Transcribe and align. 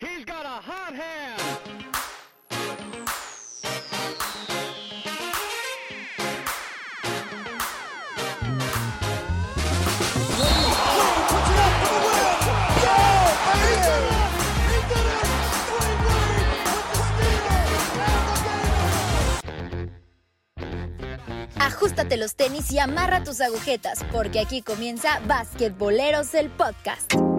He's 0.00 0.24
got 0.24 0.46
a 0.46 0.48
hot 0.48 0.94
hand. 0.94 1.40
Ajustate 21.58 22.16
los 22.16 22.36
tenis 22.36 22.70
y 22.72 22.78
amarra 22.78 23.22
tus 23.22 23.42
agujetas, 23.42 24.02
porque 24.10 24.40
aquí 24.40 24.62
comienza 24.62 25.20
Basquetboleros 25.26 26.34
el 26.34 26.48
podcast. 26.48 27.29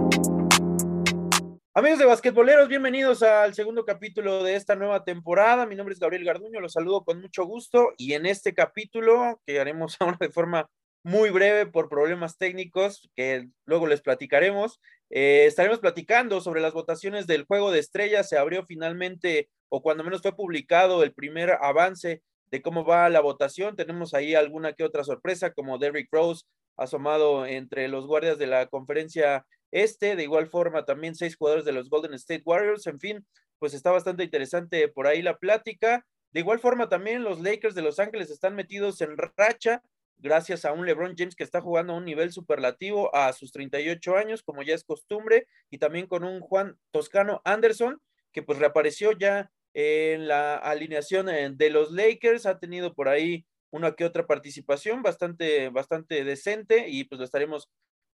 Amigos 1.74 2.00
de 2.00 2.06
Basquetboleros, 2.06 2.68
bienvenidos 2.68 3.24
al 3.24 3.54
segundo 3.54 3.86
capítulo 3.86 4.44
de 4.44 4.56
esta 4.56 4.76
nueva 4.76 5.06
temporada. 5.06 5.66
Mi 5.66 5.78
nombre 5.78 5.94
es 5.94 6.02
Gabriel 6.02 6.26
Garduño, 6.26 6.60
los 6.60 6.74
saludo 6.74 7.06
con 7.06 7.22
mucho 7.22 7.46
gusto 7.46 7.94
y 7.96 8.12
en 8.12 8.26
este 8.26 8.54
capítulo, 8.54 9.40
que 9.46 9.58
haremos 9.58 9.96
ahora 10.02 10.18
de 10.20 10.30
forma 10.32 10.70
muy 11.02 11.30
breve 11.30 11.66
por 11.68 11.88
problemas 11.88 12.38
técnicos 12.38 13.10
que 13.16 13.48
luego 13.66 13.88
les 13.88 14.02
platicaremos, 14.02 14.82
eh, 15.10 15.46
estaremos 15.48 15.80
platicando 15.80 16.42
sobre 16.42 16.60
las 16.60 16.74
votaciones 16.74 17.26
del 17.26 17.46
juego 17.46 17.72
de 17.72 17.80
estrellas. 17.80 18.28
Se 18.28 18.38
abrió 18.38 18.66
finalmente, 18.66 19.50
o 19.70 19.82
cuando 19.82 20.04
menos 20.04 20.22
fue 20.22 20.36
publicado, 20.36 21.04
el 21.04 21.14
primer 21.14 21.52
avance 21.62 22.22
de 22.52 22.62
cómo 22.62 22.84
va 22.84 23.08
la 23.08 23.22
votación. 23.22 23.78
Tenemos 23.78 24.14
ahí 24.14 24.36
alguna 24.36 24.74
que 24.74 24.84
otra 24.84 25.06
sorpresa, 25.06 25.54
como 25.54 25.78
Derrick 25.78 26.10
Rose 26.12 26.44
asomado 26.76 27.46
entre 27.46 27.88
los 27.88 28.08
guardias 28.08 28.38
de 28.38 28.48
la 28.48 28.68
conferencia 28.68 29.46
este, 29.72 30.16
de 30.16 30.24
igual 30.24 30.48
forma 30.48 30.86
también 30.86 31.16
seis 31.16 31.36
jugadores 31.36 31.66
de 31.66 31.72
los 31.72 31.90
Golden 31.90 32.14
State 32.14 32.44
Warriors, 32.46 32.88
en 32.88 33.00
fin, 33.00 33.26
pues 33.60 33.74
está 33.74 33.92
bastante 33.92 34.24
interesante 34.24 34.88
por 34.88 35.08
ahí 35.08 35.22
la 35.22 35.38
plática. 35.38 36.06
De 36.32 36.40
igual 36.40 36.60
forma 36.60 36.90
también 36.90 37.24
los 37.24 37.42
Lakers 37.42 37.76
de 37.76 37.82
Los 37.82 38.00
Ángeles 38.00 38.30
están 38.32 38.56
metidos 38.56 39.02
en 39.02 39.18
racha 39.18 39.84
gracias 40.22 40.66
a 40.66 40.72
un 40.72 40.86
LeBron 40.86 41.16
James 41.18 41.36
que 41.36 41.44
está 41.44 41.62
jugando 41.62 41.94
a 41.94 41.98
un 41.98 42.06
nivel 42.06 42.32
superlativo 42.32 43.14
a 43.16 43.34
sus 43.34 43.52
38 43.52 44.16
años, 44.16 44.44
como 44.44 44.62
ya 44.62 44.76
es 44.76 44.84
costumbre, 44.84 45.48
y 45.70 45.80
también 45.80 46.08
con 46.08 46.24
un 46.24 46.40
Juan 46.40 46.78
Toscano 46.92 47.42
Anderson, 47.44 48.02
que 48.32 48.44
pues 48.44 48.60
reapareció 48.60 49.12
ya 49.12 49.52
en 49.74 50.28
la 50.28 50.56
alineación 50.58 51.30
eh, 51.30 51.50
de 51.52 51.70
los 51.70 51.92
Lakers, 51.92 52.46
ha 52.46 52.60
tenido 52.60 52.94
por 52.94 53.10
ahí 53.10 53.46
una 53.72 53.96
que 53.96 54.06
otra 54.06 54.28
participación 54.28 55.02
bastante, 55.02 55.70
bastante 55.70 56.24
decente 56.24 56.90
y 56.90 57.06
pues 57.06 57.20
lo 57.20 57.26
estaremos 57.26 57.70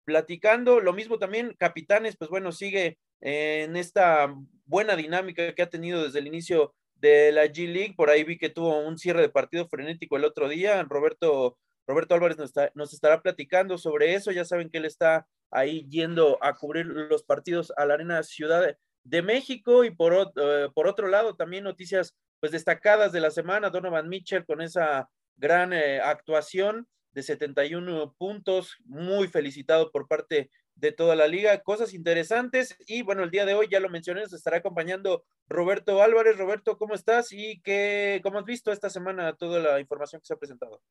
platicando. 0.05 0.79
Lo 0.79 0.93
mismo 0.93 1.19
también, 1.19 1.55
Capitanes, 1.57 2.17
pues 2.17 2.29
bueno, 2.29 2.51
sigue 2.51 2.97
en 3.21 3.75
esta 3.75 4.33
buena 4.65 4.95
dinámica 4.95 5.53
que 5.55 5.61
ha 5.61 5.69
tenido 5.69 6.03
desde 6.03 6.19
el 6.19 6.27
inicio 6.27 6.73
de 6.95 7.31
la 7.31 7.45
G 7.45 7.67
League. 7.67 7.93
Por 7.95 8.09
ahí 8.09 8.23
vi 8.23 8.37
que 8.37 8.49
tuvo 8.49 8.79
un 8.79 8.97
cierre 8.97 9.21
de 9.21 9.29
partido 9.29 9.67
frenético 9.67 10.17
el 10.17 10.25
otro 10.25 10.49
día. 10.49 10.83
Roberto, 10.83 11.57
Roberto 11.87 12.15
Álvarez 12.15 12.37
nos, 12.37 12.51
nos 12.73 12.93
estará 12.93 13.21
platicando 13.21 13.77
sobre 13.77 14.13
eso. 14.15 14.31
Ya 14.31 14.45
saben 14.45 14.69
que 14.69 14.77
él 14.77 14.85
está 14.85 15.27
ahí 15.51 15.87
yendo 15.89 16.37
a 16.41 16.53
cubrir 16.53 16.85
los 16.85 17.23
partidos 17.23 17.71
a 17.77 17.85
la 17.85 17.93
Arena 17.93 18.23
Ciudad 18.23 18.75
de 19.03 19.21
México 19.21 19.83
y 19.83 19.91
por, 19.91 20.33
eh, 20.35 20.69
por 20.73 20.87
otro 20.87 21.07
lado 21.07 21.35
también 21.35 21.63
noticias 21.63 22.15
pues 22.39 22.51
destacadas 22.51 23.11
de 23.11 23.21
la 23.21 23.31
semana, 23.31 23.69
Donovan 23.69 24.09
Mitchell 24.09 24.45
con 24.45 24.61
esa 24.61 25.09
gran 25.37 25.71
eh, 25.73 26.01
actuación 26.01 26.87
de 27.13 27.23
71 27.23 28.15
puntos, 28.17 28.77
muy 28.85 29.27
felicitado 29.27 29.91
por 29.91 30.07
parte 30.07 30.49
de 30.75 30.91
toda 30.91 31.15
la 31.15 31.27
liga, 31.27 31.61
cosas 31.61 31.93
interesantes 31.93 32.75
y 32.87 33.03
bueno, 33.03 33.23
el 33.23 33.31
día 33.31 33.45
de 33.45 33.53
hoy 33.53 33.67
ya 33.71 33.79
lo 33.79 33.89
mencioné, 33.89 34.21
nos 34.21 34.33
estará 34.33 34.57
acompañando 34.57 35.23
Roberto 35.47 36.01
Álvarez. 36.01 36.37
Roberto, 36.37 36.77
¿cómo 36.77 36.93
estás? 36.93 37.31
Y 37.31 37.61
qué, 37.61 38.19
¿cómo 38.23 38.39
has 38.39 38.45
visto 38.45 38.71
esta 38.71 38.89
semana 38.89 39.33
toda 39.33 39.59
la 39.59 39.79
información 39.79 40.21
que 40.21 40.25
se 40.25 40.33
ha 40.33 40.37
presentado? 40.37 40.81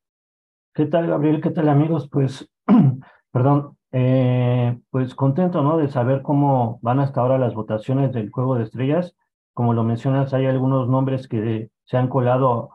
¿Qué 0.75 0.87
tal, 0.87 1.07
Gabriel? 1.07 1.41
¿Qué 1.41 1.51
tal, 1.51 1.69
amigos? 1.69 2.09
Pues, 2.11 2.49
perdón, 3.33 3.77
eh, 3.91 4.79
pues 4.91 5.15
contento, 5.15 5.63
¿no? 5.63 5.77
De 5.77 5.89
saber 5.89 6.23
cómo 6.23 6.79
van 6.83 7.01
hasta 7.01 7.21
ahora 7.21 7.39
las 7.39 7.55
votaciones 7.55 8.13
del 8.13 8.31
Juego 8.31 8.57
de 8.57 8.65
Estrellas. 8.65 9.15
Como 9.53 9.75
lo 9.75 9.85
mencionas, 9.85 10.33
hay 10.33 10.47
algunos 10.47 10.89
nombres 10.89 11.29
que 11.29 11.71
se 11.85 11.97
han 11.99 12.09
colado 12.09 12.71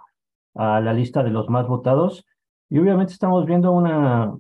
a 0.54 0.80
la 0.80 0.94
lista 0.94 1.24
de 1.24 1.32
los 1.32 1.50
más 1.50 1.68
votados. 1.68 2.28
Y 2.70 2.80
obviamente 2.80 3.14
estamos 3.14 3.46
viendo 3.46 3.72
una, 3.72 4.34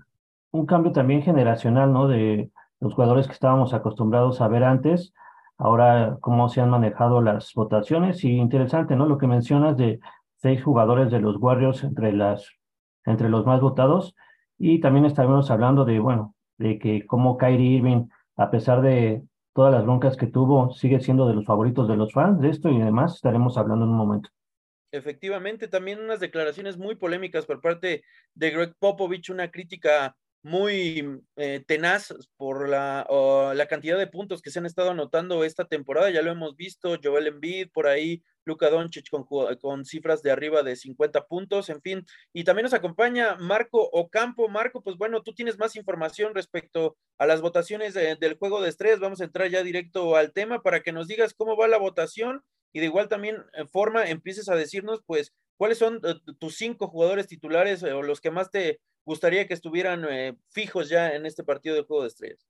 un 0.51 0.65
cambio 0.65 0.91
también 0.91 1.21
generacional, 1.21 1.93
¿no? 1.93 2.07
De 2.07 2.51
los 2.79 2.93
jugadores 2.93 3.27
que 3.27 3.33
estábamos 3.33 3.73
acostumbrados 3.73 4.41
a 4.41 4.47
ver 4.47 4.63
antes, 4.63 5.13
ahora 5.57 6.17
cómo 6.21 6.49
se 6.49 6.61
han 6.61 6.69
manejado 6.69 7.21
las 7.21 7.53
votaciones. 7.53 8.23
Y 8.23 8.31
interesante, 8.37 8.95
¿no? 8.95 9.05
Lo 9.05 9.17
que 9.17 9.27
mencionas 9.27 9.77
de 9.77 9.99
seis 10.35 10.63
jugadores 10.63 11.11
de 11.11 11.19
los 11.19 11.37
Warriors 11.37 11.83
entre, 11.83 12.13
las, 12.13 12.49
entre 13.05 13.29
los 13.29 13.45
más 13.45 13.61
votados. 13.61 14.15
Y 14.57 14.79
también 14.79 15.05
estaremos 15.05 15.49
hablando 15.51 15.85
de, 15.85 15.99
bueno, 15.99 16.35
de 16.57 16.79
que 16.79 17.05
como 17.05 17.37
Kyrie 17.37 17.77
Irving, 17.77 18.07
a 18.35 18.49
pesar 18.51 18.81
de 18.81 19.23
todas 19.53 19.73
las 19.73 19.83
broncas 19.85 20.17
que 20.17 20.27
tuvo, 20.27 20.71
sigue 20.71 20.99
siendo 20.99 21.27
de 21.27 21.33
los 21.33 21.45
favoritos 21.45 21.87
de 21.87 21.97
los 21.97 22.13
fans. 22.13 22.39
De 22.41 22.49
esto 22.49 22.69
y 22.69 22.79
demás 22.79 23.15
estaremos 23.15 23.57
hablando 23.57 23.85
en 23.85 23.91
un 23.91 23.97
momento. 23.97 24.29
Efectivamente, 24.91 25.67
también 25.67 25.99
unas 25.99 26.19
declaraciones 26.19 26.77
muy 26.77 26.95
polémicas 26.95 27.45
por 27.45 27.61
parte 27.61 28.03
de 28.33 28.51
Greg 28.51 28.73
Popovich, 28.79 29.29
una 29.29 29.51
crítica 29.51 30.15
muy 30.43 31.21
eh, 31.35 31.63
tenaz 31.67 32.13
por 32.37 32.69
la, 32.69 33.05
la 33.53 33.67
cantidad 33.67 33.97
de 33.97 34.07
puntos 34.07 34.41
que 34.41 34.49
se 34.49 34.59
han 34.59 34.65
estado 34.65 34.91
anotando 34.91 35.43
esta 35.43 35.65
temporada. 35.65 36.09
Ya 36.09 36.21
lo 36.21 36.31
hemos 36.31 36.55
visto, 36.55 36.97
Joel 37.03 37.27
Embiid 37.27 37.69
por 37.73 37.87
ahí, 37.87 38.23
Luka 38.45 38.69
Doncic 38.69 39.09
con, 39.09 39.25
con, 39.57 39.83
cifras 39.83 40.21
de 40.21 40.31
arriba 40.31 40.63
de 40.63 40.77
50 40.77 41.25
puntos, 41.27 41.69
en 41.69 41.81
fin. 41.81 42.05
Y 42.31 42.45
también 42.45 42.63
nos 42.63 42.73
acompaña 42.73 43.35
Marco 43.35 43.89
Ocampo. 43.91 44.47
Marco, 44.47 44.81
pues 44.81 44.95
bueno, 44.95 45.21
tú 45.21 45.33
tienes 45.33 45.57
más 45.57 45.75
información 45.75 46.33
respecto 46.33 46.95
a 47.17 47.25
las 47.25 47.41
votaciones 47.41 47.93
del 47.93 48.37
juego 48.37 48.61
de 48.61 48.69
estrés. 48.69 48.99
Vamos 48.99 49.19
a 49.19 49.25
entrar 49.25 49.49
ya 49.49 49.63
directo 49.63 50.15
al 50.15 50.31
tema 50.31 50.61
para 50.61 50.81
que 50.81 50.93
nos 50.93 51.07
digas 51.07 51.33
cómo 51.33 51.57
va 51.57 51.67
la 51.67 51.77
votación 51.77 52.41
y 52.73 52.79
de 52.79 52.85
igual 52.85 53.07
también 53.07 53.37
eh, 53.53 53.65
forma 53.65 54.09
empieces 54.09 54.49
a 54.49 54.55
decirnos, 54.55 55.01
pues, 55.05 55.33
cuáles 55.57 55.77
son 55.77 56.01
eh, 56.03 56.15
tus 56.39 56.55
cinco 56.55 56.87
jugadores 56.87 57.27
titulares 57.27 57.83
o 57.83 58.01
los 58.01 58.21
que 58.21 58.31
más 58.31 58.51
te 58.51 58.79
gustaría 59.05 59.47
que 59.47 59.53
estuvieran 59.53 60.05
eh, 60.09 60.35
fijos 60.49 60.89
ya 60.89 61.15
en 61.15 61.25
este 61.25 61.43
partido 61.43 61.75
de 61.75 61.83
Juego 61.83 62.03
de 62.03 62.09
Estrellas. 62.09 62.45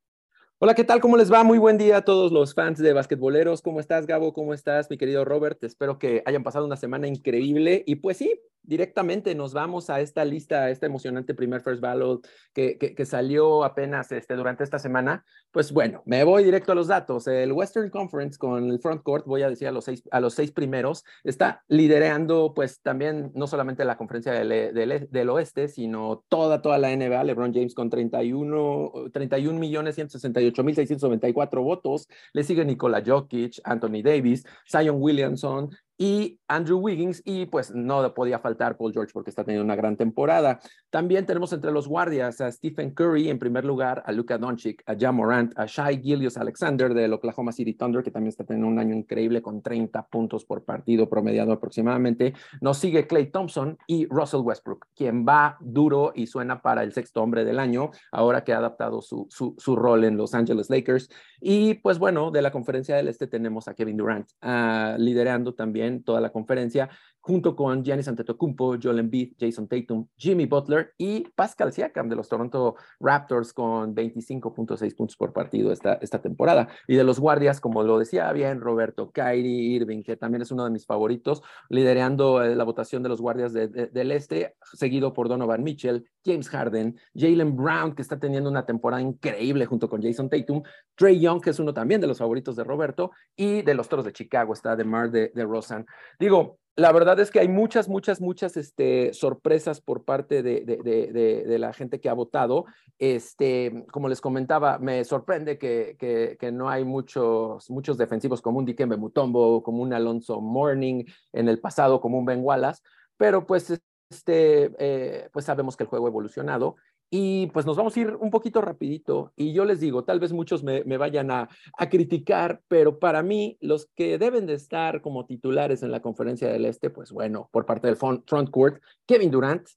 Hola, 0.59 0.73
¿qué 0.73 0.83
tal? 0.83 0.99
¿Cómo 1.01 1.17
les 1.17 1.31
va? 1.31 1.43
Muy 1.43 1.59
buen 1.59 1.77
día 1.77 1.97
a 1.97 2.01
todos 2.01 2.31
los 2.31 2.55
fans 2.55 2.79
de 2.79 2.91
basquetboleros. 2.91 3.61
¿Cómo 3.61 3.79
estás, 3.79 4.07
Gabo? 4.07 4.33
¿Cómo 4.33 4.55
estás, 4.55 4.89
mi 4.89 4.97
querido 4.97 5.23
Robert? 5.23 5.63
Espero 5.63 5.99
que 5.99 6.23
hayan 6.25 6.41
pasado 6.41 6.65
una 6.65 6.77
semana 6.77 7.07
increíble. 7.07 7.83
Y 7.85 7.97
pues 7.97 8.17
sí, 8.17 8.41
directamente 8.67 9.33
nos 9.33 9.53
vamos 9.53 9.89
a 9.89 10.01
esta 10.01 10.25
lista, 10.25 10.63
a 10.63 10.69
este 10.69 10.85
emocionante 10.85 11.33
primer 11.33 11.61
First 11.61 11.81
Ballot 11.81 12.27
que, 12.53 12.77
que, 12.77 13.05
salió 13.05 13.63
apenas 13.63 14.11
este, 14.11 14.35
durante 14.35 14.63
esta 14.63 14.77
semana. 14.77 15.23
Pues 15.51 15.71
bueno, 15.71 16.03
me 16.05 16.23
voy 16.23 16.43
directo 16.43 16.73
a 16.73 16.75
los 16.75 16.87
datos. 16.87 17.27
El 17.27 17.53
Western 17.53 17.89
Conference 17.89 18.37
con 18.37 18.69
el 18.69 18.79
front 18.79 19.03
court, 19.03 19.25
voy 19.25 19.43
a 19.43 19.49
decir 19.49 19.67
a 19.67 19.71
los 19.71 19.85
seis, 19.85 20.03
a 20.11 20.19
los 20.19 20.33
seis 20.33 20.51
primeros, 20.51 21.05
está 21.23 21.63
liderando 21.69 22.53
pues 22.53 22.81
también 22.81 23.31
no 23.33 23.47
solamente 23.47 23.85
la 23.85 23.95
conferencia 23.95 24.33
del, 24.33 24.73
del, 24.73 25.07
del 25.09 25.29
oeste, 25.29 25.69
sino 25.69 26.25
toda, 26.27 26.61
toda 26.61 26.77
la 26.77 26.93
NBA. 26.95 27.23
LeBron 27.23 27.53
James 27.53 27.73
con 27.73 27.89
31, 27.89 28.91
31 29.13 29.59
millones 29.59 29.95
168 29.95 30.46
mil 30.63 30.75
694 30.75 31.61
votos. 31.61 32.07
Le 32.33 32.43
sigue 32.43 32.65
Nikola 32.65 33.01
Jokic, 33.03 33.61
Anthony 33.63 34.01
Davis, 34.01 34.43
Zion 34.69 34.97
Williamson, 34.99 35.69
y 35.97 36.39
Andrew 36.47 36.79
Wiggins 36.79 37.21
y 37.25 37.47
pues 37.47 37.73
no 37.73 38.13
podía 38.13 38.39
faltar 38.39 38.77
Paul 38.77 38.93
George 38.93 39.11
porque 39.13 39.31
está 39.31 39.43
teniendo 39.43 39.65
una 39.65 39.75
gran 39.75 39.97
temporada. 39.97 40.59
También 40.89 41.25
tenemos 41.25 41.51
entre 41.53 41.71
los 41.71 41.87
guardias 41.87 42.39
a 42.39 42.51
Stephen 42.51 42.91
Curry 42.91 43.29
en 43.29 43.39
primer 43.39 43.65
lugar, 43.65 44.03
a 44.05 44.11
Luka 44.11 44.37
Doncic, 44.37 44.83
a 44.85 44.95
Jam 44.97 45.15
Morant, 45.15 45.57
a 45.57 45.65
Shai 45.65 46.01
Gillius 46.01 46.37
Alexander 46.37 46.93
del 46.93 47.13
Oklahoma 47.13 47.51
City 47.51 47.73
Thunder 47.73 48.03
que 48.03 48.11
también 48.11 48.29
está 48.29 48.43
teniendo 48.43 48.67
un 48.67 48.79
año 48.79 48.95
increíble 48.95 49.41
con 49.41 49.61
30 49.61 50.07
puntos 50.07 50.45
por 50.45 50.63
partido 50.63 51.09
promediado 51.09 51.51
aproximadamente. 51.51 52.33
Nos 52.61 52.77
sigue 52.77 53.07
Clay 53.07 53.31
Thompson 53.31 53.77
y 53.87 54.05
Russell 54.07 54.41
Westbrook, 54.41 54.85
quien 54.95 55.25
va 55.25 55.57
duro 55.59 56.11
y 56.15 56.27
suena 56.27 56.61
para 56.61 56.83
el 56.83 56.93
sexto 56.93 57.23
hombre 57.23 57.43
del 57.43 57.59
año 57.59 57.91
ahora 58.11 58.43
que 58.43 58.53
ha 58.53 58.57
adaptado 58.57 59.01
su, 59.01 59.27
su, 59.29 59.55
su 59.57 59.75
rol 59.75 60.03
en 60.03 60.17
Los 60.17 60.33
Angeles 60.33 60.69
Lakers. 60.69 61.09
Y 61.41 61.75
pues 61.75 61.97
bueno, 61.97 62.31
de 62.31 62.41
la 62.41 62.51
conferencia 62.51 62.95
del 62.95 63.07
este 63.07 63.27
tenemos 63.27 63.67
a 63.67 63.73
Kevin 63.73 63.97
Durant 63.97 64.27
uh, 64.43 64.97
liderando 64.97 65.53
también 65.53 65.86
toda 66.03 66.21
la 66.21 66.31
conferencia, 66.31 66.89
junto 67.27 67.57
con 67.57 67.83
Giannis 67.83 68.07
Antetokounmpo, 68.07 68.77
Joel 68.81 68.99
Embiid, 68.99 69.33
Jason 69.37 69.67
Tatum, 69.67 70.07
Jimmy 70.15 70.45
Butler 70.45 70.93
y 70.97 71.27
Pascal 71.35 71.73
Siakam 71.73 72.07
de 72.07 72.15
los 72.15 72.29
Toronto 72.29 72.77
Raptors 73.01 73.51
con 73.51 73.93
25.6 73.93 74.95
puntos 74.95 75.17
por 75.17 75.33
partido 75.33 75.73
esta, 75.73 75.95
esta 75.95 76.21
temporada. 76.21 76.69
Y 76.87 76.95
de 76.95 77.03
los 77.03 77.19
guardias, 77.19 77.59
como 77.59 77.83
lo 77.83 77.99
decía 77.99 78.31
bien 78.31 78.61
Roberto, 78.61 79.11
Kyrie 79.11 79.75
Irving, 79.75 80.03
que 80.03 80.15
también 80.15 80.41
es 80.41 80.51
uno 80.51 80.63
de 80.63 80.69
mis 80.69 80.85
favoritos, 80.85 81.43
liderando 81.67 82.41
eh, 82.41 82.55
la 82.55 82.63
votación 82.63 83.03
de 83.03 83.09
los 83.09 83.19
guardias 83.19 83.51
del 83.51 84.11
este, 84.13 84.55
seguido 84.61 85.11
por 85.11 85.27
Donovan 85.27 85.63
Mitchell, 85.63 86.09
James 86.23 86.47
Harden, 86.47 86.97
Jalen 87.13 87.57
Brown, 87.57 87.93
que 87.93 88.03
está 88.03 88.17
teniendo 88.17 88.49
una 88.49 88.65
temporada 88.65 89.01
increíble 89.01 89.65
junto 89.65 89.89
con 89.89 90.01
Jason 90.01 90.29
Tatum, 90.29 90.63
Trey 90.95 91.19
Young, 91.19 91.41
que 91.41 91.49
es 91.49 91.59
uno 91.59 91.73
también 91.73 91.99
de 91.99 92.07
los 92.07 92.19
favoritos 92.19 92.55
de 92.55 92.63
Roberto, 92.63 93.11
y 93.35 93.63
de 93.63 93.73
los 93.73 93.89
Toros 93.89 94.05
de 94.05 94.13
Chicago 94.13 94.53
está 94.53 94.77
DeMar 94.77 95.11
de, 95.11 95.33
de 95.35 95.43
Rosan. 95.43 95.85
Digo, 96.17 96.59
la 96.77 96.91
verdad 96.91 97.19
es 97.19 97.31
que 97.31 97.39
hay 97.39 97.47
muchas, 97.47 97.89
muchas, 97.89 98.21
muchas 98.21 98.55
este, 98.55 99.11
sorpresas 99.11 99.81
por 99.81 100.05
parte 100.05 100.43
de, 100.43 101.57
la 101.59 101.73
gente 101.73 101.99
que 101.99 102.07
ha 102.07 102.13
votado. 102.13 102.65
Este, 102.99 103.83
como 103.91 104.07
les 104.07 104.21
comentaba, 104.21 104.77
me 104.77 105.03
sorprende 105.03 105.57
que, 105.57 106.37
no 106.53 106.69
hay 106.69 106.85
muchos, 106.85 107.67
muchos 107.71 107.97
defensivos 107.97 108.43
como 108.43 108.59
un 108.59 108.65
Dikembe 108.65 108.95
Mutombo, 108.95 109.63
como 109.63 109.81
un 109.81 109.91
Alonso 109.91 110.39
Morning 110.39 111.03
en 111.33 111.49
el 111.49 111.59
pasado, 111.59 111.99
como 111.99 112.19
un 112.19 112.25
Ben 112.25 112.43
Wallace, 112.43 112.83
pero 113.17 113.47
pues, 113.47 113.71
este, 114.11 114.71
eh, 114.77 115.29
pues 115.33 115.45
sabemos 115.45 115.75
que 115.75 115.83
el 115.83 115.89
juego 115.89 116.05
ha 116.05 116.09
evolucionado 116.09 116.75
y 117.09 117.47
pues 117.47 117.65
nos 117.65 117.77
vamos 117.77 117.95
a 117.95 117.99
ir 117.99 118.15
un 118.15 118.29
poquito 118.29 118.61
rapidito 118.61 119.31
y 119.35 119.53
yo 119.53 119.63
les 119.63 119.79
digo, 119.79 120.03
tal 120.03 120.19
vez 120.19 120.33
muchos 120.33 120.63
me, 120.63 120.81
vayan 120.97 121.31
a, 121.31 121.49
criticar, 121.89 122.61
pero 122.67 122.99
para 122.99 123.23
mí 123.23 123.57
los 123.61 123.87
que 123.95 124.17
deben 124.17 124.45
de 124.45 124.53
estar 124.53 125.01
como 125.01 125.25
titulares 125.25 125.83
en 125.83 125.91
la 125.91 126.01
conferencia 126.01 126.49
del 126.49 126.65
Este, 126.65 126.89
pues 126.89 127.11
bueno, 127.11 127.49
por 127.51 127.65
parte 127.65 127.87
del 127.87 127.95
front, 127.95 128.49
court, 128.49 128.81
Kevin 129.05 129.31
Durant, 129.31 129.67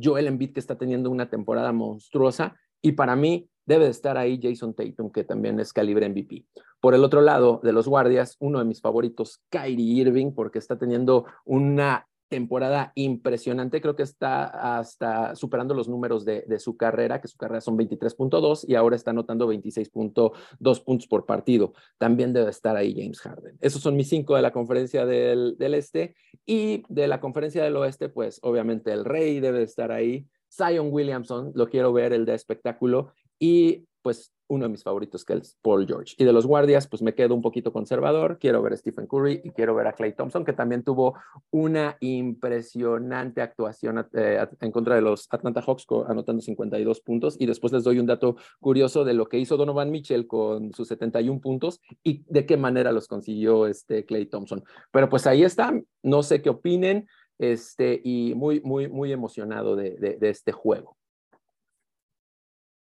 Joel 0.00 0.28
Embiid 0.28 0.52
que 0.52 0.60
está 0.60 0.76
teniendo 0.76 1.10
una 1.10 1.28
temporada 1.28 1.72
monstruosa 1.72 2.54
y 2.80 2.92
para 2.92 3.16
mí 3.16 3.48
debe 3.64 3.86
de 3.86 3.90
estar 3.90 4.16
ahí 4.16 4.38
Jason 4.40 4.74
Tatum 4.74 5.10
que 5.10 5.24
también 5.24 5.58
es 5.58 5.72
calibre 5.72 6.08
MVP. 6.08 6.44
Por 6.80 6.94
el 6.94 7.02
otro 7.02 7.20
lado 7.20 7.60
de 7.64 7.72
los 7.72 7.88
guardias, 7.88 8.36
uno 8.38 8.60
de 8.60 8.64
mis 8.64 8.80
favoritos, 8.80 9.40
Kyrie 9.48 10.02
Irving, 10.02 10.32
porque 10.32 10.60
está 10.60 10.78
teniendo 10.78 11.24
una 11.44 12.06
temporada 12.28 12.92
impresionante, 12.94 13.80
creo 13.80 13.96
que 13.96 14.02
está 14.02 14.78
hasta 14.78 15.34
superando 15.34 15.74
los 15.74 15.88
números 15.88 16.24
de, 16.24 16.44
su 16.58 16.76
carrera, 16.76 17.20
que 17.20 17.28
su 17.28 17.36
carrera 17.36 17.60
son 17.60 17.76
23.2 17.78 18.64
y 18.66 18.74
ahora 18.74 18.96
está 18.96 19.10
anotando 19.10 19.48
26.2 19.48 20.84
puntos 20.84 21.06
por 21.06 21.26
partido. 21.26 21.74
También 21.98 22.32
debe 22.32 22.50
estar 22.50 22.76
ahí 22.76 22.94
James 22.96 23.20
Harden. 23.20 23.56
Esos 23.60 23.82
son 23.82 23.96
mis 23.96 24.08
cinco 24.08 24.36
de 24.36 24.42
la 24.42 24.52
conferencia 24.52 25.06
del, 25.06 25.56
del 25.58 25.74
este 25.74 26.14
y 26.44 26.82
de 26.88 27.08
la 27.08 27.20
conferencia 27.20 27.62
del 27.62 27.76
oeste, 27.76 28.08
pues 28.08 28.38
obviamente 28.42 28.92
el 28.92 29.04
rey 29.04 29.40
debe 29.40 29.62
estar 29.62 29.92
ahí. 29.92 30.26
Zion 30.50 30.88
Williamson, 30.90 31.52
lo 31.54 31.68
quiero 31.68 31.92
ver, 31.92 32.12
el 32.12 32.24
de 32.24 32.34
espectáculo. 32.34 33.12
Y 33.38 33.86
pues 34.06 34.32
uno 34.46 34.66
de 34.66 34.68
mis 34.68 34.84
favoritos 34.84 35.24
que 35.24 35.32
es 35.32 35.58
Paul 35.62 35.84
George. 35.84 36.14
Y 36.16 36.24
de 36.24 36.32
los 36.32 36.46
guardias, 36.46 36.86
pues 36.86 37.02
me 37.02 37.12
quedo 37.12 37.34
un 37.34 37.42
poquito 37.42 37.72
conservador. 37.72 38.38
Quiero 38.38 38.62
ver 38.62 38.74
a 38.74 38.76
Stephen 38.76 39.08
Curry 39.08 39.40
y 39.42 39.50
quiero 39.50 39.74
ver 39.74 39.88
a 39.88 39.94
Clay 39.94 40.12
Thompson, 40.12 40.44
que 40.44 40.52
también 40.52 40.84
tuvo 40.84 41.18
una 41.50 41.96
impresionante 41.98 43.40
actuación 43.42 44.06
eh, 44.12 44.46
en 44.60 44.70
contra 44.70 44.94
de 44.94 45.00
los 45.00 45.26
Atlanta 45.28 45.60
Hawks, 45.60 45.86
anotando 46.06 46.40
52 46.40 47.00
puntos. 47.00 47.34
Y 47.40 47.46
después 47.46 47.72
les 47.72 47.82
doy 47.82 47.98
un 47.98 48.06
dato 48.06 48.36
curioso 48.60 49.04
de 49.04 49.14
lo 49.14 49.26
que 49.26 49.40
hizo 49.40 49.56
Donovan 49.56 49.90
Mitchell 49.90 50.28
con 50.28 50.72
sus 50.72 50.86
71 50.86 51.40
puntos 51.40 51.80
y 52.04 52.22
de 52.28 52.46
qué 52.46 52.56
manera 52.56 52.92
los 52.92 53.08
consiguió 53.08 53.66
este 53.66 54.04
Clay 54.04 54.26
Thompson. 54.26 54.62
Pero 54.92 55.08
pues 55.08 55.26
ahí 55.26 55.42
está. 55.42 55.72
No 56.04 56.22
sé 56.22 56.42
qué 56.42 56.50
opinen. 56.50 57.08
Este, 57.38 58.00
y 58.04 58.34
muy, 58.36 58.60
muy, 58.60 58.86
muy 58.86 59.10
emocionado 59.10 59.74
de, 59.74 59.96
de 59.96 60.30
este 60.30 60.52
juego. 60.52 60.96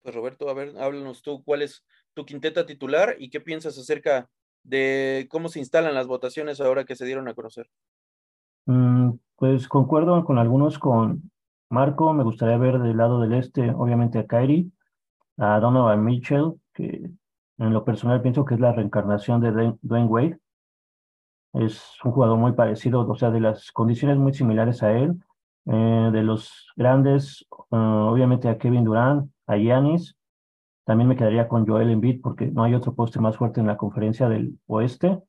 Pues 0.05 0.15
Roberto, 0.15 0.51
a 0.51 0.55
ver, 0.55 0.75
háblanos 0.79 1.23
tú, 1.23 1.43
¿cuál 1.43 1.63
es 1.63 1.83
tu 2.13 2.27
quinteta 2.27 2.67
titular 2.67 3.17
y 3.19 3.31
qué 3.31 3.41
piensas 3.41 3.79
acerca 3.79 4.29
de 4.63 5.27
cómo 5.31 5.49
se 5.49 5.61
instalan 5.61 5.95
las 5.95 6.07
votaciones 6.07 6.61
ahora 6.61 6.85
que 6.85 6.95
se 6.95 7.07
dieron 7.07 7.27
a 7.27 7.33
conocer? 7.33 7.71
Mm, 8.67 9.13
pues 9.37 9.67
concuerdo 9.67 10.23
con 10.27 10.37
algunos 10.37 10.79
con 10.79 11.31
Marco, 11.71 12.13
me 12.13 12.23
gustaría 12.23 12.59
ver 12.59 12.81
del 12.81 12.99
lado 12.99 13.19
del 13.19 13.33
este, 13.33 13.71
obviamente 13.71 14.19
a 14.19 14.27
Kyrie, 14.27 14.67
a 15.39 15.59
Donovan 15.59 16.05
Mitchell, 16.05 16.53
que 16.75 17.11
en 17.57 17.73
lo 17.73 17.83
personal 17.87 18.21
pienso 18.21 18.45
que 18.45 18.57
es 18.57 18.61
la 18.61 18.73
reencarnación 18.73 19.41
de 19.41 19.75
Dwayne 19.81 20.09
Wade. 20.09 20.39
Es 21.55 21.83
un 22.05 22.13
jugador 22.13 22.37
muy 22.37 22.53
parecido, 22.53 23.09
o 23.09 23.17
sea, 23.17 23.31
de 23.31 23.41
las 23.41 23.73
condiciones 23.73 24.19
muy 24.19 24.35
similares 24.35 24.83
a 24.83 24.93
él. 24.93 25.15
Eh, 25.65 26.11
de 26.13 26.23
los 26.23 26.71
grandes, 26.77 27.47
ah, 27.71 28.09
obviamente 28.11 28.51
a 28.51 28.59
Kevin 28.59 28.85
Durant, 28.85 29.31
a 29.47 29.57
Giannis. 29.57 30.17
También 30.85 31.09
me 31.09 31.17
quedaría 31.17 31.49
con 31.49 31.67
Joel 31.67 31.91
Embiid 31.91 32.21
porque 32.23 32.47
no 32.47 32.65
hay 32.65 32.75
otro 32.75 32.95
poste 32.95 33.21
más 33.21 33.37
fuerte 33.37 33.61
en 33.61 33.67
la 33.67 33.77
conferencia 33.77 34.29
del 34.29 34.59
oeste, 34.67 35.21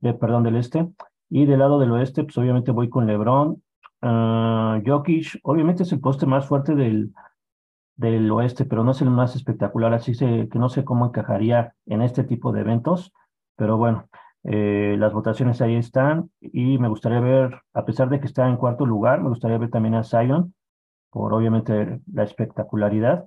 de, 0.00 0.14
perdón, 0.14 0.42
del 0.42 0.56
este. 0.56 0.88
Y 1.28 1.46
del 1.46 1.60
lado 1.60 1.78
del 1.78 1.92
oeste, 1.92 2.24
pues 2.24 2.36
obviamente 2.38 2.70
voy 2.70 2.88
con 2.88 3.06
LeBron. 3.06 3.62
Uh, 4.02 4.82
Jokic, 4.84 5.38
obviamente 5.44 5.84
es 5.84 5.92
el 5.92 6.00
poste 6.00 6.26
más 6.26 6.46
fuerte 6.46 6.74
del, 6.74 7.12
del 7.96 8.30
oeste, 8.30 8.64
pero 8.64 8.84
no 8.84 8.90
es 8.90 9.00
el 9.00 9.10
más 9.10 9.36
espectacular, 9.36 9.94
así 9.94 10.12
que 10.16 10.58
no 10.58 10.68
sé 10.68 10.84
cómo 10.84 11.06
encajaría 11.06 11.74
en 11.86 12.02
este 12.02 12.24
tipo 12.24 12.52
de 12.52 12.60
eventos. 12.60 13.12
Pero 13.56 13.76
bueno, 13.76 14.08
eh, 14.44 14.96
las 14.98 15.12
votaciones 15.12 15.60
ahí 15.60 15.76
están 15.76 16.30
y 16.40 16.78
me 16.78 16.88
gustaría 16.88 17.20
ver, 17.20 17.60
a 17.72 17.84
pesar 17.84 18.08
de 18.08 18.18
que 18.18 18.26
está 18.26 18.48
en 18.48 18.56
cuarto 18.56 18.86
lugar, 18.86 19.22
me 19.22 19.28
gustaría 19.28 19.58
ver 19.58 19.70
también 19.70 19.94
a 19.94 20.02
Zion, 20.02 20.54
por 21.10 21.32
obviamente 21.32 22.00
la 22.12 22.24
espectacularidad. 22.24 23.26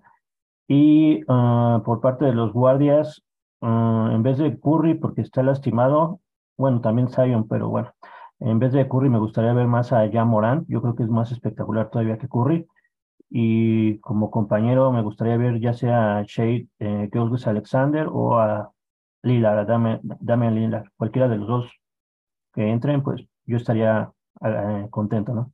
Y 0.68 1.22
ah, 1.28 1.82
por 1.86 2.02
parte 2.02 2.26
de 2.26 2.34
los 2.34 2.54
guardias, 2.54 3.24
ah, 3.62 4.10
en 4.14 4.24
vez 4.24 4.38
de 4.38 4.60
Curry, 4.60 4.96
porque 4.96 5.22
está 5.22 5.44
lastimado, 5.44 6.22
bueno, 6.58 6.82
también 6.82 7.10
Zion, 7.10 7.48
pero 7.48 7.70
bueno, 7.70 7.94
en 8.40 8.60
vez 8.60 8.74
de 8.74 8.88
Curry 8.88 9.10
me 9.10 9.20
gustaría 9.20 9.54
ver 9.54 9.68
más 9.68 9.94
a 9.94 10.10
Jan 10.12 10.28
Morán, 10.28 10.66
yo 10.68 10.82
creo 10.82 10.96
que 10.96 11.04
es 11.04 11.10
más 11.10 11.32
espectacular 11.32 11.90
todavía 11.90 12.18
que 12.18 12.28
Curry. 12.28 12.66
Y 13.30 13.98
como 14.00 14.30
compañero 14.30 14.92
me 14.92 15.02
gustaría 15.02 15.36
ver 15.38 15.60
ya 15.60 15.74
sea 15.74 16.20
a 16.20 16.24
Shea 16.24 16.64
eh, 16.80 17.10
Alexander 17.46 18.08
o 18.12 18.38
a 18.38 18.72
Lillard, 19.24 19.60
a 19.60 19.66
Damian, 19.66 20.00
Damian 20.04 20.56
Lillard, 20.56 20.86
cualquiera 20.96 21.28
de 21.28 21.38
los 21.38 21.48
dos 21.48 21.72
que 22.54 22.70
entren, 22.70 23.04
pues 23.04 23.24
yo 23.46 23.58
estaría 23.58 24.12
eh, 24.46 24.88
contento, 24.90 25.34
¿no? 25.34 25.52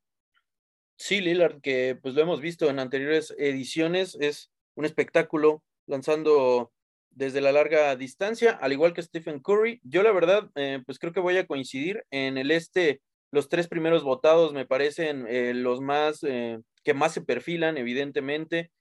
Sí, 0.98 1.22
Lillard, 1.22 1.62
que 1.62 1.98
pues 2.00 2.14
lo 2.14 2.22
hemos 2.22 2.42
visto 2.42 2.70
en 2.70 2.78
anteriores 2.78 3.34
ediciones, 3.40 4.16
es 4.20 4.51
un 4.76 4.86
espectáculo 4.86 5.64
lanzando 5.88 6.72
desde 7.12 7.42
la 7.42 7.52
larga 7.52 7.96
distancia, 7.96 8.52
al 8.52 8.72
igual 8.72 8.94
que 8.94 9.04
Stephen 9.04 9.40
Curry. 9.40 9.82
Yo 9.84 10.04
la 10.04 10.12
verdad, 10.12 10.50
eh, 10.56 10.82
pues 10.86 10.98
creo 11.00 11.14
que 11.14 11.20
voy 11.20 11.38
a 11.38 11.46
coincidir 11.46 12.06
en 12.10 12.38
el 12.38 12.52
este. 12.52 13.02
Los 13.32 13.50
tres 13.50 13.68
primeros 13.68 14.04
votados 14.04 14.54
me 14.54 14.66
parecen 14.66 15.26
eh, 15.28 15.54
los 15.54 15.82
más 15.82 16.24
eh, 16.24 16.60
que 16.84 16.94
más 16.94 17.14
se 17.14 17.22
perfilan, 17.22 17.78
evidentemente. 17.78 18.72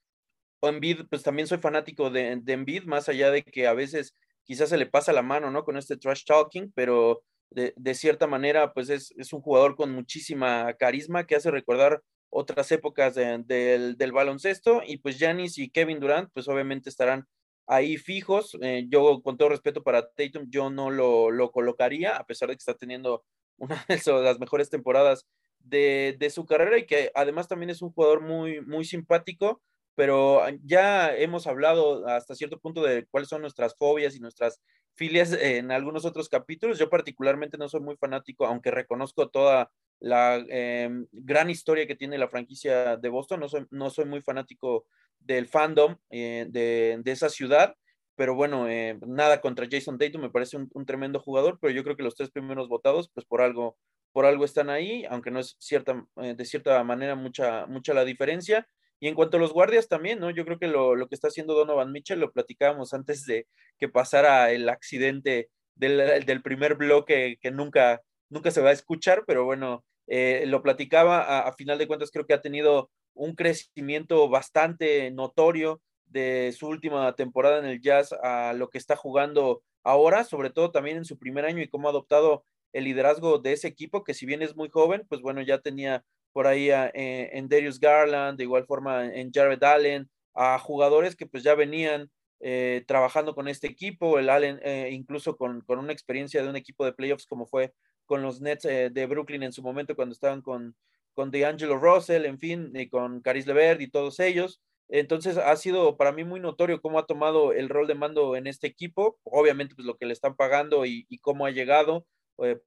O 0.61 0.69
Embiid, 0.69 1.03
pues 1.11 1.23
también 1.23 1.49
soy 1.49 1.59
fanático 1.59 2.11
de, 2.11 2.39
de 2.43 2.53
Embiid, 2.53 2.85
más 2.85 3.09
allá 3.09 3.31
de 3.31 3.43
que 3.43 3.67
a 3.67 3.75
veces 3.75 4.15
quizás 4.45 4.69
se 4.69 4.79
le 4.79 4.87
pasa 4.87 5.13
la 5.13 5.23
mano, 5.23 5.51
¿no? 5.51 5.65
Con 5.65 5.77
este 5.77 5.97
trash 5.97 6.25
talking, 6.25 6.73
pero 6.75 7.23
de, 7.51 7.73
de 7.77 7.95
cierta 7.95 8.27
manera, 8.27 8.73
pues 8.73 8.91
es, 8.91 9.13
es, 9.17 9.33
un 9.33 9.41
jugador 9.41 9.77
con 9.77 9.93
muchísima 9.93 10.75
carisma 10.75 11.27
que 11.27 11.37
hace 11.37 11.51
recordar 11.51 12.03
otras 12.31 12.71
épocas 12.73 13.15
del, 13.15 13.97
del, 13.97 14.13
baloncesto 14.13 14.83
y 14.87 14.99
pues 14.99 15.19
Giannis 15.19 15.59
y 15.59 15.71
Kevin 15.71 16.01
Durant 16.01 16.31
pues 16.33 16.49
obviamente 16.49 16.89
estarán 16.89 17.27
ahí 17.67 17.97
fijos. 17.97 18.57
Eh, 18.63 18.87
yo 18.89 19.21
con 19.23 19.37
todo 19.37 19.51
respeto 19.51 19.83
para 19.83 20.11
Tatum, 20.11 20.47
yo 20.49 20.71
no 20.71 20.91
lo, 20.91 21.31
lo, 21.31 21.51
colocaría 21.51 22.17
a 22.17 22.25
pesar 22.25 22.49
de 22.49 22.55
que 22.55 22.61
está 22.61 22.75
teniendo 22.75 23.25
una 23.59 23.85
de 23.89 24.23
las 24.23 24.39
mejores 24.39 24.71
temporadas 24.71 25.27
de, 25.59 26.17
de, 26.19 26.31
su 26.31 26.47
carrera 26.47 26.79
y 26.79 26.87
que 26.87 27.11
además 27.15 27.49
también 27.49 27.71
es 27.71 27.83
un 27.83 27.93
jugador 27.93 28.23
muy, 28.23 28.61
muy 28.63 28.85
simpático, 28.85 29.61
pero 29.95 30.43
ya 30.65 31.15
hemos 31.15 31.47
hablado 31.47 32.07
hasta 32.09 32.35
cierto 32.35 32.59
punto 32.59 32.83
de 32.83 33.07
cuáles 33.11 33.29
son 33.29 33.43
nuestras 33.43 33.77
fobias 33.77 34.17
y 34.17 34.21
nuestras 34.21 34.61
filias 34.95 35.33
en 35.33 35.71
algunos 35.73 36.05
otros 36.05 36.29
capítulos. 36.29 36.79
Yo 36.79 36.91
particularmente 36.91 37.59
no 37.59 37.69
soy 37.69 37.81
muy 37.81 37.97
fanático, 37.97 38.47
aunque 38.47 38.71
reconozco 38.71 39.29
toda 39.29 39.71
la 40.01 40.37
em, 40.49 41.07
gran 41.13 41.51
historia 41.51 41.87
que 41.87 41.97
tiene 41.97 42.19
la 42.19 42.29
franquicia 42.29 42.97
de 42.97 43.09
Boston. 43.09 43.41
No 43.41 43.49
soy, 43.49 43.67
no 43.71 43.91
soy 43.91 44.07
muy 44.07 44.23
fanático 44.23 44.87
del 45.21 45.47
fandom 45.47 45.97
eh, 46.11 46.47
de, 46.49 47.01
esa 47.05 47.29
ciudad, 47.29 47.77
pero 48.17 48.35
bueno, 48.35 48.69
eh, 48.69 48.99
nada 49.07 49.41
contra 49.41 49.69
Jason 49.71 49.99
Tatum, 49.99 50.23
me 50.23 50.31
parece 50.31 50.57
un, 50.57 50.87
tremendo 50.87 51.21
jugador, 51.21 51.59
pero 51.61 51.73
yo 51.73 51.85
creo 51.85 51.97
que 51.97 52.03
los 52.03 52.17
tres 52.17 52.31
primeros 52.31 52.69
votados, 52.69 53.11
pues 53.15 53.27
por 53.27 53.43
algo, 53.43 53.77
por 54.13 54.25
algo 54.25 54.45
están 54.45 54.71
ahí, 54.71 55.05
aunque 55.11 55.31
no 55.31 55.41
es 55.41 55.57
cierta, 55.59 56.05
eh, 56.17 56.35
de 56.35 56.45
cierta 56.45 56.83
manera 56.85 57.15
mucha, 57.15 57.67
mucha 57.67 57.95
la 57.95 58.05
diferencia. 58.05 58.67
Y 59.01 59.09
en 59.09 59.15
cuanto 59.15 59.39
a 59.39 59.41
los 59.41 59.53
guardias 59.53 59.89
también, 59.89 60.21
¿no? 60.21 60.31
Yo 60.31 60.45
creo 60.45 60.59
que 60.59 60.69
lo, 60.69 60.95
lo 60.95 61.09
que 61.09 61.15
está 61.15 61.29
haciendo 61.29 61.55
Donovan 61.55 61.91
Mitchell, 61.91 62.21
lo 62.21 62.33
platicábamos 62.33 62.95
antes 62.95 63.25
de 63.25 63.47
que 63.79 63.89
pasara 63.89 64.53
el 64.53 64.69
accidente 64.69 65.51
del, 65.75 66.25
del 66.27 66.43
primer 66.43 66.75
bloque 66.77 67.39
que 67.41 67.51
nunca, 67.51 68.03
nunca 68.29 68.51
se 68.51 68.61
va 68.61 68.71
a 68.71 68.75
escuchar, 68.75 69.25
pero 69.27 69.45
bueno, 69.45 69.85
eh, 70.13 70.45
lo 70.47 70.61
platicaba, 70.61 71.41
a, 71.41 71.53
final 71.53 71.79
de 71.79 71.87
cuentas 71.87 72.11
creo 72.11 72.27
que 72.27 72.35
ha 72.35 72.43
tenido 72.43 72.91
un 73.15 73.37
crecimiento 73.37 74.29
bastante 74.29 75.11
notorio 75.13 75.81
de 76.07 76.53
su 76.57 76.67
última 76.67 77.15
temporada 77.15 77.61
en 77.61 77.67
el 77.67 77.81
Jazz 77.81 78.13
a 78.23 78.53
lo 78.53 78.71
que 78.71 78.79
está 78.79 78.97
jugando 78.97 79.63
ahora, 79.85 80.25
sobre 80.25 80.51
todo 80.51 80.73
también 80.73 80.97
en 80.97 81.05
su 81.05 81.17
primer 81.17 81.45
año 81.45 81.63
y 81.63 81.69
cómo 81.69 81.87
ha 81.87 81.93
adoptado 81.93 82.45
el 82.73 82.85
liderazgo 82.85 83.39
de 83.39 83.53
ese 83.53 83.69
equipo, 83.69 84.03
que 84.03 84.15
si 84.15 84.27
bien 84.27 84.43
es 84.43 84.57
muy 84.57 84.69
joven, 84.69 85.07
pues 85.09 85.21
bueno, 85.21 85.43
ya 85.43 85.61
tenía 85.61 86.05
por 86.33 86.47
ahí 86.47 86.71
eh, 86.71 87.31
en 87.33 87.49
Darius 87.49 87.81
Garland, 87.81 88.39
de 88.39 88.45
igual 88.45 88.65
forma 88.67 89.07
en 89.07 89.31
Jared 89.33 89.63
Allen, 89.63 90.09
a 90.35 90.59
jugadores 90.59 91.17
que 91.17 91.27
pues 91.27 91.43
ya 91.43 91.55
venían 91.55 92.11
eh, 92.41 92.85
trabajando 92.87 93.35
con 93.35 93.49
este 93.49 93.67
equipo, 93.67 94.19
el 94.19 94.31
Allen 94.31 94.61
eh, 94.63 94.89
incluso 94.93 95.37
con, 95.37 95.61
con, 95.63 95.79
una 95.79 95.93
experiencia 95.93 96.43
de 96.43 96.49
un 96.49 96.57
equipo 96.57 96.85
de 96.85 96.93
playoffs 96.93 97.27
como 97.27 97.47
fue 97.47 97.75
con 98.07 98.23
los 98.23 98.41
Nets 98.41 98.65
de 98.65 99.07
Brooklyn 99.07 99.43
en 99.43 99.53
su 99.53 99.63
momento 99.63 99.95
cuando 99.95 100.15
estaban 100.15 100.43
con, 100.43 100.75
con 101.15 101.31
DeAngelo 101.31 101.77
Russell, 101.79 102.25
en 102.25 102.39
fin, 102.39 102.73
y 102.75 102.89
con 102.89 103.21
Caris 103.21 103.47
Levert 103.47 103.81
y 103.81 103.91
todos 103.91 104.19
ellos. 104.19 104.61
Entonces 104.89 105.37
ha 105.37 105.55
sido 105.57 105.97
para 105.97 106.11
mí 106.11 106.25
muy 106.25 106.41
notorio 106.41 106.81
cómo 106.81 106.99
ha 106.99 107.07
tomado 107.07 107.53
el 107.53 107.69
rol 107.69 107.87
de 107.87 107.95
mando 107.95 108.35
en 108.35 108.49
este 108.49 108.67
equipo, 108.67 109.21
obviamente 109.23 109.77
pues 109.77 109.87
lo 109.87 109.97
que 109.97 110.07
le 110.07 110.13
están 110.13 110.35
pagando 110.35 110.85
y, 110.87 111.07
y 111.09 111.19
cómo 111.19 111.47
ha 111.47 111.51
llegado, 111.51 112.05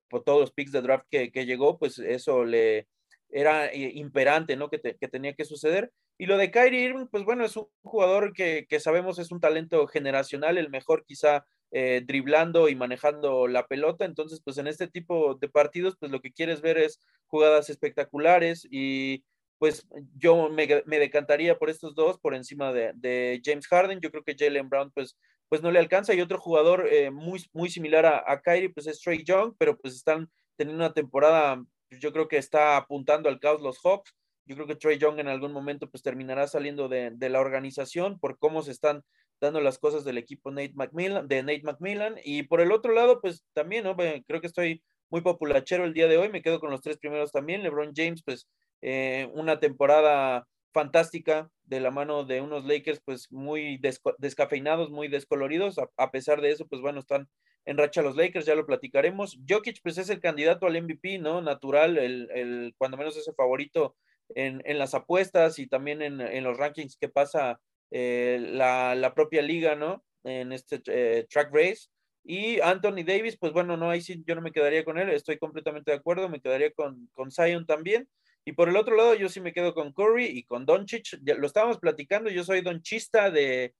por 0.09 0.23
todos 0.23 0.39
los 0.39 0.51
picks 0.51 0.71
de 0.71 0.81
draft 0.81 1.05
que, 1.09 1.31
que, 1.31 1.45
llegó, 1.45 1.77
pues 1.79 1.99
eso 1.99 2.45
le, 2.45 2.87
era 3.33 3.67
eh, 3.67 3.91
imperante, 3.95 4.55
¿no? 4.55 4.69
Que, 4.69 4.79
que, 4.79 5.07
tenía 5.07 5.33
que 5.33 5.45
suceder. 5.45 5.91
Y 6.17 6.27
lo 6.27 6.37
de 6.37 6.51
Kyrie 6.51 6.83
Irving, 6.85 7.07
pues 7.07 7.23
bueno, 7.23 7.43
es 7.43 7.57
un 7.57 7.67
jugador 7.81 8.33
que, 8.33 8.65
que 8.69 8.79
sabemos 8.79 9.19
es 9.19 9.31
un 9.31 9.39
talento 9.39 9.85
generacional, 9.87 10.57
el 10.57 10.69
mejor 10.69 11.03
quizá 11.05 11.45
eh, 11.71 12.03
driblando 12.05 12.69
y 12.69 12.75
manejando 12.75 13.47
la 13.47 13.65
pelota. 13.65 14.05
Entonces, 14.05 14.41
pues 14.43 14.59
en 14.59 14.67
este 14.67 14.87
tipo 14.87 15.35
de 15.35 15.49
partidos, 15.49 15.97
pues 15.99 16.11
lo 16.11 16.21
que 16.21 16.31
quieres 16.31 16.61
ver 16.61 16.77
es 16.77 16.99
jugadas 17.25 17.69
espectaculares 17.69 18.67
y 18.69 19.23
pues 19.57 19.87
yo 20.15 20.49
me, 20.49 20.67
me 20.85 20.99
decantaría 20.99 21.57
por 21.57 21.69
estos 21.69 21.95
dos 21.95 22.19
por 22.19 22.35
encima 22.35 22.71
de, 22.73 22.91
de, 22.95 23.41
James 23.43 23.67
Harden. 23.67 24.01
Yo 24.01 24.11
creo 24.11 24.23
que 24.23 24.35
Jalen 24.37 24.69
Brown, 24.69 24.91
pues, 24.91 25.17
pues 25.49 25.63
no 25.63 25.71
le 25.71 25.79
alcanza. 25.79 26.13
Y 26.13 26.21
otro 26.21 26.39
jugador 26.39 26.87
eh, 26.91 27.09
muy, 27.09 27.43
muy 27.53 27.69
similar 27.71 28.05
a, 28.05 28.23
a 28.31 28.41
Kyrie, 28.41 28.69
pues 28.69 28.85
es 28.85 29.01
Trey 29.01 29.23
Young, 29.23 29.55
pero 29.57 29.75
pues 29.77 29.95
están 29.95 30.29
teniendo 30.57 30.83
una 30.83 30.93
temporada 30.93 31.63
yo 31.99 32.11
creo 32.11 32.27
que 32.27 32.37
está 32.37 32.77
apuntando 32.77 33.29
al 33.29 33.39
caos 33.39 33.61
los 33.61 33.79
Hawks. 33.79 34.13
Yo 34.45 34.55
creo 34.55 34.67
que 34.67 34.75
Trey 34.75 34.97
Young 34.97 35.19
en 35.19 35.27
algún 35.27 35.53
momento 35.53 35.89
pues 35.89 36.03
terminará 36.03 36.47
saliendo 36.47 36.89
de, 36.89 37.15
la 37.17 37.39
organización 37.39 38.19
por 38.19 38.37
cómo 38.37 38.61
se 38.61 38.71
están 38.71 39.03
dando 39.39 39.61
las 39.61 39.79
cosas 39.79 40.03
del 40.03 40.17
equipo 40.17 40.51
Nate 40.51 40.73
McMillan, 40.75 41.27
de 41.27 41.43
Nate 41.43 41.63
McMillan. 41.63 42.15
Y 42.23 42.43
por 42.43 42.61
el 42.61 42.71
otro 42.71 42.93
lado, 42.93 43.21
pues 43.21 43.45
también, 43.53 43.85
¿no? 43.85 43.95
Creo 43.95 44.41
que 44.41 44.47
estoy 44.47 44.83
muy 45.09 45.21
populachero 45.21 45.85
el 45.85 45.93
día 45.93 46.07
de 46.07 46.17
hoy. 46.17 46.29
Me 46.29 46.41
quedo 46.41 46.59
con 46.59 46.71
los 46.71 46.81
tres 46.81 46.97
primeros 46.97 47.31
también. 47.31 47.63
LeBron 47.63 47.93
James, 47.95 48.21
pues 48.23 48.47
eh, 48.81 49.29
una 49.33 49.59
temporada 49.59 50.45
fantástica 50.73 51.49
de 51.63 51.79
la 51.79 51.91
mano 51.91 52.25
de 52.25 52.41
unos 52.41 52.65
Lakers 52.65 53.01
pues 53.05 53.31
muy 53.31 53.79
descafeinados, 54.17 54.89
muy 54.89 55.07
descoloridos. 55.07 55.77
A, 55.97 56.11
pesar 56.11 56.41
de 56.41 56.51
eso, 56.51 56.67
pues 56.67 56.81
bueno, 56.81 56.99
están 56.99 57.29
en 57.65 57.77
racha 57.77 58.01
los 58.01 58.15
Lakers, 58.15 58.45
ya 58.45 58.55
lo 58.55 58.65
platicaremos. 58.65 59.39
Jokic, 59.47 59.79
pues 59.81 59.97
es 59.97 60.09
el 60.09 60.19
candidato 60.19 60.65
al 60.65 60.81
MVP, 60.81 61.19
¿no? 61.19 61.41
Natural, 61.41 61.97
el, 61.97 62.29
el 62.33 62.75
cuando 62.77 62.97
menos 62.97 63.15
es 63.15 63.27
el 63.27 63.35
favorito 63.35 63.95
en, 64.35 64.61
en, 64.65 64.79
las 64.79 64.93
apuestas 64.93 65.59
y 65.59 65.67
también 65.67 66.01
en, 66.01 66.19
en 66.19 66.43
los 66.43 66.57
rankings 66.57 66.97
que 66.97 67.09
pasa 67.09 67.59
eh, 67.91 68.39
la, 68.51 68.95
la, 68.95 69.13
propia 69.13 69.41
liga, 69.41 69.75
¿no? 69.75 70.03
En 70.23 70.51
este 70.51 70.81
eh, 70.87 71.25
track 71.29 71.53
race. 71.53 71.87
Y 72.23 72.59
Anthony 72.61 73.03
Davis, 73.05 73.37
pues 73.37 73.53
bueno, 73.53 73.77
no, 73.77 73.89
ahí 73.89 74.01
sí 74.01 74.23
yo 74.25 74.35
no 74.35 74.41
me 74.41 74.51
quedaría 74.51 74.85
con 74.85 74.97
él, 74.97 75.09
estoy 75.09 75.37
completamente 75.37 75.91
de 75.91 75.97
acuerdo, 75.97 76.29
me 76.29 76.39
quedaría 76.39 76.71
con, 76.71 77.09
con 77.13 77.31
Zion 77.31 77.65
también. 77.65 78.07
Y 78.45 78.53
por 78.53 78.69
el 78.69 78.75
otro 78.75 78.95
lado, 78.95 79.15
yo 79.15 79.29
sí 79.29 79.39
me 79.39 79.53
quedo 79.53 79.73
con 79.73 79.93
Curry 79.93 80.25
y 80.25 80.43
con 80.43 80.65
Doncic. 80.65 81.19
Lo 81.37 81.47
estábamos 81.47 81.79
platicando, 81.79 82.29
yo 82.29 82.43
soy 82.43 82.61
donchista 82.61 83.31
de, 83.31 83.73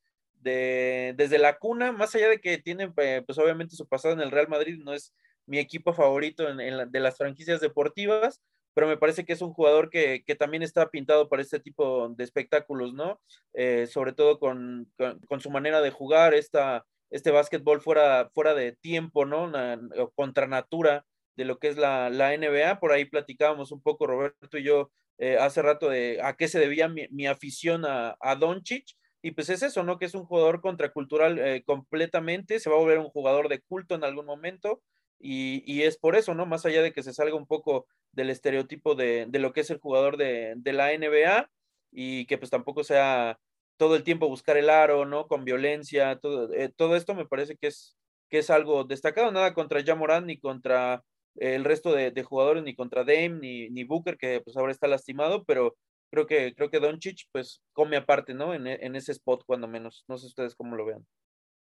de, 0.44 1.14
desde 1.18 1.38
la 1.38 1.58
cuna, 1.58 1.92
más 1.92 2.16
allá 2.16 2.30
de 2.30 2.40
que 2.40 2.58
tiene, 2.58 2.92
eh, 2.98 3.24
pues 3.26 3.38
obviamente 3.38 3.76
su 3.76 3.88
pasado 3.88 4.14
en 4.14 4.22
el 4.22 4.32
Real 4.32 4.48
Madrid, 4.48 4.80
no 4.84 4.94
es 4.94 5.14
mi 5.46 5.60
equipo 5.60 5.94
favorito 5.94 6.48
en, 6.48 6.62
en 6.62 6.78
la, 6.78 6.86
de 6.86 7.00
las 7.00 7.18
franquicias 7.18 7.60
deportivas, 7.60 8.42
pero 8.74 8.88
me 8.88 8.98
parece 8.98 9.26
que 9.26 9.34
es 9.34 9.42
un 9.42 9.54
jugador 9.54 9.90
que, 9.90 10.24
que 10.26 10.36
también 10.36 10.64
está 10.64 10.90
pintado 10.90 11.28
para 11.28 11.42
este 11.42 11.60
tipo 11.60 12.10
de 12.10 12.24
espectáculos, 12.24 12.94
¿no? 12.94 13.22
Eh, 13.54 13.88
sobre 13.88 14.14
todo 14.14 14.40
con, 14.40 14.92
con, 14.98 15.20
con, 15.28 15.42
su 15.42 15.52
manera 15.52 15.82
de 15.82 15.92
jugar, 15.92 16.34
esta, 16.34 16.86
este 17.10 17.32
básquetbol 17.32 17.82
fuera, 17.82 18.30
fuera 18.34 18.54
de 18.54 18.72
tiempo, 18.72 19.26
¿no? 19.26 19.44
Una, 19.44 19.80
contra 20.16 20.48
natura 20.48 21.06
de 21.36 21.46
lo 21.46 21.60
que 21.60 21.68
es 21.70 21.78
la, 21.78 22.10
la, 22.10 22.36
NBA. 22.38 22.80
Por 22.80 22.92
ahí 22.92 23.06
platicábamos 23.06 23.72
un 23.72 23.82
poco, 23.82 24.08
Roberto 24.08 24.58
y 24.58 24.64
yo, 24.64 24.92
eh, 25.18 25.38
hace 25.38 25.62
rato 25.62 25.90
de 25.90 26.20
a 26.22 26.36
qué 26.36 26.48
se 26.48 26.60
debía 26.60 26.88
mi, 26.88 27.08
mi 27.10 27.28
afición 27.28 27.86
a, 27.86 28.16
a 28.20 28.36
Doncic 28.36 28.86
y 29.24 29.32
pues 29.32 29.50
es 29.50 29.64
eso, 29.64 29.84
¿no? 29.84 29.98
Que 29.98 30.06
es 30.06 30.16
un 30.16 30.26
jugador 30.26 30.62
contracultural 30.62 31.40
eh, 31.40 31.64
completamente, 31.66 32.60
se 32.60 32.70
va 32.70 32.76
a 32.76 32.80
volver 32.80 33.00
un 33.00 33.10
jugador 33.10 33.48
de 33.48 33.62
culto 33.62 33.96
en 33.96 34.04
algún 34.04 34.26
momento, 34.26 34.82
y, 35.18 35.64
y, 35.66 35.84
es 35.84 35.98
por 35.98 36.18
eso, 36.18 36.36
¿no? 36.36 36.46
Más 36.46 36.66
allá 36.66 36.82
de 36.82 36.92
que 36.92 37.04
se 37.04 37.14
salga 37.14 37.36
un 37.36 37.48
poco 37.48 37.88
del 38.12 38.30
estereotipo 38.30 38.96
de, 38.96 39.26
de 39.30 39.40
lo 39.40 39.54
que 39.54 39.62
es 39.62 39.70
el 39.70 39.80
jugador 39.80 40.18
de, 40.18 40.54
de, 40.58 40.74
la 40.74 40.92
NBA, 40.92 41.50
y 41.92 42.26
que 42.26 42.38
pues 42.38 42.52
tampoco 42.52 42.84
sea 42.84 43.40
todo 43.78 43.96
el 43.96 44.04
tiempo 44.04 44.28
buscar 44.28 44.58
el 44.58 44.70
aro, 44.70 45.06
¿no? 45.06 45.28
Con 45.28 45.46
violencia, 45.46 46.18
todo, 46.20 46.54
eh, 46.54 46.70
todo 46.76 46.98
esto 46.98 47.16
me 47.16 47.26
parece 47.26 47.56
que 47.56 47.68
es, 47.68 47.96
que 48.30 48.40
es 48.40 48.50
algo 48.50 48.84
destacado, 48.84 49.32
nada 49.32 49.54
contra 49.54 49.84
Jamoran 49.84 50.26
ni 50.28 50.38
contra 50.38 51.04
el 51.36 51.64
resto 51.64 51.94
de, 51.94 52.24
jugadores, 52.24 52.64
ni 52.64 52.76
contra 52.76 53.04
Dame, 53.04 53.40
ni, 53.42 53.70
ni 53.70 53.84
Booker, 53.84 54.18
que 54.18 54.42
pues 54.42 54.56
ahora 54.58 54.72
está 54.72 54.88
lastimado, 54.88 55.44
pero 55.44 55.76
creo 56.12 56.28
que, 56.28 56.54
creo 56.56 56.70
que 56.70 56.80
Doncic 56.80 57.28
pues 57.32 57.62
come 57.74 57.98
aparte, 57.98 58.34
¿no? 58.34 58.54
En, 58.54 58.68
en, 58.68 58.96
ese 58.96 59.12
spot 59.14 59.44
cuando 59.46 59.68
menos. 59.68 60.06
No 60.08 60.18
sé 60.18 60.28
ustedes 60.28 60.56
cómo 60.56 60.76
lo 60.76 60.86
vean. 60.86 61.06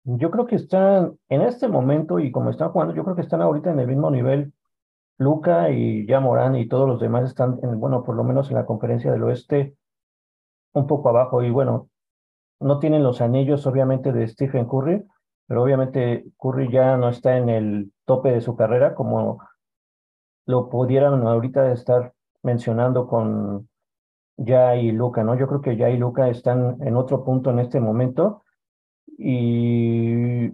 Yo 0.04 0.32
creo 0.32 0.46
que 0.46 0.56
están 0.56 1.18
en 1.30 1.42
este 1.42 1.68
momento 1.68 2.20
y 2.20 2.32
como 2.32 2.50
están 2.50 2.70
jugando, 2.70 2.96
yo 2.96 3.04
creo 3.04 3.16
que 3.16 3.22
están 3.22 3.42
ahorita 3.42 3.72
en 3.72 3.80
el 3.80 3.88
mismo 3.88 4.12
nivel. 4.12 4.54
Luca 5.18 5.70
y 5.70 6.08
ya 6.08 6.20
Morán 6.20 6.56
y 6.56 6.68
todos 6.68 6.88
los 6.88 7.00
demás 7.00 7.30
están, 7.30 7.60
en, 7.62 7.80
bueno, 7.80 8.04
por 8.04 8.16
lo 8.16 8.24
menos 8.24 8.50
en 8.50 8.56
la 8.56 8.66
conferencia 8.66 9.12
del 9.12 9.24
oeste, 9.24 9.76
un 10.74 10.88
poco 10.88 11.10
abajo. 11.10 11.44
Y 11.44 11.52
bueno, 11.52 11.90
no 12.60 12.80
tienen 12.80 13.04
los 13.04 13.22
anillos, 13.22 13.66
obviamente, 13.68 14.12
de 14.12 14.28
Stephen 14.28 14.66
Curry, 14.66 15.04
pero 15.48 15.64
obviamente 15.64 16.26
Curry 16.38 16.72
ya 16.72 16.98
no 16.98 17.10
está 17.10 17.38
en 17.38 17.50
el 17.50 17.94
tope 18.06 18.32
de 18.32 18.42
su 18.42 18.56
carrera 18.56 18.96
como 18.96 19.40
lo 20.46 20.70
pudieran 20.70 21.26
ahorita 21.26 21.72
estar 21.72 22.14
mencionando 22.44 23.08
con 23.08 23.70
ya 24.38 24.76
y 24.76 24.92
Luca, 24.92 25.24
¿no? 25.24 25.36
Yo 25.36 25.48
creo 25.48 25.62
que 25.62 25.78
ya 25.78 25.90
y 25.90 25.98
Luca 25.98 26.30
están 26.30 26.78
en 26.82 26.96
otro 26.96 27.24
punto 27.24 27.52
en 27.52 27.60
este 27.60 27.80
momento 27.80 28.44
y 29.18 30.52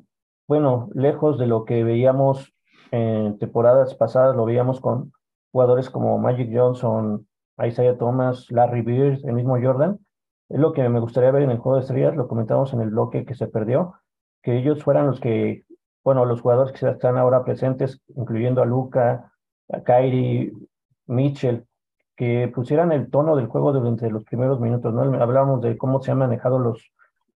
bueno, 0.47 0.89
lejos 0.93 1.37
de 1.37 1.47
lo 1.47 1.65
que 1.65 1.83
veíamos 1.83 2.53
en 2.91 3.37
temporadas 3.37 3.95
pasadas, 3.95 4.35
lo 4.35 4.45
veíamos 4.45 4.79
con 4.79 5.11
jugadores 5.51 5.89
como 5.89 6.17
Magic 6.17 6.49
Johnson, 6.53 7.27
Isaiah 7.57 7.97
Thomas, 7.97 8.49
Larry 8.51 8.81
Bird, 8.81 9.25
el 9.25 9.33
mismo 9.33 9.57
Jordan. 9.61 9.99
Es 10.49 10.59
lo 10.59 10.71
que 10.71 10.87
me 10.87 10.99
gustaría 10.99 11.31
ver 11.31 11.43
en 11.43 11.51
el 11.51 11.57
juego 11.57 11.77
de 11.77 11.81
estrellas, 11.81 12.15
lo 12.15 12.27
comentamos 12.27 12.73
en 12.73 12.81
el 12.81 12.89
bloque 12.89 13.25
que 13.25 13.35
se 13.35 13.47
perdió, 13.47 13.95
que 14.41 14.57
ellos 14.57 14.83
fueran 14.83 15.07
los 15.07 15.19
que, 15.19 15.65
bueno, 16.03 16.23
los 16.25 16.41
jugadores 16.41 16.71
que 16.71 16.89
están 16.89 17.17
ahora 17.17 17.43
presentes, 17.43 18.01
incluyendo 18.15 18.61
a 18.61 18.65
Luca, 18.65 19.33
a 19.69 19.81
Kyrie, 19.81 20.53
Mitchell, 21.07 21.65
que 22.15 22.51
pusieran 22.53 22.91
el 22.91 23.09
tono 23.09 23.35
del 23.35 23.47
juego 23.47 23.71
durante 23.71 24.09
los 24.09 24.23
primeros 24.23 24.59
minutos, 24.59 24.93
¿no? 24.93 25.01
Hablábamos 25.21 25.61
de 25.61 25.77
cómo 25.77 26.01
se 26.01 26.11
han 26.11 26.17
manejado 26.17 26.59
los, 26.59 26.91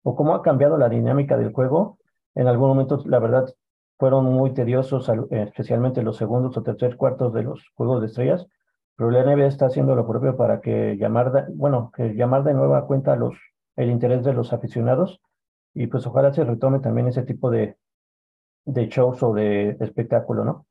o 0.03 0.15
cómo 0.15 0.33
ha 0.33 0.41
cambiado 0.41 0.77
la 0.77 0.89
dinámica 0.89 1.37
del 1.37 1.51
juego. 1.51 1.97
En 2.35 2.47
algún 2.47 2.69
momento, 2.69 3.03
la 3.05 3.19
verdad, 3.19 3.53
fueron 3.97 4.25
muy 4.25 4.53
tediosos, 4.53 5.11
especialmente 5.31 6.01
los 6.01 6.15
segundos 6.17 6.55
o 6.57 6.63
tercer 6.63 6.95
cuartos 6.95 7.33
de 7.33 7.43
los 7.43 7.69
juegos 7.75 7.99
de 7.99 8.07
estrellas, 8.07 8.47
pero 8.95 9.11
la 9.11 9.23
NBA 9.23 9.47
está 9.47 9.65
haciendo 9.65 9.95
lo 9.95 10.07
propio 10.07 10.37
para 10.37 10.61
que 10.61 10.95
llamar, 10.97 11.31
de, 11.33 11.43
bueno, 11.53 11.91
que 11.93 12.15
llamar 12.15 12.43
de 12.43 12.53
nueva 12.53 12.87
cuenta 12.87 13.17
los, 13.17 13.35
el 13.75 13.89
interés 13.91 14.23
de 14.23 14.33
los 14.33 14.53
aficionados 14.53 15.21
y 15.73 15.87
pues 15.87 16.07
ojalá 16.07 16.33
se 16.33 16.45
retome 16.45 16.79
también 16.79 17.07
ese 17.07 17.23
tipo 17.23 17.49
de, 17.49 17.77
de 18.65 18.87
shows 18.87 19.21
o 19.21 19.33
de 19.33 19.77
espectáculo, 19.81 20.45
¿no? 20.45 20.65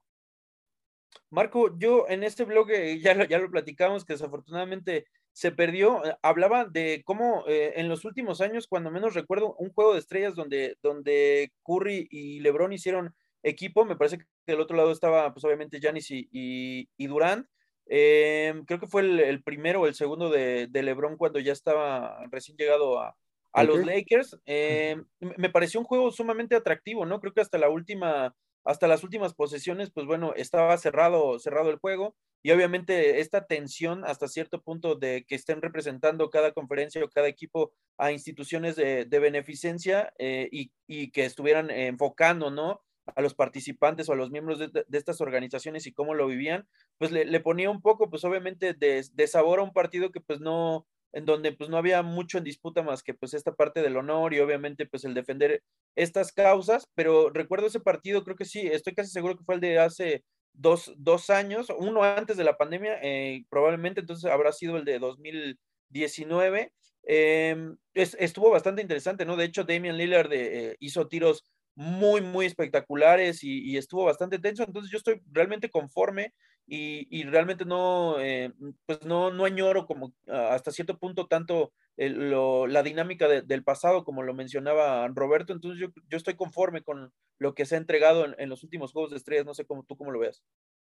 Marco, 1.31 1.79
yo 1.79 2.07
en 2.09 2.25
este 2.25 2.45
blog 2.45 2.69
ya 3.01 3.15
lo, 3.15 3.25
ya 3.25 3.39
lo 3.39 3.51
platicamos, 3.51 4.05
que 4.05 4.15
desafortunadamente 4.15 5.07
se 5.33 5.53
perdió. 5.53 6.05
Eh, 6.05 6.17
hablaba 6.23 6.65
de 6.65 7.03
cómo 7.05 7.45
eh, 7.47 7.75
en 7.77 7.89
los 7.89 8.05
últimos 8.05 8.41
años, 8.41 8.67
cuando 8.67 8.91
menos 8.91 9.15
recuerdo, 9.15 9.55
un 9.59 9.71
juego 9.73 9.93
de 9.93 10.01
estrellas 10.01 10.35
donde, 10.35 10.77
donde 10.83 11.53
Curry 11.65 12.09
y 12.11 12.41
LeBron 12.41 12.73
hicieron 12.73 13.15
equipo. 13.43 13.85
Me 13.85 13.97
parece 13.97 14.19
que 14.19 14.25
del 14.47 14.61
otro 14.61 14.77
lado 14.77 14.91
estaba, 14.91 15.33
pues 15.33 15.45
obviamente, 15.45 15.81
Giannis 15.81 16.11
y, 16.11 16.29
y, 16.33 16.89
y 16.97 17.07
Durant. 17.07 17.47
Eh, 17.87 18.53
creo 18.67 18.81
que 18.81 18.89
fue 18.89 19.03
el, 19.03 19.21
el, 19.21 19.43
primero 19.43 19.83
o 19.83 19.87
el 19.87 19.95
segundo 19.95 20.29
de, 20.29 20.67
de, 20.67 20.83
LeBron 20.83 21.17
cuando 21.17 21.39
ya 21.39 21.53
estaba 21.53 22.19
recién 22.31 22.57
llegado 22.59 23.01
a, 23.01 23.17
a 23.53 23.63
okay. 23.63 23.67
los 23.67 23.87
Lakers. 23.87 24.39
Eh, 24.45 24.97
me 25.21 25.51
pareció 25.51 25.81
un 25.81 25.87
juego 25.87 26.11
sumamente 26.11 26.57
atractivo, 26.57 27.07
¿no? 27.07 27.21
Creo 27.21 27.33
que 27.33 27.41
hasta 27.41 27.59
la 27.59 27.71
última 27.71 28.35
hasta 28.69 28.87
las 28.87 29.03
últimas 29.03 29.33
posesiones, 29.33 29.91
pues 29.91 30.05
bueno, 30.05 30.35
estaba 30.37 30.77
cerrado, 30.77 31.39
cerrado 31.39 31.71
el 31.71 31.79
juego 31.79 32.15
y 32.43 32.51
obviamente 32.51 33.21
esta 33.21 33.47
tensión 33.47 34.05
hasta 34.05 34.29
cierto 34.29 34.61
punto 34.61 34.95
de 34.95 35.25
que 35.27 35.37
estén 35.37 35.63
representando 35.63 36.29
cada 36.29 36.53
conferencia 36.53 37.03
o 37.03 37.09
cada 37.09 37.29
equipo 37.29 37.73
a 37.97 38.13
instituciones 38.13 38.77
de, 38.77 39.07
beneficencia 39.09 40.13
eh, 40.19 40.51
y, 40.53 41.11
que 41.13 41.25
estuvieran 41.25 41.71
enfocando, 41.71 42.51
¿no? 42.51 42.83
a 43.17 43.23
los 43.23 43.35
participantes 43.35 44.11
o 44.11 44.13
a 44.13 44.17
los 44.17 44.31
miembros 44.31 44.59
de, 44.59 44.85
estas 44.93 45.23
organizaciones 45.23 45.87
y 45.87 45.93
cómo 45.93 46.13
lo 46.13 46.27
vivían, 46.27 46.69
pues 46.99 47.11
le, 47.11 47.41
ponía 47.41 47.71
un 47.71 47.81
poco, 47.81 48.11
pues 48.11 48.23
obviamente 48.25 48.75
de, 48.75 49.03
de, 49.11 49.27
sabor 49.27 49.61
a 49.61 49.63
un 49.63 49.73
partido 49.73 50.13
que 50.13 50.21
pues 50.21 50.41
no, 50.41 50.87
en 51.13 51.25
donde 51.25 51.53
pues 51.53 51.71
no 51.71 51.77
había 51.77 52.03
mucho 52.03 52.39
en 52.39 52.45
disputa 52.45 52.83
más 52.83 53.03
que 53.03 53.15
pues 53.15 53.35
esta 53.35 53.53
parte 53.55 53.83
del 53.83 53.97
honor 53.97 54.35
y 54.35 54.41
obviamente 54.41 54.87
pues 54.87 55.05
el 55.05 55.15
defender 55.15 55.63
estas 55.97 56.33
causas, 56.33 56.89
pero 56.95 57.31
recuerdo 57.31 57.67
ese 57.67 57.81
partido, 57.81 58.25
creo 58.25 58.37
que 58.37 58.45
sí, 58.45 58.67
estoy 58.67 58.95
casi 58.95 59.11
seguro 59.11 59.37
que 59.37 59.45
fue 59.45 59.57
el 59.57 59.61
de 59.61 59.79
hace 59.79 60.25
dos, 60.53 60.93
dos 60.97 61.31
años, 61.31 61.69
uno 61.77 62.03
antes 62.03 62.37
de 62.37 62.45
la 62.45 62.57
pandemia, 62.57 62.99
eh, 63.03 63.45
probablemente 63.49 64.01
entonces 64.01 64.31
habrá 64.31 64.53
sido 64.53 64.77
el 64.77 64.85
de 64.85 64.99
2019. 64.99 66.73
Em, 67.05 67.77
estuvo 67.95 68.51
bastante 68.51 68.83
interesante, 68.83 69.25
¿no? 69.25 69.37
De 69.37 69.45
hecho, 69.45 69.65
Damian 69.65 69.97
Lillard 69.97 70.31
eh, 70.33 70.77
hizo 70.81 71.09
tiros 71.09 71.45
muy, 71.79 72.21
muy 72.23 72.45
espectaculares 72.45 73.45
y, 73.45 73.77
estuvo 73.77 74.05
bastante 74.05 74.41
tenso, 74.41 74.65
entonces 74.65 74.91
yo 74.91 74.99
estoy 74.99 75.23
realmente 75.31 75.71
conforme 75.71 76.35
y, 76.67 77.23
realmente 77.23 77.65
no, 77.65 78.17
eh, 78.19 78.53
pues 78.85 79.03
no, 79.05 79.31
no 79.31 79.45
añoro 79.45 79.87
como 79.87 80.13
hasta 80.27 80.73
cierto 80.73 80.99
punto 80.99 81.29
tanto 81.29 81.73
la 81.97 82.83
dinámica 82.83 83.29
del 83.29 83.63
pasado, 83.63 84.05
como 84.05 84.25
lo 84.25 84.35
mencionaba 84.35 85.07
Roberto. 85.09 85.53
Entonces 85.53 85.81
yo, 85.81 85.89
yo 86.09 86.17
estoy 86.17 86.35
conforme 86.35 86.83
con 86.83 87.13
lo 87.39 87.55
que 87.55 87.65
se 87.65 87.77
ha 87.77 87.79
entregado 87.79 88.27
en, 88.37 88.49
los 88.49 88.65
últimos 88.65 88.93
Juegos 88.93 89.13
de 89.13 89.17
Estrellas. 89.17 89.47
No 89.47 89.55
sé 89.55 89.65
cómo 89.65 89.85
tú 89.85 89.97
cómo 89.97 90.11
lo 90.11 90.19
veas. 90.19 90.43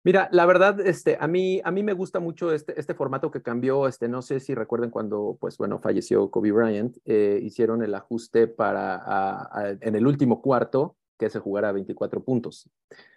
Mira, 0.02 0.30
la 0.33 0.47
verdad, 0.47 0.80
este, 0.80 1.19
a 1.21 1.26
mí, 1.26 1.61
a 1.62 1.71
mí 1.71 1.83
me 1.83 1.92
gusta 1.92 2.21
mucho 2.21 2.52
este, 2.52 2.78
este 2.80 2.95
formato 2.95 3.30
que 3.30 3.42
cambió. 3.42 3.87
Este, 3.87 4.09
no 4.09 4.23
sé 4.23 4.40
si 4.40 4.54
recuerden 4.54 4.90
cuando, 4.90 5.37
pues 5.38 5.59
bueno, 5.59 5.78
falleció 5.78 6.30
Kobe 6.30 6.52
Bryant, 6.52 6.97
eh, 7.04 7.38
hicieron 7.42 7.83
el 7.83 7.95
ajuste 7.95 8.47
para 8.47 9.50
en 9.80 9.95
el 9.95 10.07
último 10.07 10.40
cuarto 10.40 10.97
que 11.19 11.28
se 11.28 11.38
jugara 11.38 11.69
a 11.69 11.73
24 11.73 12.25
puntos. 12.25 12.71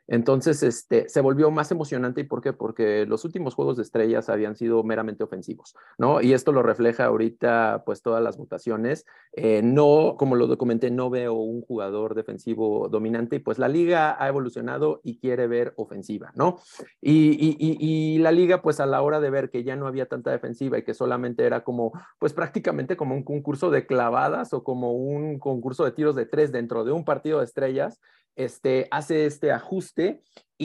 Entonces, 0.08 0.64
este, 0.64 1.08
se 1.08 1.22
volvió 1.22 1.50
más 1.52 1.72
emocionante. 1.72 2.22
¿Y 2.22 2.24
por 2.26 2.42
qué? 2.42 2.54
Porque 2.54 3.06
los 3.06 3.24
últimos 3.26 3.56
juegos 3.56 3.78
de 3.78 3.84
estrellas 3.84 4.30
habían 4.30 4.56
sido 4.56 4.84
meramente 4.84 5.24
ofensivos, 5.24 5.76
¿no? 5.98 6.22
Y 6.22 6.34
esto 6.34 6.52
lo 6.52 6.62
refleja 6.62 7.06
ahorita, 7.06 7.84
pues, 7.86 8.02
todas 8.02 8.22
las 8.22 8.38
votaciones. 8.38 9.06
Eh, 9.34 9.62
no, 9.64 10.16
como 10.18 10.36
lo 10.36 10.48
documenté, 10.48 10.92
no 10.92 11.10
veo 11.10 11.34
un 11.34 11.62
jugador 11.62 12.16
defensivo 12.16 12.90
dominante 12.90 13.38
y 13.38 13.40
pues 13.40 13.58
la 13.60 13.68
liga 13.68 14.16
ha 14.22 14.28
evolucionado 14.28 15.00
y 15.04 15.18
quiere 15.18 15.48
ver 15.48 15.74
ofensiva, 15.78 16.32
¿no? 16.36 16.60
Y, 17.02 17.58
y, 17.60 18.18
la 18.20 18.32
liga, 18.32 18.62
pues, 18.62 18.80
a 18.80 18.86
la 18.86 19.02
hora 19.02 19.20
de 19.20 19.30
ver 19.30 19.50
que 19.50 19.64
ya 19.64 19.76
no 19.76 19.88
había 19.88 20.08
tanta 20.08 20.32
defensiva 20.32 20.78
y 20.78 20.84
que 20.84 20.94
solamente 20.94 21.46
era 21.46 21.64
como, 21.64 21.92
pues, 22.20 22.34
prácticamente 22.34 22.98
como 22.98 23.16
un 23.16 23.24
concurso 23.24 23.70
de 23.72 23.86
clavadas 23.86 24.54
o 24.54 24.64
como 24.64 24.94
un 24.94 25.40
concurso 25.40 25.86
de 25.86 25.92
tiros 25.92 26.16
de 26.16 26.26
tres 26.26 26.52
dentro 26.52 26.84
de 26.84 26.92
un 26.92 27.06
partido 27.06 27.40
de 27.40 27.46
estrellas, 27.46 28.00
este, 28.36 28.88
hace 28.92 29.26
este 29.26 29.52
ajuste 29.52 30.03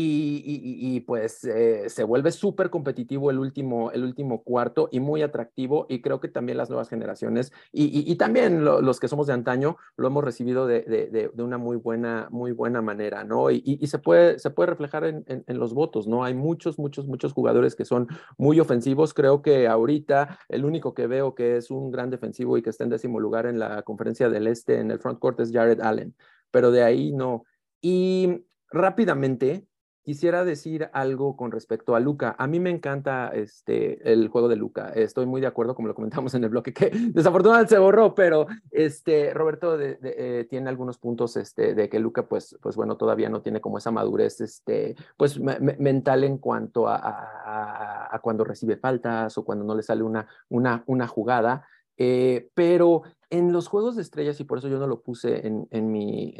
y, 0.00 1.00
pues 1.00 1.44
eh, 1.44 1.88
se 1.88 2.04
vuelve 2.04 2.30
súper 2.30 2.70
competitivo 2.70 3.30
el 3.30 3.38
último, 3.38 3.90
el 3.90 4.04
último 4.04 4.42
cuarto 4.42 4.88
y 4.92 5.00
muy 5.00 5.22
atractivo 5.22 5.86
y 5.88 6.00
creo 6.00 6.20
que 6.20 6.28
también 6.28 6.58
las 6.58 6.68
nuevas 6.68 6.88
generaciones 6.88 7.52
y, 7.72 8.14
también 8.16 8.64
los 8.64 9.00
que 9.00 9.08
somos 9.08 9.26
de 9.26 9.32
antaño 9.32 9.76
lo 9.96 10.08
hemos 10.08 10.24
recibido 10.24 10.66
de, 10.66 11.30
una 11.38 11.58
muy 11.58 11.76
buena, 11.76 12.28
muy 12.30 12.52
buena 12.52 12.82
manera, 12.82 13.24
¿no? 13.24 13.50
Y, 13.50 13.86
se, 13.86 13.98
puede, 13.98 14.38
se 14.38 14.50
puede 14.50 14.70
reflejar 14.70 15.04
en, 15.04 15.24
en, 15.26 15.58
los 15.58 15.74
votos, 15.74 16.06
¿no? 16.06 16.24
Hay 16.24 16.34
muchos, 16.34 16.78
muchos, 16.78 17.06
muchos 17.06 17.32
jugadores 17.32 17.74
que 17.74 17.84
son 17.84 18.08
muy 18.36 18.60
ofensivos. 18.60 19.14
Creo 19.14 19.42
que 19.42 19.66
ahorita 19.66 20.38
el 20.48 20.64
único 20.64 20.94
que 20.94 21.06
veo 21.06 21.34
que 21.34 21.56
es 21.56 21.70
un 21.70 21.90
gran 21.90 22.10
defensivo 22.10 22.56
y 22.56 22.62
que 22.62 22.70
está 22.70 22.84
en 22.84 22.90
décimo 22.90 23.20
lugar 23.20 23.46
en 23.46 23.58
la 23.58 23.82
conferencia 23.82 24.28
del 24.28 24.46
Este 24.46 24.80
en 24.80 24.90
el 24.90 24.98
front 24.98 25.18
court 25.18 25.40
es 25.40 25.52
Jared 25.52 25.80
Allen, 25.80 26.14
pero 26.50 26.70
de 26.70 26.82
ahí 26.82 27.12
no. 27.12 27.44
Y 27.80 28.44
rápidamente 28.70 29.66
quisiera 30.08 30.42
decir 30.42 30.88
algo 30.94 31.36
con 31.36 31.52
respecto 31.52 31.94
a 31.94 32.00
Luca. 32.00 32.34
A 32.38 32.46
mí 32.46 32.60
me 32.60 32.70
encanta 32.70 33.28
este, 33.28 34.10
el 34.10 34.28
juego 34.28 34.48
de 34.48 34.56
Luca. 34.56 34.88
Estoy 34.94 35.26
muy 35.26 35.42
de 35.42 35.46
acuerdo, 35.46 35.74
como 35.74 35.86
lo 35.86 35.94
comentamos 35.94 36.32
en 36.32 36.44
el 36.44 36.48
bloque, 36.48 36.72
que 36.72 36.90
desafortunadamente 37.12 37.74
se 37.74 37.78
borró, 37.78 38.14
pero 38.14 38.46
este, 38.70 39.34
Roberto 39.34 39.78
eh, 39.78 40.46
tiene 40.48 40.70
algunos 40.70 40.96
puntos 40.96 41.36
este, 41.36 41.74
de 41.74 41.90
que 41.90 41.98
Luca, 41.98 42.26
pues, 42.26 42.56
pues 42.62 42.74
bueno, 42.74 42.96
todavía 42.96 43.28
no 43.28 43.42
tiene 43.42 43.60
como 43.60 43.76
esa 43.76 43.90
madurez 43.90 44.40
este, 44.40 44.96
pues, 45.18 45.38
mental 45.38 46.24
en 46.24 46.38
cuanto 46.38 46.88
a, 46.88 46.96
a, 46.96 48.16
a, 48.16 48.18
cuando 48.20 48.44
recibe 48.44 48.78
faltas 48.78 49.36
o 49.36 49.44
cuando 49.44 49.66
no 49.66 49.74
le 49.74 49.82
sale 49.82 50.02
una, 50.02 50.26
una, 50.48 50.84
una 50.86 51.06
jugada. 51.06 51.66
Eh, 51.98 52.48
pero 52.54 53.02
en 53.30 53.52
los 53.52 53.68
juegos 53.68 53.96
de 53.96 54.02
estrellas, 54.02 54.40
y 54.40 54.44
por 54.44 54.58
eso 54.58 54.68
yo 54.68 54.78
no 54.78 54.86
lo 54.86 55.02
puse 55.02 55.46
en, 55.46 55.92
mi, 55.92 56.32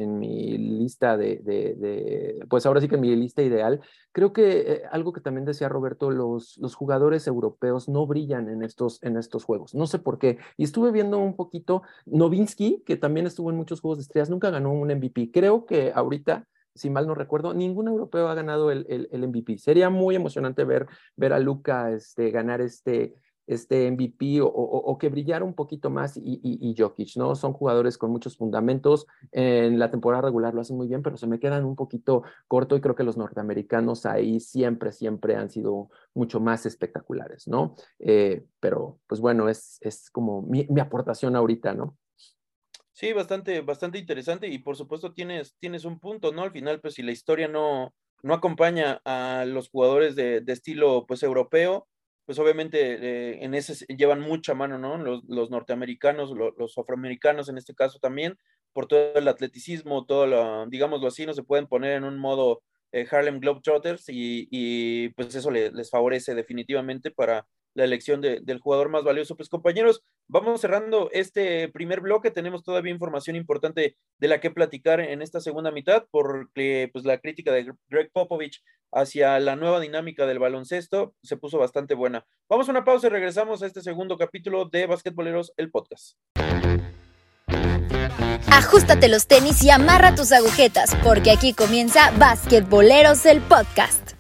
lista 0.59 1.17
de, 1.17 2.45
pues 2.49 2.65
ahora 2.65 2.81
sí 2.81 2.89
que 2.89 2.95
en 2.95 3.03
mi 3.03 3.15
lista 3.15 3.43
ideal, 3.43 3.81
creo 4.13 4.33
que 4.33 4.73
eh, 4.73 4.83
algo 4.91 5.13
que 5.13 5.21
también 5.21 5.45
decía 5.45 5.69
Roberto, 5.69 6.11
los, 6.11 6.59
jugadores 6.75 7.27
europeos 7.27 7.89
no 7.89 8.07
brillan 8.07 8.49
en 8.49 8.63
estos, 8.63 9.01
juegos. 9.45 9.75
No 9.75 9.87
sé 9.87 9.99
por 9.99 10.19
qué. 10.19 10.39
Y 10.57 10.65
estuve 10.65 10.91
viendo 10.91 11.19
un 11.19 11.37
poquito, 11.37 11.83
Novinsky, 12.07 12.83
que 12.87 12.97
también 12.97 13.27
estuvo 13.27 13.51
en 13.51 13.57
muchos 13.57 13.81
juegos 13.81 13.99
de 13.99 14.03
estrellas, 14.03 14.31
nunca 14.31 14.51
ganó 14.51 14.73
un 14.73 14.89
MVP. 14.89 15.31
Creo 15.33 15.67
que 15.67 15.93
ahorita 15.95 16.47
si 16.75 16.91
mal 16.91 17.09
no 17.09 17.15
recuerdo, 17.15 17.55
ningún 17.55 17.89
europeo 17.89 18.29
ha 18.29 18.35
ganado 18.35 18.71
el, 18.71 19.09
MVP. 19.13 19.59
Sería 19.59 19.91
muy 19.91 20.15
emocionante 20.15 20.65
ver, 20.65 20.87
ver 21.17 21.33
a 21.33 21.41
Luca 21.41 21.91
este, 21.91 22.31
ganar 22.31 22.61
este, 22.61 23.15
este 23.49 23.91
MVP 23.91 24.41
o, 24.43 24.99
que 25.01 25.09
brillara 25.09 25.45
un 25.45 25.55
poquito 25.55 25.89
más 25.89 26.19
y, 26.19 26.39
y, 26.43 26.75
Jokic, 26.77 27.17
¿no? 27.17 27.35
Son 27.35 27.55
jugadores 27.55 27.97
con 27.97 28.11
muchos 28.11 28.37
fundamentos. 28.37 29.07
En 29.33 29.79
la 29.79 29.91
temporada 29.91 30.23
regular 30.23 30.53
lo 30.53 30.61
hacen 30.61 30.77
muy 30.77 30.87
bien, 30.87 31.03
pero 31.03 31.17
se 31.17 31.27
me 31.27 31.41
quedan 31.41 31.65
un 31.65 31.75
poquito 31.75 32.25
corto 32.47 32.77
y 32.77 32.83
creo 32.83 32.95
que 32.95 33.05
los 33.05 33.17
norteamericanos 33.17 34.05
ahí 34.05 34.39
siempre, 34.39 34.93
siempre 34.93 35.35
han 35.35 35.49
sido 35.49 35.89
mucho 36.13 36.41
más 36.41 36.67
espectaculares, 36.67 37.49
¿no? 37.49 37.75
Eh, 37.99 38.45
pero, 38.61 39.01
pues 39.07 39.23
bueno, 39.23 39.49
es, 39.49 39.79
es 39.81 40.11
como 40.11 40.43
mi, 40.43 40.67
mi, 40.69 40.83
aportación 40.83 41.35
ahorita, 41.35 41.73
¿no? 41.73 41.97
Sí, 42.93 43.15
bastante, 43.15 43.63
bastante 43.63 43.99
interesante 43.99 44.49
y 44.49 44.59
por 44.59 44.77
supuesto 44.77 45.15
tienes, 45.15 45.57
tienes 45.59 45.87
un 45.87 45.99
punto, 45.99 46.33
¿no? 46.33 46.43
Al 46.43 46.53
final, 46.53 46.81
pues 46.81 46.95
si 46.95 47.03
la 47.03 47.13
historia 47.13 47.49
no, 47.49 47.95
no 48.23 48.35
acompaña 48.35 49.01
a 49.07 49.47
los 49.47 49.71
jugadores 49.71 50.17
de, 50.17 50.43
de 50.43 50.53
estilo, 50.53 51.07
pues 51.07 51.23
europeo, 51.23 51.87
pues 52.29 52.39
obviamente 52.39 52.79
eh, 52.79 53.39
en 53.43 53.55
ese 53.55 53.87
llevan 53.87 54.21
mucha 54.21 54.53
mano, 54.53 54.77
¿no? 54.77 54.99
Los, 54.99 55.51
norteamericanos, 55.51 56.31
los 56.59 56.77
afroamericanos 56.77 57.49
en 57.49 57.57
este 57.57 57.75
caso 57.75 58.01
también, 58.01 58.37
por 58.75 58.87
todo 58.87 59.15
el 59.15 59.29
atleticismo, 59.29 60.05
todo 60.05 60.27
lo, 60.27 60.67
digámoslo 60.67 61.09
así, 61.09 61.25
no 61.25 61.33
se 61.33 61.43
pueden 61.43 61.67
poner 61.67 61.93
en 61.93 62.05
un 62.05 62.19
modo 62.19 62.63
eh, 62.93 63.07
Harlem 63.11 63.41
Globetrotters 63.41 64.11
y, 64.11 64.47
y 64.51 65.09
pues 65.15 65.35
eso 65.37 65.51
les 65.51 65.89
favorece 65.89 66.35
definitivamente 66.35 67.11
para 67.11 67.47
la 67.79 67.85
elección 67.85 68.21
del 68.21 68.59
jugador 68.61 68.89
más 68.89 69.05
valioso. 69.05 69.37
Pues 69.37 69.49
compañeros, 69.49 70.03
vamos 70.27 70.61
cerrando 70.61 71.09
este 71.13 71.69
primer 71.69 72.01
bloque. 72.01 72.33
Tenemos 72.33 72.65
todavía 72.65 72.93
información 72.93 73.37
importante 73.37 73.97
de 74.19 74.29
la 74.29 74.41
que 74.41 74.51
platicar 74.51 75.01
en 75.01 75.23
esta 75.23 75.41
segunda 75.41 75.71
mitad, 75.71 76.05
porque 76.11 76.91
pues 76.93 77.05
la 77.05 77.19
crítica 77.19 77.53
de 77.53 77.73
Greg 77.89 78.11
Popovich 78.13 78.63
hacia 78.93 79.39
la 79.39 79.55
nueva 79.55 79.79
dinámica 79.81 80.27
del 80.27 80.41
baloncesto 80.41 81.15
se 81.23 81.37
puso 81.37 81.59
bastante 81.59 81.95
buena. 81.95 82.27
Vamos 82.49 82.69
a 82.69 82.73
una 82.73 82.85
pausa 82.85 83.07
y 83.07 83.11
regresamos 83.11 83.63
a 83.63 83.67
este 83.67 83.81
segundo 83.81 84.19
capítulo 84.19 84.65
de 84.65 84.87
Basquetboleros, 84.87 85.53
el 85.57 85.71
podcast. 85.71 86.17
Ajustate 88.51 89.09
los 89.09 89.29
tenis 89.29 89.63
y 89.63 89.71
amarra 89.71 90.17
tus 90.17 90.33
agujetas, 90.33 90.97
porque 91.05 91.31
aquí 91.31 91.53
comienza 91.53 92.11
Basquetboleros, 92.19 93.25
el 93.27 93.41
podcast. 93.41 94.15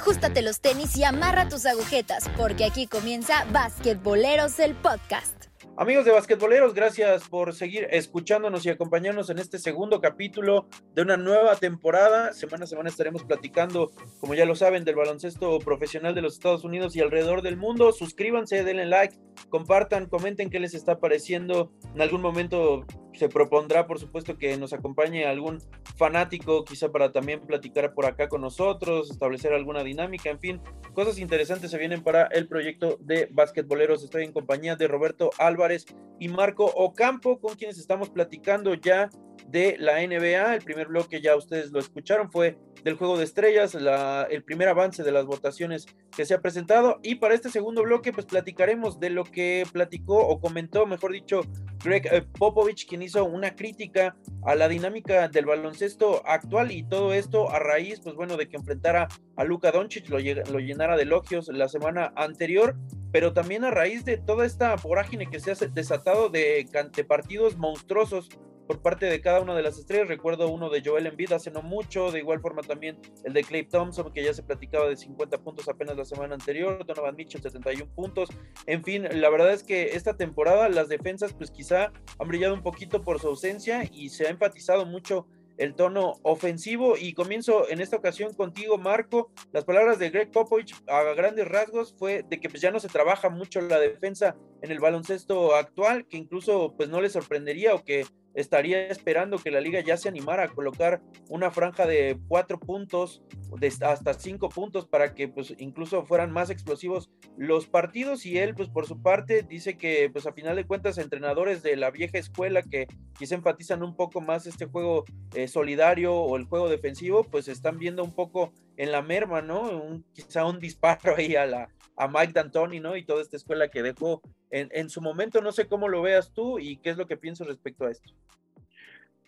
Ajustate 0.00 0.40
los 0.40 0.62
tenis 0.62 0.96
y 0.96 1.04
amarra 1.04 1.50
tus 1.50 1.66
agujetas, 1.66 2.30
porque 2.38 2.64
aquí 2.64 2.86
comienza 2.86 3.44
Basquetboleros 3.52 4.58
el 4.58 4.74
podcast. 4.74 5.44
Amigos 5.76 6.06
de 6.06 6.10
basquetboleros, 6.10 6.72
gracias 6.72 7.28
por 7.28 7.54
seguir 7.54 7.86
escuchándonos 7.90 8.64
y 8.64 8.70
acompañarnos 8.70 9.28
en 9.28 9.38
este 9.38 9.58
segundo 9.58 10.00
capítulo 10.00 10.68
de 10.94 11.02
una 11.02 11.18
nueva 11.18 11.54
temporada. 11.56 12.32
Semana 12.32 12.64
a 12.64 12.66
semana 12.66 12.88
estaremos 12.88 13.24
platicando, 13.24 13.90
como 14.20 14.34
ya 14.34 14.46
lo 14.46 14.54
saben, 14.54 14.84
del 14.84 14.96
baloncesto 14.96 15.58
profesional 15.58 16.14
de 16.14 16.22
los 16.22 16.32
Estados 16.32 16.64
Unidos 16.64 16.96
y 16.96 17.00
alrededor 17.00 17.42
del 17.42 17.58
mundo. 17.58 17.92
Suscríbanse, 17.92 18.64
denle 18.64 18.86
like, 18.86 19.18
compartan, 19.50 20.06
comenten 20.06 20.48
qué 20.48 20.60
les 20.60 20.72
está 20.72 20.98
pareciendo. 20.98 21.72
En 21.94 22.00
algún 22.00 22.22
momento 22.22 22.86
se 23.14 23.28
propondrá, 23.28 23.86
por 23.86 23.98
supuesto, 23.98 24.38
que 24.38 24.56
nos 24.56 24.72
acompañe 24.72 25.24
algún 25.26 25.58
fanático, 25.96 26.64
quizá 26.64 26.90
para 26.90 27.12
también 27.12 27.40
platicar 27.40 27.92
por 27.94 28.06
acá 28.06 28.28
con 28.28 28.40
nosotros, 28.40 29.10
establecer 29.10 29.52
alguna 29.52 29.82
dinámica, 29.82 30.30
en 30.30 30.38
fin, 30.38 30.60
cosas 30.94 31.18
interesantes 31.18 31.70
se 31.70 31.78
vienen 31.78 32.02
para 32.02 32.24
el 32.26 32.48
proyecto 32.48 32.98
de 33.00 33.28
basquetboleros. 33.30 34.02
Estoy 34.02 34.24
en 34.24 34.32
compañía 34.32 34.76
de 34.76 34.88
Roberto 34.88 35.30
Álvarez 35.38 35.86
y 36.18 36.28
Marco 36.28 36.64
Ocampo, 36.64 37.40
con 37.40 37.54
quienes 37.54 37.78
estamos 37.78 38.10
platicando 38.10 38.74
ya 38.74 39.10
de 39.50 39.76
la 39.78 40.00
NBA. 40.00 40.54
El 40.54 40.62
primer 40.62 40.88
bloque 40.88 41.20
ya 41.20 41.36
ustedes 41.36 41.70
lo 41.70 41.80
escucharon, 41.80 42.30
fue 42.30 42.58
del 42.84 42.94
juego 42.94 43.18
de 43.18 43.24
estrellas, 43.24 43.74
la, 43.74 44.26
el 44.30 44.42
primer 44.42 44.68
avance 44.68 45.02
de 45.02 45.12
las 45.12 45.26
votaciones 45.26 45.86
que 46.16 46.24
se 46.24 46.34
ha 46.34 46.40
presentado. 46.40 46.98
Y 47.02 47.16
para 47.16 47.34
este 47.34 47.50
segundo 47.50 47.82
bloque, 47.82 48.12
pues 48.12 48.26
platicaremos 48.26 48.98
de 48.98 49.10
lo 49.10 49.24
que 49.24 49.66
platicó 49.70 50.18
o 50.26 50.40
comentó, 50.40 50.86
mejor 50.86 51.12
dicho, 51.12 51.42
Greg 51.84 52.06
eh, 52.10 52.22
Popovich, 52.38 52.88
quien 52.88 53.02
hizo 53.02 53.24
una 53.24 53.54
crítica 53.54 54.16
a 54.44 54.54
la 54.54 54.68
dinámica 54.68 55.28
del 55.28 55.46
baloncesto 55.46 56.22
actual 56.26 56.72
y 56.72 56.82
todo 56.82 57.12
esto 57.12 57.50
a 57.50 57.58
raíz, 57.58 58.00
pues 58.00 58.14
bueno, 58.14 58.36
de 58.36 58.48
que 58.48 58.56
enfrentara 58.56 59.08
a 59.36 59.44
Luka 59.44 59.70
Doncic, 59.72 60.08
lo, 60.08 60.18
lo 60.18 60.58
llenara 60.58 60.96
de 60.96 61.02
elogios 61.02 61.48
la 61.48 61.68
semana 61.68 62.12
anterior 62.16 62.76
pero 63.12 63.32
también 63.32 63.64
a 63.64 63.70
raíz 63.70 64.04
de 64.04 64.16
toda 64.16 64.46
esta 64.46 64.74
vorágine 64.76 65.26
que 65.26 65.40
se 65.40 65.50
ha 65.50 65.54
desatado 65.54 66.28
de, 66.28 66.66
de 66.94 67.04
partidos 67.04 67.56
monstruosos 67.56 68.28
por 68.70 68.82
parte 68.82 69.06
de 69.06 69.20
cada 69.20 69.40
una 69.40 69.56
de 69.56 69.64
las 69.64 69.78
estrellas. 69.78 70.06
Recuerdo 70.06 70.48
uno 70.48 70.70
de 70.70 70.80
Joel 70.80 71.08
Embiid 71.08 71.32
hace 71.32 71.50
no 71.50 71.60
mucho, 71.60 72.12
de 72.12 72.20
igual 72.20 72.40
forma 72.40 72.62
también 72.62 73.00
el 73.24 73.32
de 73.32 73.42
Clay 73.42 73.64
Thompson, 73.64 74.12
que 74.12 74.22
ya 74.22 74.32
se 74.32 74.44
platicaba 74.44 74.88
de 74.88 74.96
50 74.96 75.38
puntos 75.38 75.68
apenas 75.68 75.96
la 75.96 76.04
semana 76.04 76.36
anterior, 76.36 76.86
Donovan 76.86 77.16
Mitchell 77.16 77.42
71 77.42 77.92
puntos. 77.96 78.28
En 78.66 78.84
fin, 78.84 79.08
la 79.10 79.28
verdad 79.28 79.52
es 79.52 79.64
que 79.64 79.96
esta 79.96 80.16
temporada 80.16 80.68
las 80.68 80.88
defensas 80.88 81.32
pues 81.32 81.50
quizá 81.50 81.90
han 82.20 82.28
brillado 82.28 82.54
un 82.54 82.62
poquito 82.62 83.02
por 83.02 83.18
su 83.18 83.26
ausencia 83.26 83.82
y 83.90 84.10
se 84.10 84.28
ha 84.28 84.30
enfatizado 84.30 84.86
mucho 84.86 85.26
el 85.60 85.74
tono 85.74 86.14
ofensivo 86.22 86.94
y 86.96 87.12
comienzo 87.12 87.68
en 87.68 87.80
esta 87.80 87.96
ocasión 87.96 88.32
contigo, 88.34 88.78
Marco. 88.78 89.30
Las 89.52 89.64
palabras 89.64 89.98
de 89.98 90.10
Greg 90.10 90.30
Popovich 90.30 90.74
a 90.86 91.02
grandes 91.14 91.46
rasgos 91.48 91.94
fue 91.98 92.22
de 92.22 92.40
que 92.40 92.48
pues 92.48 92.62
ya 92.62 92.70
no 92.70 92.80
se 92.80 92.88
trabaja 92.88 93.28
mucho 93.28 93.60
la 93.60 93.78
defensa 93.78 94.36
en 94.62 94.70
el 94.70 94.78
baloncesto 94.78 95.54
actual, 95.56 96.06
que 96.06 96.16
incluso 96.16 96.74
pues 96.76 96.88
no 96.88 97.02
le 97.02 97.10
sorprendería 97.10 97.74
o 97.74 97.84
que 97.84 98.06
estaría 98.34 98.86
esperando 98.86 99.38
que 99.38 99.50
la 99.50 99.60
liga 99.60 99.80
ya 99.80 99.96
se 99.96 100.08
animara 100.08 100.44
a 100.44 100.48
colocar 100.48 101.00
una 101.28 101.50
franja 101.50 101.86
de 101.86 102.18
cuatro 102.28 102.58
puntos, 102.58 103.22
de 103.58 103.72
hasta 103.82 104.14
cinco 104.14 104.48
puntos, 104.48 104.86
para 104.86 105.14
que 105.14 105.28
pues 105.28 105.54
incluso 105.58 106.04
fueran 106.04 106.30
más 106.30 106.50
explosivos 106.50 107.10
los 107.36 107.66
partidos. 107.66 108.26
Y 108.26 108.38
él, 108.38 108.54
pues 108.54 108.68
por 108.68 108.86
su 108.86 109.02
parte, 109.02 109.42
dice 109.42 109.76
que 109.76 110.10
pues 110.10 110.26
a 110.26 110.32
final 110.32 110.56
de 110.56 110.66
cuentas, 110.66 110.98
entrenadores 110.98 111.62
de 111.62 111.76
la 111.76 111.90
vieja 111.90 112.18
escuela 112.18 112.62
que 112.62 112.86
quizá 113.18 113.34
enfatizan 113.34 113.82
un 113.82 113.96
poco 113.96 114.20
más 114.20 114.46
este 114.46 114.66
juego 114.66 115.04
eh, 115.34 115.48
solidario 115.48 116.14
o 116.14 116.36
el 116.36 116.44
juego 116.44 116.68
defensivo, 116.68 117.24
pues 117.24 117.48
están 117.48 117.78
viendo 117.78 118.04
un 118.04 118.14
poco 118.14 118.52
en 118.76 118.92
la 118.92 119.02
merma, 119.02 119.42
¿no? 119.42 119.60
Un, 119.62 120.04
quizá 120.12 120.44
un 120.44 120.58
disparo 120.58 121.16
ahí 121.16 121.36
a 121.36 121.46
la 121.46 121.68
a 122.00 122.08
Mike 122.08 122.32
D'Antoni, 122.32 122.80
¿no? 122.80 122.96
Y 122.96 123.04
toda 123.04 123.20
esta 123.20 123.36
escuela 123.36 123.68
que 123.68 123.82
dejó 123.82 124.22
en, 124.50 124.70
en, 124.72 124.88
su 124.88 125.02
momento. 125.02 125.42
No 125.42 125.52
sé 125.52 125.68
cómo 125.68 125.86
lo 125.86 126.00
veas 126.00 126.32
tú 126.32 126.58
y 126.58 126.78
qué 126.78 126.90
es 126.90 126.96
lo 126.96 127.06
que 127.06 127.18
piensas 127.18 127.46
respecto 127.46 127.84
a 127.84 127.90
esto. 127.90 128.10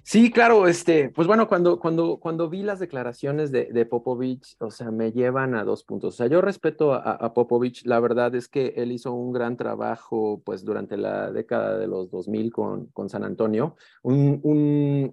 Sí, 0.04 0.32
claro, 0.32 0.66
este, 0.66 1.10
pues 1.10 1.28
bueno, 1.28 1.46
cuando, 1.46 1.78
cuando, 1.78 2.16
cuando 2.16 2.48
vi 2.50 2.62
las 2.64 2.80
declaraciones 2.80 3.52
de, 3.52 3.86
Popovich, 3.86 4.56
o 4.58 4.70
sea, 4.70 4.90
me 4.90 5.12
llevan 5.12 5.54
a 5.54 5.64
dos 5.64 5.84
puntos. 5.84 6.14
O 6.14 6.16
sea, 6.16 6.26
yo 6.26 6.40
respeto 6.40 6.92
a, 6.92 7.32
Popovich, 7.34 7.84
la 7.86 8.00
verdad 8.00 8.34
es 8.34 8.48
que 8.48 8.74
él 8.76 8.90
hizo 8.90 9.12
un 9.12 9.32
gran 9.32 9.56
trabajo, 9.56 10.42
pues, 10.44 10.64
durante 10.64 10.96
la 10.96 11.30
década 11.30 11.78
de 11.78 11.86
los 11.86 12.10
2000 12.10 12.52
con, 12.52 12.86
con 12.86 13.08
San 13.08 13.22
Antonio, 13.22 13.76
un, 14.02 14.40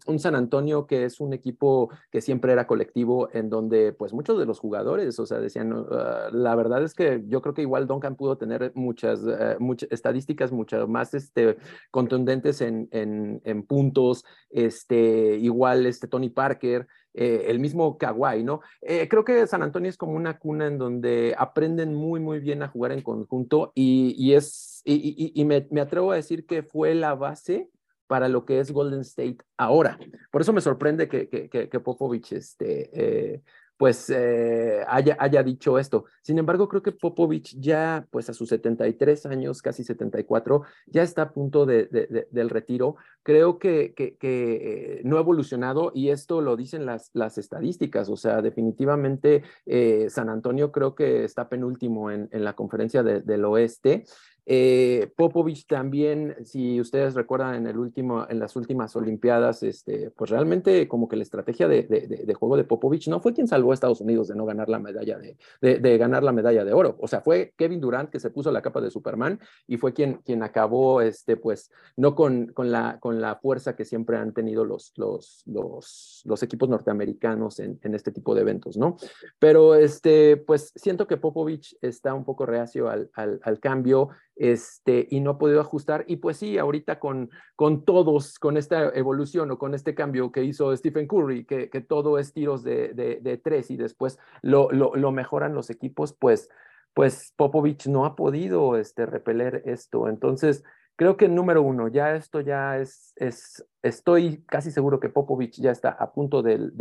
un, 0.06 0.20
San 0.20 0.34
Antonio 0.36 0.88
que 0.88 1.06
es 1.06 1.20
un 1.20 1.34
equipo 1.34 1.90
que 2.12 2.20
siempre 2.22 2.52
era 2.52 2.66
colectivo, 2.66 3.30
en 3.32 3.50
donde, 3.50 3.94
pues, 3.94 4.12
muchos 4.12 4.40
de 4.40 4.48
los 4.48 4.60
jugadores, 4.60 5.20
o 5.20 5.26
sea, 5.28 5.40
decían, 5.40 5.72
uh, 5.72 5.86
la 6.32 6.56
verdad 6.56 6.84
es 6.84 6.96
que 6.96 7.24
yo 7.28 7.44
creo 7.44 7.54
que 7.54 7.62
igual 7.62 7.86
Duncan 7.86 8.16
pudo 8.16 8.38
tener 8.38 8.72
muchas, 8.74 9.22
uh, 9.24 9.56
muchas 9.60 9.92
estadísticas 9.92 10.52
mucho 10.52 10.88
más, 10.88 11.14
este, 11.14 11.58
contundentes 11.92 12.62
en, 12.62 12.90
en, 12.92 13.40
en 13.46 13.64
puntos, 13.64 14.26
este, 14.50 14.79
igual 14.90 15.86
este 15.86 16.08
Tony 16.08 16.30
Parker, 16.30 16.88
eh, 17.14 17.46
el 17.48 17.60
mismo 17.60 17.98
Kawhi, 17.98 18.44
¿no? 18.44 18.62
Eh, 18.82 19.08
creo 19.10 19.26
que 19.26 19.48
San 19.48 19.64
Antonio 19.64 19.90
es 19.90 19.98
como 19.98 20.14
una 20.14 20.38
cuna 20.38 20.68
en 20.68 20.78
donde 20.78 21.36
aprenden 21.38 21.94
muy, 21.94 22.20
muy 22.20 22.40
bien 22.40 22.62
a 22.62 22.68
jugar 22.68 22.92
en 22.92 23.02
conjunto 23.02 23.72
y, 23.74 24.16
y 24.18 24.36
es, 24.36 24.82
y, 24.86 25.44
me, 25.46 25.82
atrevo 25.82 26.12
a 26.12 26.16
decir 26.16 26.46
que 26.46 26.64
fue 26.64 26.94
la 26.96 27.16
base 27.16 27.70
para 28.08 28.30
lo 28.30 28.46
que 28.46 28.60
es 28.60 28.72
Golden 28.72 29.02
State 29.02 29.38
ahora. 29.58 30.00
Por 30.32 30.42
eso 30.42 30.54
me 30.54 30.62
sorprende 30.62 31.08
que, 31.08 31.28
que, 31.30 31.50
que 31.50 31.80
Popovich 31.80 32.32
este, 32.34 32.90
eh, 32.94 33.42
pues 33.80 34.10
eh, 34.10 34.84
haya, 34.90 35.16
haya, 35.22 35.42
dicho 35.42 35.80
esto. 35.80 36.04
Sin 36.22 36.38
embargo, 36.38 36.68
creo 36.68 36.84
que 36.84 36.92
Popovich 36.92 37.56
ya, 37.58 38.06
pues 38.12 38.30
a 38.30 38.34
sus 38.34 38.50
73 38.50 39.26
años, 39.28 39.62
casi 39.62 39.86
74, 39.86 40.64
ya 40.88 41.02
está 41.02 41.22
a 41.22 41.32
punto 41.32 41.66
de, 41.66 41.86
de, 41.86 42.08
de, 42.08 42.28
del 42.30 42.50
retiro. 42.50 42.98
Creo 43.24 43.58
que, 43.58 43.94
que, 43.96 44.18
que, 44.18 44.98
eh, 44.98 45.02
no 45.06 45.16
ha 45.16 45.22
evolucionado 45.22 45.94
y 45.96 46.10
esto 46.10 46.42
lo 46.42 46.58
dicen 46.58 46.86
las, 46.86 47.10
las 47.14 47.38
estadísticas. 47.38 48.10
O 48.10 48.18
sea, 48.18 48.42
definitivamente 48.42 49.44
eh, 49.66 50.08
San 50.10 50.28
Antonio 50.28 50.74
creo 50.74 50.94
que 50.94 51.24
está 51.24 51.48
penúltimo 51.48 52.12
en, 52.12 52.28
en 52.34 52.44
la 52.44 52.58
conferencia 52.58 53.02
del 53.02 53.46
oeste. 53.46 54.04
Eh, 54.52 55.12
Popovich 55.16 55.68
también, 55.68 56.36
si 56.44 56.82
ustedes 56.82 57.14
recuerdan 57.14 57.54
en, 57.54 57.68
el 57.68 57.78
último, 57.78 58.26
en 58.28 58.40
las 58.40 58.56
últimas 58.56 58.96
Olimpiadas, 58.96 59.62
este, 59.62 60.10
pues 60.10 60.32
realmente 60.32 60.88
como 60.88 61.08
que 61.08 61.18
la 61.18 61.22
estrategia 61.22 61.68
de, 61.68 62.34
juego 62.34 62.58
de 62.58 62.64
Popovich 62.64 63.10
no 63.10 63.20
fue 63.20 63.36
quien 63.36 63.48
salvó 63.48 63.70
a 63.70 63.74
Estados 63.76 64.02
Unidos 64.02 64.28
de 64.28 64.36
no 64.36 64.48
ganar 64.48 64.68
la 64.68 64.80
medalla 64.80 65.20
de, 65.20 65.98
ganar 66.00 66.24
la 66.24 66.32
medalla 66.32 66.66
de 66.66 66.74
oro. 66.74 66.98
O 67.00 67.08
sea, 67.08 67.22
fue 67.22 67.54
Kevin 67.58 67.80
Durant 67.80 68.10
que 68.10 68.20
se 68.20 68.32
puso 68.32 68.52
la 68.52 68.64
capa 68.64 68.82
de 68.82 68.90
Superman 68.90 69.40
y 69.68 69.78
fue 69.78 69.94
quien, 69.94 70.16
quien 70.26 70.42
acabó, 70.42 71.02
este, 71.02 71.38
pues, 71.38 71.70
no 71.96 72.16
con, 72.16 72.48
con, 72.48 72.72
la, 72.72 72.98
con 73.00 73.22
la 73.22 73.36
fuerza 73.36 73.76
que 73.76 73.86
siempre 73.86 74.18
han 74.18 74.34
tenido 74.34 74.66
los, 74.66 74.94
los, 74.96 75.44
los, 75.46 76.42
equipos 76.42 76.70
norteamericanos 76.70 77.60
en, 77.60 77.80
en, 77.84 77.94
este 77.94 78.12
tipo 78.12 78.34
de 78.34 78.42
eventos, 78.42 78.78
¿no? 78.78 78.98
Pero, 79.38 79.76
este, 79.76 80.38
pues, 80.38 80.72
siento 80.76 81.06
que 81.06 81.18
Popovich 81.18 81.78
está 81.82 82.16
un 82.16 82.26
poco 82.26 82.48
reacio 82.48 82.90
al, 82.90 83.12
al 83.14 83.60
cambio 83.60 84.10
este, 84.40 85.06
y 85.12 85.20
no 85.20 85.32
ha 85.32 85.38
podido 85.38 85.60
ajustar. 85.60 86.06
Y 86.08 86.16
pues 86.16 86.38
sí, 86.38 86.58
ahorita 86.58 86.98
con, 86.98 87.30
con 87.58 87.84
todos, 87.84 88.40
con 88.40 88.56
esta 88.56 88.90
evolución 88.96 89.52
o 89.52 89.60
con 89.60 89.76
este 89.76 89.94
cambio 89.94 90.32
que 90.32 90.46
hizo 90.46 90.76
Stephen 90.76 91.08
Curry, 91.08 91.46
que, 91.46 91.70
que 91.70 91.82
todo 91.82 92.18
es 92.18 92.34
tiros 92.34 92.64
de, 92.64 92.94
de, 92.94 93.38
tres 93.38 93.70
y 93.70 93.76
después 93.76 94.18
lo, 94.42 94.72
lo, 94.72 94.96
lo, 94.96 95.12
mejoran 95.12 95.54
los 95.54 95.70
equipos, 95.70 96.14
pues, 96.14 96.50
pues 96.94 97.34
Popovich 97.36 97.88
no 97.88 98.06
ha 98.06 98.16
podido 98.16 98.78
este, 98.78 99.06
repeler 99.06 99.62
esto. 99.66 100.08
Entonces, 100.08 100.64
creo 101.00 101.16
que 101.16 101.30
número 101.30 101.62
uno, 101.62 101.88
ya 101.88 102.14
esto 102.14 102.42
ya 102.42 102.78
es, 102.78 103.14
es 103.16 103.66
estoy 103.82 104.44
casi 104.46 104.70
seguro 104.70 105.00
que 105.00 105.08
Popovich 105.08 105.58
ya 105.62 105.72
está 105.72 105.92
a 105.92 106.12
punto 106.12 106.42
del, 106.42 106.74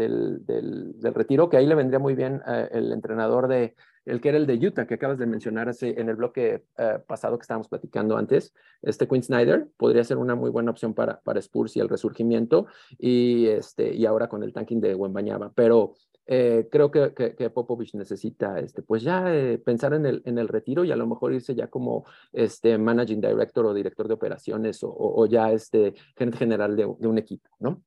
retiro, 1.15 1.49
que 1.49 1.57
ahí 1.57 1.69
le 1.69 1.77
vendría 1.77 2.01
muy 2.01 2.17
bien 2.17 2.43
uh, 2.45 2.67
el 2.77 2.91
entrenador 2.91 3.47
de, 3.47 3.77
el 4.07 4.21
que 4.21 4.31
era 4.31 4.39
el 4.39 4.49
de 4.49 4.55
Utah, 4.55 4.89
que 4.89 4.95
acabas 4.95 5.19
de 5.19 5.27
mencionar 5.27 5.73
en 5.81 6.09
el 6.09 6.17
bloque 6.17 6.65
uh, 6.79 7.01
pasado 7.07 7.39
que 7.39 7.43
estábamos 7.43 7.69
platicando 7.69 8.17
antes, 8.17 8.53
este 8.83 9.07
Quinn 9.07 9.23
Snyder, 9.23 9.69
podría 9.77 10.03
ser 10.03 10.17
una 10.17 10.35
muy 10.35 10.51
buena 10.51 10.73
opción 10.73 10.95
para, 10.95 11.21
Spurs 11.37 11.77
y 11.77 11.81
el 11.81 11.89
resurgimiento, 11.89 12.67
y, 12.99 13.47
este, 13.47 13.95
y 13.95 14.05
ahora 14.05 14.29
con 14.29 14.43
el 14.43 14.53
tanking 14.53 14.81
de 14.81 14.97
Wembanyama, 14.97 15.53
pero 15.55 15.95
eh, 16.31 16.69
creo 16.71 16.91
que, 16.91 17.15
que, 17.15 17.35
que, 17.35 17.49
Popovich 17.49 17.95
necesita, 17.95 18.61
este, 18.61 18.83
pues 18.83 19.03
ya 19.03 19.35
eh, 19.35 19.57
pensar 19.57 19.95
en 19.95 20.05
el, 20.05 20.23
en 20.27 20.37
el 20.37 20.47
retiro 20.47 20.85
y 20.85 20.93
a 20.93 20.97
lo 20.97 21.07
mejor 21.07 21.33
irse 21.33 21.55
ya 21.55 21.69
como 21.69 22.05
este 22.33 22.77
managing 22.77 23.23
director 23.23 23.65
o 23.65 23.73
director 23.73 24.07
de 24.07 24.13
operaciones 24.13 24.83
o, 24.83 24.91
o, 24.91 25.23
o 25.23 25.27
ya 25.27 25.51
este 25.53 25.95
gerente 26.17 26.37
general 26.37 26.77
de, 26.77 26.83
de 26.99 27.09
un 27.09 27.17
equipo, 27.17 27.49
¿no? 27.59 27.83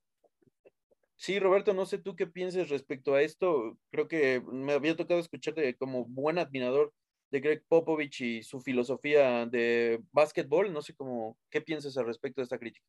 Sí, 1.18 1.38
Roberto, 1.38 1.76
no 1.76 1.86
sé 1.86 2.00
tú 2.00 2.16
qué 2.16 2.26
pienses 2.26 2.70
respecto 2.70 3.14
a 3.14 3.22
esto. 3.22 3.78
Creo 3.92 4.08
que 4.08 4.42
me 4.52 4.74
había 4.74 4.96
tocado 4.96 5.20
escucharte 5.20 5.76
como 5.78 6.06
buen 6.06 6.40
admirador 6.40 6.92
de 7.30 7.42
Greg 7.42 7.64
Popovich 7.68 8.22
y 8.22 8.42
su 8.42 8.60
filosofía 8.60 9.46
de 9.46 10.02
básquetbol. 10.12 10.74
No 10.74 10.82
sé 10.82 10.96
cómo, 10.96 11.38
qué 11.52 11.62
piensas 11.62 11.96
al 11.96 12.08
respecto 12.08 12.42
de 12.42 12.46
esta 12.46 12.58
crítica. 12.58 12.84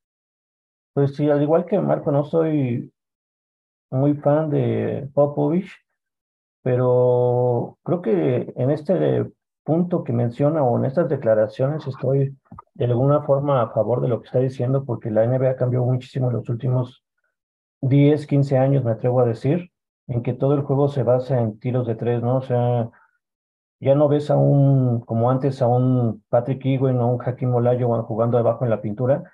Pues 0.94 1.14
sí, 1.14 1.28
al 1.28 1.42
igual 1.42 1.66
que 1.66 1.78
Marco, 1.78 2.10
no 2.10 2.24
soy 2.24 2.90
muy 3.92 4.14
fan 4.14 4.50
de 4.50 5.08
Popovich, 5.14 5.70
pero 6.62 7.78
creo 7.82 8.02
que 8.02 8.52
en 8.56 8.70
este 8.70 9.30
punto 9.64 10.02
que 10.04 10.12
menciona 10.12 10.62
o 10.62 10.78
en 10.78 10.84
estas 10.86 11.08
declaraciones 11.08 11.86
estoy 11.86 12.36
de 12.74 12.84
alguna 12.84 13.22
forma 13.22 13.62
a 13.62 13.70
favor 13.70 14.00
de 14.00 14.08
lo 14.08 14.20
que 14.20 14.26
está 14.26 14.38
diciendo 14.40 14.84
porque 14.84 15.10
la 15.10 15.26
NBA 15.26 15.56
cambió 15.56 15.84
muchísimo 15.84 16.28
en 16.28 16.36
los 16.36 16.48
últimos 16.48 17.04
10, 17.82 18.26
15 18.26 18.58
años, 18.58 18.84
me 18.84 18.92
atrevo 18.92 19.20
a 19.20 19.26
decir, 19.26 19.70
en 20.06 20.22
que 20.22 20.32
todo 20.34 20.54
el 20.54 20.62
juego 20.62 20.88
se 20.88 21.02
basa 21.02 21.40
en 21.40 21.58
tiros 21.58 21.86
de 21.86 21.94
tres, 21.96 22.22
¿no? 22.22 22.36
O 22.38 22.42
sea, 22.42 22.90
ya 23.80 23.94
no 23.94 24.08
ves 24.08 24.30
a 24.30 24.36
un, 24.36 25.00
como 25.00 25.30
antes, 25.30 25.60
a 25.62 25.66
un 25.66 26.22
Patrick 26.28 26.64
Ewing 26.64 26.98
o 26.98 27.14
un 27.14 27.20
Hakim 27.20 27.54
Olajuwon 27.54 28.02
jugando 28.04 28.38
debajo 28.38 28.64
en 28.64 28.70
la 28.70 28.80
pintura. 28.80 29.24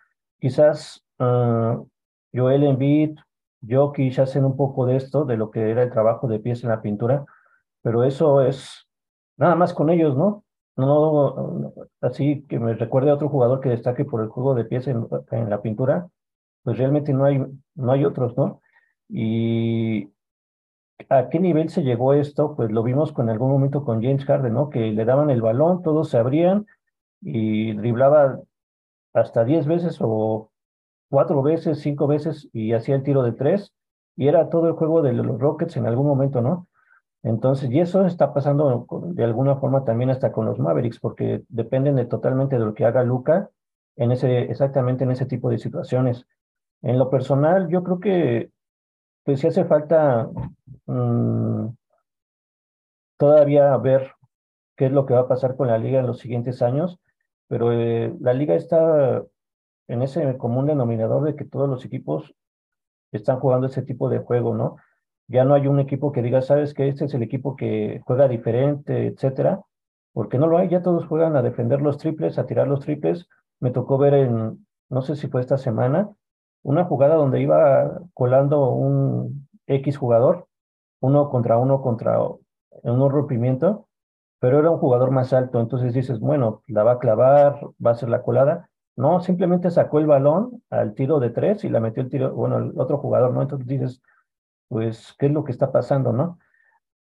Quizás 0.40 1.04
uh, 1.18 1.86
Joel 2.32 2.64
Embiid, 2.64 3.18
Jokic 3.66 4.18
hacen 4.18 4.44
un 4.44 4.56
poco 4.56 4.86
de 4.86 4.96
esto, 4.96 5.24
de 5.24 5.36
lo 5.36 5.50
que 5.50 5.70
era 5.70 5.82
el 5.82 5.90
trabajo 5.90 6.28
de 6.28 6.38
pies 6.40 6.62
en 6.62 6.70
la 6.70 6.82
pintura, 6.82 7.24
pero 7.82 8.04
eso 8.04 8.42
es 8.42 8.88
nada 9.36 9.54
más 9.54 9.74
con 9.74 9.90
ellos, 9.90 10.16
¿no? 10.16 10.44
No, 10.76 11.72
así 12.00 12.44
que 12.48 12.60
me 12.60 12.74
recuerde 12.74 13.10
a 13.10 13.14
otro 13.14 13.28
jugador 13.28 13.60
que 13.60 13.70
destaque 13.70 14.04
por 14.04 14.22
el 14.22 14.28
juego 14.28 14.54
de 14.54 14.64
pies 14.64 14.86
en, 14.86 15.08
la 15.48 15.60
pintura, 15.60 16.08
pues 16.62 16.78
realmente 16.78 17.12
no 17.12 17.24
hay, 17.24 17.44
no 17.74 17.92
hay 17.92 18.04
otros, 18.04 18.36
¿no? 18.36 18.62
Y 19.08 20.12
a 21.08 21.28
qué 21.30 21.40
nivel 21.40 21.70
se 21.70 21.82
llegó 21.82 22.14
esto, 22.14 22.54
pues 22.56 22.70
lo 22.70 22.82
vimos 22.82 23.12
con 23.12 23.28
algún 23.28 23.50
momento 23.50 23.84
con 23.84 24.02
James 24.02 24.24
Harden, 24.24 24.54
¿no? 24.54 24.70
Que 24.70 24.92
le 24.92 25.04
daban 25.04 25.30
el 25.30 25.42
balón, 25.42 25.82
todos 25.82 26.10
se 26.10 26.18
abrían 26.18 26.66
y 27.20 27.72
driblaba 27.74 28.40
hasta 29.14 29.44
10 29.44 29.66
veces 29.66 29.98
o 30.00 30.50
cuatro 31.08 31.42
veces, 31.42 31.80
cinco 31.80 32.06
veces 32.06 32.48
y 32.52 32.72
hacía 32.72 32.96
el 32.96 33.02
tiro 33.02 33.22
de 33.22 33.32
tres 33.32 33.72
y 34.16 34.28
era 34.28 34.48
todo 34.50 34.66
el 34.66 34.74
juego 34.74 35.02
de 35.02 35.12
los 35.12 35.38
Rockets 35.38 35.76
en 35.76 35.86
algún 35.86 36.06
momento, 36.06 36.40
¿no? 36.40 36.66
Entonces, 37.22 37.70
y 37.70 37.80
eso 37.80 38.06
está 38.06 38.32
pasando 38.32 38.86
de 39.12 39.24
alguna 39.24 39.56
forma 39.56 39.84
también 39.84 40.10
hasta 40.10 40.32
con 40.32 40.46
los 40.46 40.58
Mavericks, 40.58 41.00
porque 41.00 41.42
dependen 41.48 41.96
de, 41.96 42.06
totalmente 42.06 42.58
de 42.58 42.64
lo 42.64 42.74
que 42.74 42.84
haga 42.84 43.02
Luca 43.02 43.50
en 43.96 44.12
ese, 44.12 44.42
exactamente 44.42 45.04
en 45.04 45.10
ese 45.10 45.26
tipo 45.26 45.50
de 45.50 45.58
situaciones. 45.58 46.26
En 46.82 46.98
lo 46.98 47.10
personal, 47.10 47.68
yo 47.68 47.82
creo 47.82 48.00
que 48.00 48.50
pues 49.24 49.40
sí 49.40 49.48
hace 49.48 49.64
falta 49.64 50.30
mm, 50.86 51.68
todavía 53.18 53.76
ver 53.76 54.12
qué 54.76 54.86
es 54.86 54.92
lo 54.92 55.04
que 55.04 55.14
va 55.14 55.20
a 55.20 55.28
pasar 55.28 55.56
con 55.56 55.66
la 55.66 55.78
liga 55.78 56.00
en 56.00 56.06
los 56.06 56.18
siguientes 56.18 56.62
años, 56.62 56.98
pero 57.48 57.72
eh, 57.72 58.14
la 58.20 58.32
liga 58.32 58.54
está 58.54 59.22
en 59.88 60.02
ese 60.02 60.36
común 60.38 60.66
denominador 60.66 61.24
de 61.24 61.34
que 61.34 61.44
todos 61.44 61.68
los 61.68 61.84
equipos 61.84 62.34
están 63.12 63.40
jugando 63.40 63.66
ese 63.66 63.82
tipo 63.82 64.08
de 64.08 64.18
juego, 64.18 64.54
¿no? 64.54 64.76
Ya 65.26 65.44
no 65.44 65.54
hay 65.54 65.66
un 65.66 65.80
equipo 65.80 66.12
que 66.12 66.22
diga, 66.22 66.42
sabes 66.42 66.74
que 66.74 66.88
este 66.88 67.06
es 67.06 67.14
el 67.14 67.22
equipo 67.22 67.56
que 67.56 68.00
juega 68.06 68.28
diferente, 68.28 69.06
etcétera, 69.06 69.62
porque 70.12 70.38
no 70.38 70.46
lo 70.46 70.58
hay, 70.58 70.68
ya 70.68 70.82
todos 70.82 71.06
juegan 71.06 71.36
a 71.36 71.42
defender 71.42 71.82
los 71.82 71.98
triples, 71.98 72.38
a 72.38 72.46
tirar 72.46 72.68
los 72.68 72.80
triples. 72.80 73.28
Me 73.60 73.70
tocó 73.70 73.98
ver 73.98 74.14
en, 74.14 74.66
no 74.88 75.02
sé 75.02 75.16
si 75.16 75.28
fue 75.28 75.40
esta 75.40 75.58
semana, 75.58 76.10
una 76.62 76.84
jugada 76.84 77.14
donde 77.16 77.40
iba 77.40 78.00
colando 78.14 78.70
un 78.70 79.48
X 79.66 79.96
jugador, 79.96 80.48
uno 81.00 81.28
contra 81.30 81.58
uno 81.58 81.82
contra 81.82 82.18
un 82.20 83.10
rompimiento, 83.10 83.88
pero 84.40 84.58
era 84.58 84.70
un 84.70 84.78
jugador 84.78 85.10
más 85.10 85.32
alto, 85.32 85.60
entonces 85.60 85.94
dices, 85.94 86.20
bueno, 86.20 86.62
la 86.66 86.84
va 86.84 86.92
a 86.92 86.98
clavar, 86.98 87.60
va 87.84 87.90
a 87.90 87.94
hacer 87.94 88.08
la 88.08 88.22
colada. 88.22 88.70
No, 88.98 89.20
simplemente 89.20 89.70
sacó 89.70 90.00
el 90.00 90.06
balón 90.06 90.60
al 90.70 90.92
tiro 90.94 91.20
de 91.20 91.30
tres 91.30 91.62
y 91.62 91.68
la 91.68 91.78
metió 91.78 92.02
el 92.02 92.10
tiro, 92.10 92.34
bueno, 92.34 92.58
el 92.58 92.72
otro 92.80 92.98
jugador, 92.98 93.32
¿no? 93.32 93.42
Entonces 93.42 93.68
dices, 93.68 94.02
pues, 94.66 95.14
¿qué 95.20 95.26
es 95.26 95.32
lo 95.32 95.44
que 95.44 95.52
está 95.52 95.70
pasando, 95.70 96.12
no? 96.12 96.40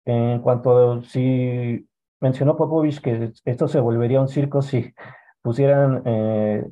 En 0.06 0.40
cuanto 0.40 0.92
a 0.92 1.02
si 1.02 1.86
mencionó 2.20 2.56
Popovich 2.56 3.02
que 3.02 3.32
esto 3.44 3.68
se 3.68 3.80
volvería 3.80 4.22
un 4.22 4.28
circo 4.28 4.62
si 4.62 4.94
pusieran 5.42 6.02
eh, 6.06 6.66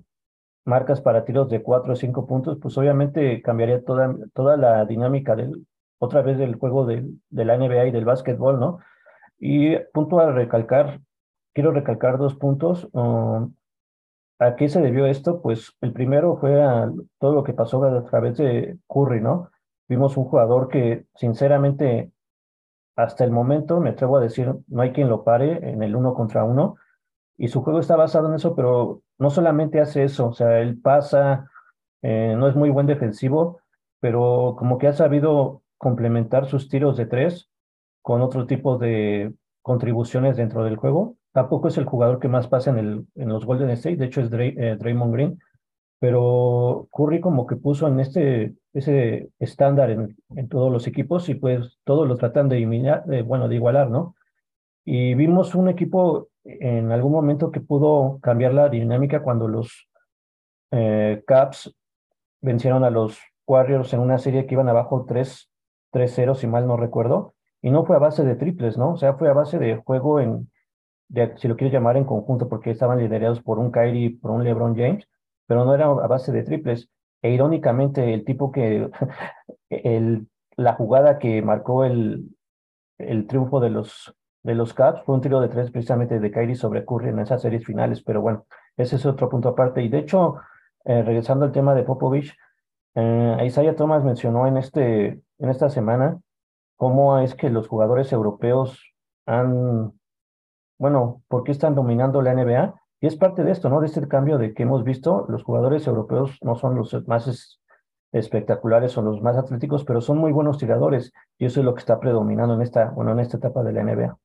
marcas 0.64 1.02
para 1.02 1.26
tiros 1.26 1.50
de 1.50 1.62
cuatro 1.62 1.92
o 1.92 1.96
cinco 1.96 2.26
puntos, 2.26 2.58
pues 2.58 2.78
obviamente 2.78 3.42
cambiaría 3.42 3.84
toda, 3.84 4.16
toda 4.32 4.56
la 4.56 4.86
dinámica 4.86 5.36
del, 5.36 5.66
otra 5.98 6.22
vez 6.22 6.38
del 6.38 6.54
juego 6.54 6.86
de, 6.86 7.06
de 7.28 7.44
la 7.44 7.58
NBA 7.58 7.88
y 7.88 7.90
del 7.90 8.06
básquetbol, 8.06 8.58
¿no? 8.58 8.78
Y 9.38 9.76
punto 9.92 10.20
a 10.20 10.32
recalcar, 10.32 11.00
quiero 11.52 11.70
recalcar 11.70 12.16
dos 12.16 12.34
puntos. 12.34 12.88
Um, 12.92 13.52
¿A 14.42 14.56
qué 14.56 14.68
se 14.68 14.80
debió 14.80 15.06
esto? 15.06 15.40
Pues 15.40 15.76
el 15.82 15.92
primero 15.92 16.36
fue 16.36 16.60
a 16.62 16.90
todo 17.20 17.32
lo 17.32 17.44
que 17.44 17.52
pasó 17.52 17.84
a 17.84 18.04
través 18.06 18.36
de 18.38 18.76
Curry, 18.88 19.20
¿no? 19.20 19.50
Vimos 19.88 20.16
un 20.16 20.24
jugador 20.24 20.66
que, 20.68 21.06
sinceramente, 21.14 22.10
hasta 22.96 23.22
el 23.22 23.30
momento, 23.30 23.78
me 23.80 23.90
atrevo 23.90 24.16
a 24.16 24.20
decir, 24.20 24.52
no 24.66 24.82
hay 24.82 24.92
quien 24.92 25.08
lo 25.08 25.22
pare 25.22 25.70
en 25.70 25.82
el 25.84 25.94
uno 25.94 26.14
contra 26.14 26.42
uno. 26.42 26.74
Y 27.36 27.48
su 27.48 27.62
juego 27.62 27.78
está 27.78 27.94
basado 27.94 28.28
en 28.28 28.34
eso, 28.34 28.56
pero 28.56 29.02
no 29.16 29.30
solamente 29.30 29.80
hace 29.80 30.02
eso, 30.02 30.28
o 30.28 30.32
sea, 30.32 30.58
él 30.58 30.80
pasa, 30.80 31.48
eh, 32.02 32.34
no 32.36 32.48
es 32.48 32.56
muy 32.56 32.70
buen 32.70 32.86
defensivo, 32.88 33.60
pero 34.00 34.56
como 34.58 34.78
que 34.78 34.88
ha 34.88 34.92
sabido 34.92 35.62
complementar 35.78 36.46
sus 36.46 36.68
tiros 36.68 36.96
de 36.96 37.06
tres 37.06 37.48
con 38.02 38.22
otro 38.22 38.46
tipo 38.46 38.76
de 38.76 39.34
contribuciones 39.62 40.36
dentro 40.36 40.64
del 40.64 40.76
juego. 40.76 41.16
Tampoco 41.32 41.68
es 41.68 41.78
el 41.78 41.84
jugador 41.84 42.18
que 42.18 42.28
más 42.28 42.48
pasa 42.48 42.70
en, 42.70 42.78
el, 42.78 43.06
en 43.14 43.28
los 43.28 43.44
Golden 43.46 43.70
State, 43.70 43.96
de 43.96 44.06
hecho 44.06 44.20
es 44.20 44.30
eh, 44.32 44.76
Draymond 44.78 45.12
Green, 45.12 45.38
pero 45.98 46.88
Curry 46.92 47.20
como 47.20 47.46
que 47.46 47.56
puso 47.56 47.86
en 47.88 48.00
este 48.00 48.54
ese 48.74 49.30
estándar 49.38 49.90
en, 49.90 50.16
en 50.34 50.48
todos 50.48 50.72
los 50.72 50.86
equipos 50.86 51.28
y 51.28 51.34
pues 51.34 51.78
todos 51.84 52.08
lo 52.08 52.16
tratan 52.16 52.48
de, 52.48 52.56
de 52.56 53.54
igualar, 53.54 53.90
¿no? 53.90 54.14
Y 54.84 55.14
vimos 55.14 55.54
un 55.54 55.68
equipo 55.68 56.28
en 56.44 56.90
algún 56.90 57.12
momento 57.12 57.50
que 57.50 57.60
pudo 57.60 58.18
cambiar 58.20 58.54
la 58.54 58.68
dinámica 58.68 59.22
cuando 59.22 59.46
los 59.46 59.88
eh, 60.70 61.22
Caps 61.26 61.74
vencieron 62.40 62.82
a 62.82 62.90
los 62.90 63.18
Warriors 63.46 63.92
en 63.92 64.00
una 64.00 64.18
serie 64.18 64.46
que 64.46 64.54
iban 64.54 64.68
abajo 64.68 65.06
3-0, 65.06 66.34
si 66.34 66.46
mal 66.46 66.66
no 66.66 66.76
recuerdo, 66.76 67.34
y 67.60 67.70
no 67.70 67.84
fue 67.84 67.96
a 67.96 68.00
base 68.00 68.24
de 68.24 68.34
triples, 68.34 68.76
¿no? 68.76 68.94
O 68.94 68.96
sea, 68.96 69.14
fue 69.14 69.28
a 69.28 69.34
base 69.34 69.58
de 69.58 69.76
juego 69.76 70.18
en, 70.18 70.50
si 71.36 71.48
lo 71.48 71.56
quieres 71.56 71.72
llamar 71.72 71.96
en 71.96 72.04
conjunto, 72.04 72.48
porque 72.48 72.70
estaban 72.70 72.98
liderados 72.98 73.42
por 73.42 73.58
un 73.58 73.70
Kyrie, 73.70 74.18
por 74.20 74.30
un 74.30 74.44
LeBron 74.44 74.76
James, 74.76 75.08
pero 75.46 75.64
no 75.64 75.74
era 75.74 75.86
a 75.86 76.06
base 76.06 76.32
de 76.32 76.42
triples. 76.42 76.88
E 77.22 77.30
irónicamente, 77.30 78.14
el 78.14 78.24
tipo 78.24 78.50
que, 78.50 78.90
el, 79.70 80.26
la 80.56 80.74
jugada 80.74 81.18
que 81.18 81.42
marcó 81.42 81.84
el, 81.84 82.30
el 82.98 83.26
triunfo 83.26 83.60
de 83.60 83.70
los, 83.70 84.14
de 84.42 84.54
los 84.54 84.74
Caps 84.74 85.02
fue 85.02 85.14
un 85.14 85.20
tiro 85.20 85.40
de 85.40 85.48
tres 85.48 85.70
precisamente 85.70 86.18
de 86.18 86.30
Kyrie 86.30 86.56
sobre 86.56 86.84
Curry 86.84 87.10
en 87.10 87.20
esas 87.20 87.42
series 87.42 87.64
finales, 87.64 88.02
pero 88.02 88.20
bueno, 88.20 88.46
ese 88.76 88.96
es 88.96 89.06
otro 89.06 89.28
punto 89.28 89.50
aparte. 89.50 89.82
Y 89.82 89.88
de 89.88 89.98
hecho, 89.98 90.36
eh, 90.84 91.02
regresando 91.02 91.44
al 91.44 91.52
tema 91.52 91.74
de 91.74 91.84
Popovich, 91.84 92.34
eh, 92.94 93.36
Isaiah 93.44 93.76
Thomas 93.76 94.04
mencionó 94.04 94.46
en, 94.46 94.56
este, 94.56 95.20
en 95.38 95.48
esta 95.48 95.68
semana 95.70 96.20
cómo 96.76 97.18
es 97.18 97.34
que 97.34 97.50
los 97.50 97.68
jugadores 97.68 98.12
europeos 98.12 98.92
han, 99.26 99.92
bueno, 100.82 101.22
¿por 101.28 101.44
qué 101.44 101.52
están 101.52 101.76
dominando 101.76 102.22
la 102.22 102.34
NBA? 102.34 102.74
Y 103.00 103.06
es 103.06 103.14
parte 103.14 103.44
de 103.44 103.52
esto, 103.52 103.68
¿no? 103.68 103.80
De 103.80 103.86
este 103.86 104.08
cambio 104.08 104.36
de 104.36 104.52
que 104.52 104.64
hemos 104.64 104.82
visto, 104.82 105.26
los 105.28 105.44
jugadores 105.44 105.86
europeos 105.86 106.36
no 106.42 106.56
son 106.56 106.74
los 106.74 106.92
más 107.06 107.60
espectaculares 108.10 108.98
o 108.98 109.02
los 109.02 109.22
más 109.22 109.36
atléticos, 109.36 109.84
pero 109.84 110.00
son 110.00 110.18
muy 110.18 110.32
buenos 110.32 110.58
tiradores 110.58 111.12
y 111.38 111.44
eso 111.44 111.60
es 111.60 111.66
lo 111.66 111.74
que 111.74 111.78
está 111.78 112.00
predominando 112.00 112.54
en 112.54 112.62
esta, 112.62 112.90
bueno, 112.90 113.12
en 113.12 113.20
esta 113.20 113.36
etapa 113.36 113.62
de 113.62 113.72
la 113.72 113.84
NBA. 113.84 114.18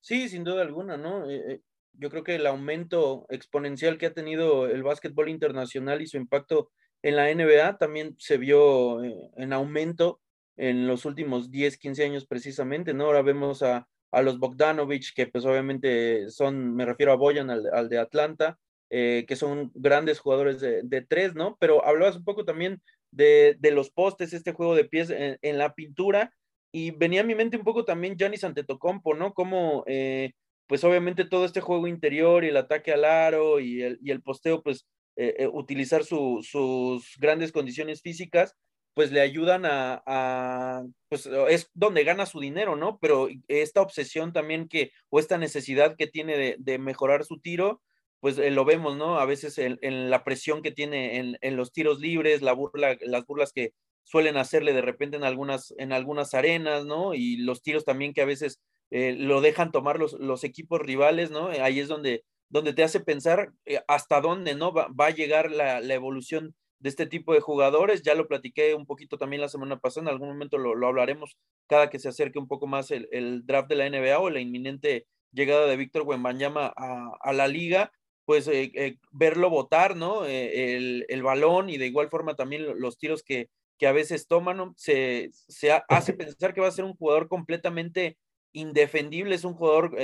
Sí, 0.00 0.28
sin 0.28 0.42
duda 0.42 0.62
alguna, 0.62 0.96
¿no? 0.96 1.30
Eh, 1.30 1.42
eh, 1.48 1.60
yo 1.92 2.10
creo 2.10 2.24
que 2.24 2.34
el 2.34 2.48
aumento 2.48 3.24
exponencial 3.28 3.98
que 3.98 4.06
ha 4.06 4.14
tenido 4.14 4.66
el 4.66 4.82
básquetbol 4.82 5.28
internacional 5.28 6.02
y 6.02 6.08
su 6.08 6.16
impacto 6.16 6.72
en 7.02 7.14
la 7.14 7.32
NBA 7.32 7.78
también 7.78 8.16
se 8.18 8.36
vio 8.36 9.04
eh, 9.04 9.14
en 9.36 9.52
aumento 9.52 10.20
en 10.56 10.88
los 10.88 11.04
últimos 11.04 11.52
10, 11.52 11.78
15 11.78 12.04
años 12.04 12.26
precisamente, 12.26 12.94
¿no? 12.94 13.04
Ahora 13.04 13.22
vemos 13.22 13.62
a 13.62 13.86
a 14.14 14.22
los 14.22 14.38
Bogdanovich, 14.38 15.12
que 15.14 15.26
pues 15.26 15.44
obviamente 15.44 16.30
son, 16.30 16.74
me 16.74 16.84
refiero 16.84 17.12
a 17.12 17.16
Boyan, 17.16 17.50
al, 17.50 17.88
de 17.88 17.98
Atlanta, 17.98 18.58
eh, 18.90 19.24
que 19.26 19.36
son 19.36 19.72
grandes 19.74 20.20
jugadores 20.20 20.60
de, 20.60 21.06
tres, 21.08 21.34
¿no? 21.34 21.56
Pero 21.58 21.84
hablabas 21.84 22.16
un 22.16 22.24
poco 22.24 22.44
también 22.44 22.80
de, 23.10 23.56
los 23.72 23.90
postes, 23.90 24.32
este 24.32 24.52
juego 24.52 24.74
de 24.74 24.84
pies 24.84 25.10
en, 25.10 25.58
la 25.58 25.74
pintura, 25.74 26.32
y 26.72 26.90
venía 26.92 27.20
a 27.22 27.24
mi 27.24 27.34
mente 27.34 27.56
un 27.56 27.64
poco 27.64 27.84
también 27.84 28.16
Giannis 28.16 28.44
Antetokounmpo, 28.44 29.14
¿no? 29.14 29.34
Como, 29.34 29.84
eh, 29.86 30.32
pues 30.66 30.84
obviamente 30.84 31.24
todo 31.24 31.44
este 31.44 31.60
juego 31.60 31.86
interior 31.86 32.44
y 32.44 32.48
el 32.48 32.56
ataque 32.56 32.92
al 32.92 33.04
aro 33.04 33.60
y 33.60 33.82
el, 33.82 33.98
y 34.02 34.10
el 34.10 34.22
posteo, 34.22 34.62
pues 34.62 34.86
eh, 35.16 35.48
utilizar 35.52 36.04
sus 36.04 37.16
grandes 37.18 37.52
condiciones 37.52 38.02
físicas, 38.02 38.56
pues 38.94 39.10
le 39.12 39.20
ayudan 39.20 39.64
a, 39.66 40.84
pues 41.08 41.26
es 41.48 41.70
donde 41.74 42.04
gana 42.04 42.26
su 42.26 42.40
dinero, 42.40 42.76
¿no? 42.76 42.98
Pero 43.00 43.28
esta 43.48 43.82
obsesión 43.82 44.32
también 44.32 44.68
que, 44.68 44.92
o 45.10 45.18
esta 45.18 45.36
necesidad 45.36 45.96
que 45.96 46.06
tiene 46.06 46.56
de, 46.58 46.78
mejorar 46.78 47.24
su 47.24 47.40
tiro, 47.40 47.82
pues 48.20 48.38
eh, 48.38 48.50
lo 48.50 48.64
vemos, 48.64 48.96
¿no? 48.96 49.18
A 49.18 49.26
veces 49.26 49.58
en, 49.58 50.10
la 50.10 50.24
presión 50.24 50.62
que 50.62 50.70
tiene 50.70 51.36
en, 51.40 51.56
los 51.56 51.72
tiros 51.72 52.00
libres, 52.00 52.40
la 52.42 52.52
burla, 52.52 52.96
las 53.00 53.26
burlas 53.26 53.52
que 53.52 53.72
suelen 54.04 54.36
hacerle 54.36 54.72
de 54.72 54.82
repente 54.82 55.16
en 55.16 55.24
algunas, 55.24 55.74
en 55.78 55.92
algunas 55.92 56.34
arenas, 56.34 56.84
¿no? 56.86 57.14
Y 57.14 57.36
los 57.38 57.62
tiros 57.62 57.84
también 57.84 58.14
que 58.14 58.22
a 58.22 58.26
veces 58.26 58.60
eh, 58.90 59.14
lo 59.18 59.40
dejan 59.40 59.72
tomar 59.72 59.98
los, 59.98 60.12
los 60.14 60.44
equipos 60.44 60.80
rivales, 60.80 61.30
¿no? 61.30 61.48
Ahí 61.48 61.80
es 61.80 61.88
donde, 61.88 62.24
donde 62.48 62.72
te 62.74 62.84
hace 62.84 63.00
pensar 63.00 63.52
eh, 63.64 63.80
hasta 63.88 64.20
dónde, 64.20 64.54
¿no? 64.54 64.72
Va, 64.72 64.88
va 64.88 65.06
a 65.06 65.10
llegar 65.10 65.50
la, 65.50 65.80
la, 65.80 65.94
evolución 65.94 66.54
de 66.84 66.90
este 66.90 67.06
tipo 67.06 67.32
de 67.32 67.40
jugadores. 67.40 68.02
Ya 68.02 68.14
lo 68.14 68.28
platiqué 68.28 68.74
un 68.74 68.84
poquito 68.84 69.16
también 69.16 69.40
la 69.40 69.48
semana 69.48 69.78
pasada, 69.80 70.04
en 70.04 70.08
algún 70.10 70.28
momento 70.28 70.58
lo, 70.58 70.74
lo 70.74 70.86
hablaremos 70.86 71.38
cada 71.66 71.88
que 71.88 71.98
se 71.98 72.10
acerque 72.10 72.38
un 72.38 72.46
poco 72.46 72.66
más 72.66 72.90
el, 72.90 73.08
el, 73.10 73.46
draft 73.46 73.70
de 73.70 73.76
la 73.76 73.88
NBA 73.88 74.18
o 74.18 74.28
la 74.28 74.40
inminente 74.40 75.06
llegada 75.32 75.66
de 75.66 75.78
Víctor 75.78 76.02
Wembanyama 76.02 76.74
a, 76.76 77.16
a 77.22 77.32
la 77.32 77.48
liga, 77.48 77.90
pues 78.26 78.46
eh, 78.48 78.70
eh, 78.74 78.98
verlo 79.10 79.48
votar, 79.48 79.96
¿no? 79.96 80.26
Eh, 80.26 80.76
el, 80.76 81.06
el, 81.08 81.22
balón 81.22 81.70
y 81.70 81.78
de 81.78 81.86
igual 81.86 82.10
forma 82.10 82.36
también 82.36 82.78
los 82.78 82.98
tiros 82.98 83.22
que, 83.22 83.48
que 83.78 83.86
a 83.86 83.92
veces 83.92 84.26
toman, 84.28 84.58
¿no? 84.58 84.74
se, 84.76 85.30
se 85.32 85.72
hace 85.88 86.12
pensar 86.12 86.52
que 86.52 86.60
va 86.60 86.68
a 86.68 86.70
ser 86.70 86.84
un 86.84 86.96
jugador 86.96 87.28
completamente 87.28 88.18
indefendible, 88.52 89.34
es 89.34 89.44
un 89.44 89.54
jugador 89.54 89.96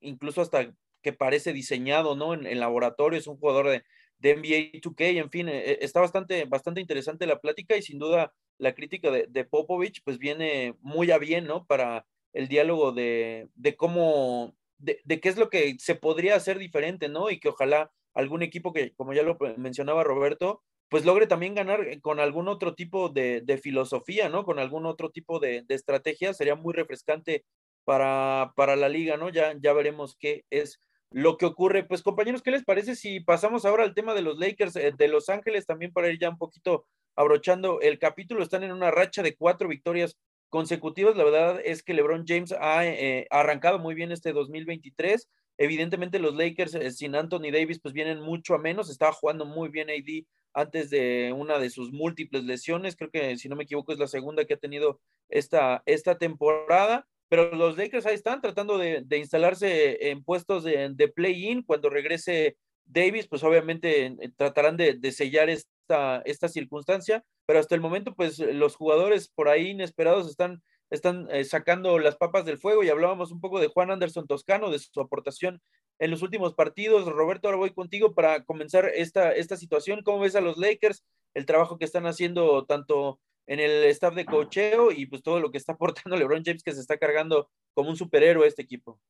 incluso 0.00 0.40
hasta 0.40 0.72
que 1.02 1.12
parece 1.12 1.52
diseñado, 1.52 2.14
¿no? 2.14 2.32
En, 2.32 2.46
en 2.46 2.60
laboratorio, 2.60 3.18
es 3.18 3.26
un 3.26 3.38
jugador 3.38 3.68
de, 3.68 3.82
de 4.18 4.34
NBA 4.36 4.80
2K, 4.80 5.18
en 5.18 5.30
fin, 5.30 5.48
eh, 5.48 5.78
está 5.80 6.00
bastante, 6.00 6.44
bastante 6.44 6.80
interesante 6.80 7.26
la 7.26 7.40
plática 7.40 7.76
y 7.76 7.82
sin 7.82 7.98
duda 7.98 8.32
la 8.58 8.74
crítica 8.74 9.10
de, 9.10 9.44
Popovich 9.44 10.02
pues 10.04 10.18
viene 10.18 10.74
muy 10.80 11.10
a 11.10 11.18
bien, 11.18 11.46
¿no? 11.46 11.66
Para 11.66 12.06
el 12.32 12.48
diálogo 12.48 12.92
de, 12.92 13.48
de 13.54 13.76
cómo, 13.76 14.56
de, 14.78 15.20
qué 15.20 15.28
es 15.28 15.36
lo 15.36 15.48
que 15.48 15.76
se 15.78 15.94
podría 15.94 16.36
hacer 16.36 16.58
diferente, 16.58 17.08
¿no? 17.08 17.30
Y 17.30 17.38
que 17.38 17.48
ojalá 17.48 17.92
algún 18.14 18.42
equipo 18.42 18.72
que, 18.72 18.94
como 18.94 19.12
ya 19.12 19.22
lo 19.22 19.38
mencionaba 19.56 20.02
Roberto, 20.02 20.62
pues 20.88 21.04
logre 21.04 21.26
también 21.26 21.54
ganar 21.54 21.82
eh, 21.86 22.00
con 22.00 22.18
algún 22.18 22.48
otro 22.48 22.74
tipo 22.74 23.08
de, 23.08 23.60
filosofía, 23.62 24.28
¿no? 24.28 24.44
Con 24.44 24.58
algún 24.58 24.86
otro 24.86 25.10
tipo 25.10 25.38
de, 25.38 25.62
de, 25.62 25.74
estrategia, 25.74 26.34
sería 26.34 26.56
muy 26.56 26.74
refrescante 26.74 27.44
para, 27.84 28.52
para 28.56 28.74
la 28.74 28.88
liga, 28.88 29.16
¿no? 29.16 29.28
Ya, 29.28 29.54
ya 29.60 29.72
veremos 29.72 30.16
qué 30.18 30.44
es 30.50 30.80
lo 31.10 31.36
que 31.38 31.46
ocurre. 31.46 31.84
Pues 31.84 32.02
compañeros, 32.02 32.42
¿qué 32.42 32.50
les 32.50 32.64
parece 32.64 32.94
si 32.94 33.20
pasamos 33.20 33.64
ahora 33.64 33.84
al 33.84 33.94
tema 33.94 34.14
de 34.14 34.22
los 34.22 34.38
Lakers 34.38 34.76
eh, 34.76 34.92
de 34.96 35.08
Los 35.08 35.28
Ángeles 35.28 35.66
también 35.66 35.92
para 35.92 36.08
ir 36.08 36.18
ya 36.18 36.30
un 36.30 36.38
poquito 36.38 36.86
abrochando 37.16 37.80
el 37.80 37.98
capítulo? 37.98 38.42
Están 38.42 38.64
en 38.64 38.72
una 38.72 38.90
racha 38.90 39.22
de 39.22 39.36
cuatro 39.36 39.68
victorias 39.68 40.18
consecutivas. 40.48 41.16
La 41.16 41.24
verdad 41.24 41.60
es 41.64 41.82
que 41.82 41.94
LeBron 41.94 42.24
James 42.26 42.52
ha 42.52 42.86
eh, 42.86 43.26
arrancado 43.30 43.78
muy 43.78 43.94
bien 43.94 44.12
este 44.12 44.32
2023. 44.32 45.28
Evidentemente 45.58 46.18
los 46.18 46.34
Lakers 46.34 46.74
eh, 46.74 46.90
sin 46.92 47.16
Anthony 47.16 47.50
Davis 47.52 47.80
pues 47.80 47.94
vienen 47.94 48.20
mucho 48.20 48.54
a 48.54 48.58
menos. 48.58 48.90
Estaba 48.90 49.12
jugando 49.12 49.44
muy 49.44 49.70
bien 49.70 49.90
AD 49.90 50.24
antes 50.54 50.90
de 50.90 51.34
una 51.36 51.58
de 51.58 51.70
sus 51.70 51.92
múltiples 51.92 52.44
lesiones. 52.44 52.96
Creo 52.96 53.10
que 53.10 53.36
si 53.36 53.48
no 53.48 53.56
me 53.56 53.64
equivoco 53.64 53.92
es 53.92 53.98
la 53.98 54.08
segunda 54.08 54.44
que 54.44 54.54
ha 54.54 54.58
tenido 54.58 55.00
esta, 55.28 55.82
esta 55.86 56.18
temporada 56.18 57.06
pero 57.28 57.54
los 57.54 57.76
Lakers 57.76 58.06
ahí 58.06 58.14
están 58.14 58.40
tratando 58.40 58.78
de, 58.78 59.04
instalarse 59.16 60.10
en 60.10 60.22
puestos 60.24 60.64
de, 60.64 61.12
play-in. 61.14 61.62
Cuando 61.62 61.90
regrese 61.90 62.56
Davis, 62.84 63.28
pues 63.28 63.42
obviamente 63.44 64.16
tratarán 64.36 64.76
de, 64.76 64.94
de, 64.94 65.12
sellar 65.12 65.50
esta, 65.50 66.22
esta 66.24 66.48
circunstancia, 66.48 67.24
pero 67.46 67.58
hasta 67.58 67.74
el 67.74 67.80
momento, 67.80 68.14
pues 68.14 68.38
los 68.38 68.76
jugadores 68.76 69.28
por 69.28 69.48
ahí 69.48 69.68
inesperados 69.70 70.28
están, 70.28 70.62
están 70.90 71.28
eh, 71.30 71.44
sacando 71.44 71.98
las 71.98 72.16
papas 72.16 72.44
del 72.44 72.58
fuego 72.58 72.82
y 72.82 72.88
hablábamos 72.88 73.30
un 73.30 73.40
poco 73.40 73.60
de 73.60 73.68
Juan 73.68 73.90
Anderson 73.90 74.26
Toscano, 74.26 74.70
de 74.70 74.78
su 74.78 75.00
aportación 75.00 75.60
en 75.98 76.10
los 76.10 76.22
últimos 76.22 76.54
partidos. 76.54 77.06
Roberto, 77.06 77.48
ahora 77.48 77.58
voy 77.58 77.74
contigo 77.74 78.14
para 78.14 78.44
comenzar 78.44 78.90
esta, 78.94 79.32
esta 79.32 79.56
situación. 79.56 80.02
¿Cómo 80.02 80.20
ves 80.20 80.36
a 80.36 80.40
los 80.40 80.56
Lakers? 80.56 81.04
El 81.34 81.46
trabajo 81.46 81.78
que 81.78 81.84
están 81.84 82.06
haciendo 82.06 82.64
tanto 82.64 83.20
en 83.48 83.60
el 83.60 83.84
staff 83.84 84.14
de 84.14 84.26
cocheo 84.26 84.92
y 84.92 85.06
pues 85.06 85.22
todo 85.22 85.40
lo 85.40 85.50
que 85.50 85.58
está 85.58 85.72
aportando 85.74 86.16
LeBron 86.16 86.42
James 86.44 86.62
que 86.62 86.72
se 86.72 86.80
está 86.80 86.96
cargando 86.98 87.48
como 87.74 87.90
un 87.90 87.96
superhéroe 87.96 88.46
este 88.46 88.62
equipo. 88.62 89.00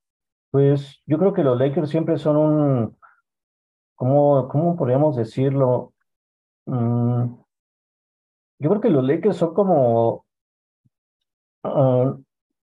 Pues 0.51 1.03
yo 1.05 1.19
creo 1.19 1.35
que 1.35 1.43
los 1.43 1.59
Lakers 1.59 1.91
siempre 1.91 2.17
son 2.17 2.37
un, 2.37 2.97
¿cómo, 3.97 4.49
cómo 4.49 4.77
podríamos 4.77 5.17
decirlo? 5.17 5.93
Mm, 6.65 7.35
yo 8.61 8.71
creo 8.71 8.81
que 8.81 8.91
los 8.91 9.05
Lakers 9.05 9.37
son 9.37 9.53
como 9.53 10.25
uh, 11.65 12.25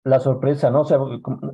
la 0.04 0.20
sorpresa, 0.20 0.72
¿no? 0.72 0.82
O 0.82 0.86
sea, 0.86 0.98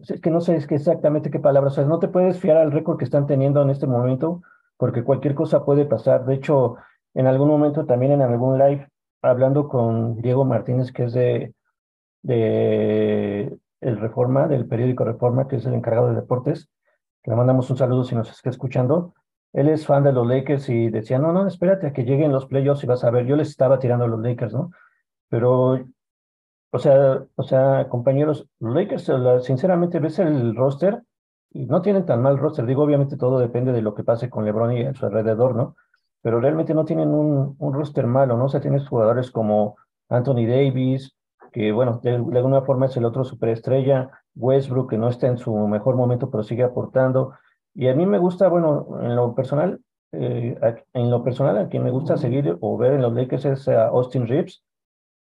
es 0.07 0.21
que 0.21 0.29
no 0.29 0.39
sé 0.39 0.55
es 0.55 0.71
exactamente 0.71 1.29
qué 1.29 1.39
palabras, 1.39 1.73
o 1.73 1.75
sea, 1.75 1.85
no 1.85 1.99
te 1.99 2.07
puedes 2.07 2.39
fiar 2.39 2.57
al 2.57 2.71
récord 2.71 2.97
que 2.97 3.05
están 3.05 3.27
teniendo 3.27 3.61
en 3.61 3.69
este 3.69 3.87
momento 3.87 4.41
porque 4.77 5.03
cualquier 5.03 5.35
cosa 5.35 5.65
puede 5.65 5.85
pasar. 5.85 6.25
De 6.25 6.35
hecho, 6.35 6.77
en 7.13 7.27
algún 7.27 7.49
momento 7.49 7.85
también 7.85 8.13
en 8.13 8.21
algún 8.21 8.57
live 8.57 8.89
hablando 9.23 9.67
con 9.67 10.21
Diego 10.21 10.45
Martínez, 10.45 10.91
que 10.91 11.05
es 11.05 11.13
de, 11.13 11.53
de 12.21 13.57
el 13.81 13.99
Reforma, 13.99 14.47
del 14.47 14.67
periódico 14.67 15.03
Reforma, 15.03 15.47
que 15.47 15.55
es 15.55 15.65
el 15.65 15.73
encargado 15.73 16.09
de 16.09 16.15
deportes. 16.15 16.69
Le 17.25 17.35
mandamos 17.35 17.69
un 17.69 17.77
saludo 17.77 18.03
si 18.03 18.15
nos 18.15 18.29
está 18.29 18.49
escuchando. 18.49 19.13
Él 19.53 19.69
es 19.69 19.85
fan 19.85 20.03
de 20.03 20.11
los 20.11 20.27
Lakers 20.27 20.69
y 20.69 20.89
decía, 20.89 21.19
no, 21.19 21.31
no, 21.31 21.47
espérate 21.47 21.93
que 21.93 22.03
lleguen 22.03 22.31
los 22.31 22.47
playoffs 22.47 22.83
y 22.83 22.87
vas 22.87 23.03
a 23.03 23.11
ver. 23.11 23.25
Yo 23.25 23.35
les 23.35 23.49
estaba 23.49 23.79
tirando 23.79 24.05
a 24.05 24.07
los 24.07 24.19
Lakers, 24.19 24.53
¿no? 24.53 24.71
Pero, 25.29 25.85
o 26.71 26.79
sea, 26.79 27.23
o 27.35 27.43
sea, 27.43 27.87
compañeros, 27.89 28.47
los 28.59 28.75
Lakers, 28.75 29.11
sinceramente, 29.45 29.99
ves 29.99 30.19
el 30.19 30.55
roster 30.55 31.03
y 31.51 31.65
no 31.65 31.81
tienen 31.81 32.05
tan 32.05 32.21
mal 32.21 32.37
roster. 32.37 32.65
Digo, 32.65 32.83
obviamente 32.83 33.15
todo 33.15 33.39
depende 33.39 33.71
de 33.71 33.81
lo 33.81 33.93
que 33.93 34.03
pase 34.03 34.29
con 34.29 34.43
LeBron 34.43 34.73
y 34.73 34.83
a 34.83 34.93
su 34.93 35.05
alrededor, 35.05 35.55
¿no? 35.55 35.75
Pero 36.23 36.39
realmente 36.39 36.73
no 36.73 36.85
tienen 36.85 37.09
un, 37.09 37.55
un 37.59 37.73
roster 37.73 38.07
malo, 38.07 38.37
¿no? 38.37 38.45
O 38.45 38.49
sea, 38.49 38.61
tienes 38.61 38.87
jugadores 38.87 39.29
como 39.29 39.75
Anthony 40.09 40.47
Davis, 40.47 41.15
que 41.51 41.71
bueno, 41.71 41.99
de, 42.01 42.11
de, 42.11 42.37
alguna 42.37 42.61
forma 42.61 42.87
es 42.87 42.97
el 42.97 43.05
otro 43.05 43.25
superestrella, 43.25 44.09
Westbrook, 44.35 44.89
que 44.89 44.97
no 44.97 45.09
está 45.09 45.27
en 45.27 45.37
su 45.37 45.53
mejor 45.67 45.97
momento, 45.97 46.31
pero 46.31 46.43
sigue 46.43 46.63
aportando. 46.63 47.33
Y 47.75 47.89
a 47.89 47.93
mí 47.93 48.05
me 48.05 48.19
gusta, 48.19 48.47
bueno, 48.47 48.87
en 49.01 49.15
lo 49.17 49.35
personal, 49.35 49.81
eh, 50.13 50.57
en 50.93 51.09
lo 51.11 51.23
personal, 51.25 51.57
a 51.57 51.67
quien 51.67 51.83
me 51.83 51.91
gusta 51.91 52.17
seguir 52.17 52.57
o 52.61 52.77
ver 52.77 52.93
en 52.93 53.01
los 53.01 53.13
Lakers 53.13 53.45
es 53.45 53.67
a 53.67 53.87
Austin 53.87 54.25
Reeves. 54.25 54.63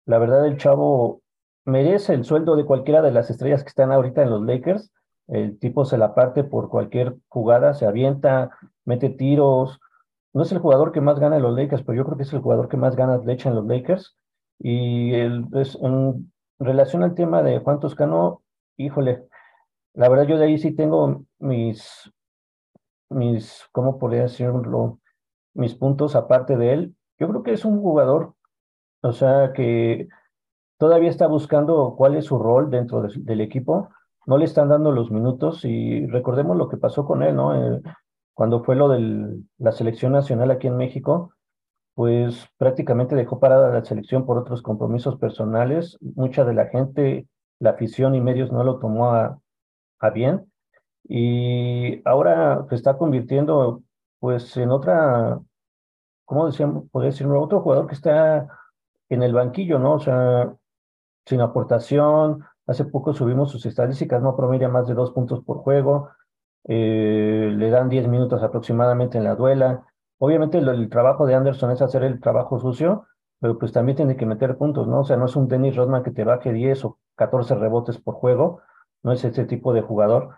La 0.05 0.17
verdad, 0.17 0.45
el 0.45 0.57
chavo 0.57 1.21
merece 1.63 2.13
el 2.13 2.25
sueldo 2.25 2.57
de 2.57 2.65
cualquiera 2.65 3.01
de 3.01 3.11
las 3.11 3.29
estrellas 3.29 3.63
que 3.63 3.69
están 3.69 3.93
ahorita 3.93 4.23
en 4.23 4.29
los 4.29 4.41
Lakers. 4.41 4.91
El 5.27 5.57
tipo 5.57 5.85
se 5.85 5.97
la 5.97 6.15
parte 6.15 6.43
por 6.43 6.69
cualquier 6.69 7.15
jugada, 7.29 7.73
se 7.75 7.85
avienta, 7.85 8.49
mete 8.83 9.09
tiros, 9.09 9.79
no 10.33 10.43
es 10.43 10.51
el 10.51 10.59
jugador 10.59 10.91
que 10.91 11.01
más 11.01 11.19
gana 11.19 11.37
en 11.37 11.43
los 11.43 11.55
Lakers, 11.55 11.83
pero 11.83 11.97
yo 11.97 12.05
creo 12.05 12.17
que 12.17 12.23
es 12.23 12.33
el 12.33 12.41
jugador 12.41 12.69
que 12.69 12.77
más 12.77 12.95
ganas 12.95 13.25
le 13.25 13.33
en 13.33 13.55
los 13.55 13.65
Lakers. 13.65 14.15
Y 14.59 15.13
el, 15.13 15.47
es, 15.53 15.77
en 15.81 16.31
relación 16.59 17.03
al 17.03 17.15
tema 17.15 17.43
de 17.43 17.59
Juan 17.59 17.79
Toscano, 17.79 18.43
híjole, 18.77 19.25
la 19.93 20.09
verdad 20.09 20.27
yo 20.27 20.37
de 20.37 20.45
ahí 20.45 20.57
sí 20.57 20.71
tengo 20.73 21.25
mis, 21.39 22.11
mis, 23.09 23.67
¿cómo 23.71 23.99
podría 23.99 24.23
decirlo? 24.23 24.99
Mis 25.53 25.75
puntos 25.75 26.15
aparte 26.15 26.55
de 26.57 26.73
él. 26.73 26.95
Yo 27.19 27.27
creo 27.27 27.43
que 27.43 27.53
es 27.53 27.65
un 27.65 27.81
jugador, 27.81 28.35
o 29.01 29.11
sea, 29.11 29.51
que 29.53 30.07
todavía 30.77 31.09
está 31.09 31.27
buscando 31.27 31.95
cuál 31.97 32.15
es 32.15 32.25
su 32.25 32.39
rol 32.39 32.69
dentro 32.71 33.01
de, 33.01 33.13
del 33.17 33.41
equipo. 33.41 33.89
No 34.25 34.37
le 34.37 34.45
están 34.45 34.69
dando 34.69 34.91
los 34.91 35.11
minutos 35.11 35.65
y 35.65 36.05
recordemos 36.07 36.55
lo 36.55 36.69
que 36.69 36.77
pasó 36.77 37.05
con 37.05 37.23
él, 37.23 37.35
¿no? 37.35 37.55
Eh, 37.55 37.81
cuando 38.33 38.63
fue 38.63 38.75
lo 38.75 38.89
de 38.89 39.39
la 39.57 39.71
selección 39.71 40.13
nacional 40.13 40.51
aquí 40.51 40.67
en 40.67 40.77
México, 40.77 41.33
pues 41.93 42.47
prácticamente 42.57 43.15
dejó 43.15 43.39
parada 43.39 43.71
la 43.71 43.83
selección 43.83 44.25
por 44.25 44.37
otros 44.37 44.61
compromisos 44.61 45.17
personales. 45.17 45.97
Mucha 46.01 46.45
de 46.45 46.53
la 46.53 46.67
gente, 46.67 47.27
la 47.59 47.71
afición 47.71 48.15
y 48.15 48.21
medios 48.21 48.51
no 48.51 48.63
lo 48.63 48.79
tomó 48.79 49.11
a, 49.11 49.39
a 49.99 50.09
bien. 50.09 50.51
Y 51.03 52.01
ahora 52.07 52.65
se 52.69 52.75
está 52.75 52.97
convirtiendo 52.97 53.83
pues 54.19 54.55
en 54.57 54.71
otra, 54.71 55.39
¿cómo 56.25 56.45
decíamos? 56.45 56.85
Podría 56.91 57.11
decir, 57.11 57.27
otro 57.27 57.61
jugador 57.61 57.87
que 57.87 57.95
está 57.95 58.47
en 59.09 59.23
el 59.23 59.33
banquillo, 59.33 59.79
¿no? 59.79 59.95
O 59.95 59.99
sea, 59.99 60.53
sin 61.25 61.41
aportación. 61.41 62.43
Hace 62.67 62.85
poco 62.85 63.13
subimos 63.13 63.51
sus 63.51 63.65
estadísticas, 63.65 64.21
no 64.21 64.35
promedia 64.35 64.69
más 64.69 64.87
de 64.87 64.93
dos 64.93 65.11
puntos 65.11 65.43
por 65.43 65.57
juego 65.57 66.09
eh, 66.65 67.51
le 67.55 67.69
dan 67.69 67.89
10 67.89 68.07
minutos 68.07 68.43
aproximadamente 68.43 69.17
en 69.17 69.23
la 69.23 69.35
duela. 69.35 69.85
Obviamente 70.19 70.59
el, 70.59 70.89
trabajo 70.89 71.25
de 71.25 71.35
Anderson 71.35 71.71
es 71.71 71.81
hacer 71.81 72.03
el 72.03 72.19
trabajo 72.19 72.59
sucio, 72.59 73.05
pero 73.39 73.57
pues 73.57 73.71
también 73.71 73.95
tiene 73.95 74.15
que 74.15 74.25
meter 74.25 74.57
puntos, 74.57 74.87
¿no? 74.87 75.01
O 75.01 75.03
sea, 75.03 75.17
no 75.17 75.25
es 75.25 75.35
un 75.35 75.47
Dennis 75.47 75.75
Rodman 75.75 76.03
que 76.03 76.11
te 76.11 76.23
baje 76.23 76.53
10 76.53 76.85
o 76.85 76.99
14 77.15 77.55
rebotes 77.55 77.97
por 77.97 78.15
juego, 78.15 78.61
no 79.03 79.11
es 79.11 79.23
ese 79.23 79.45
tipo 79.45 79.73
de 79.73 79.81
jugador. 79.81 80.35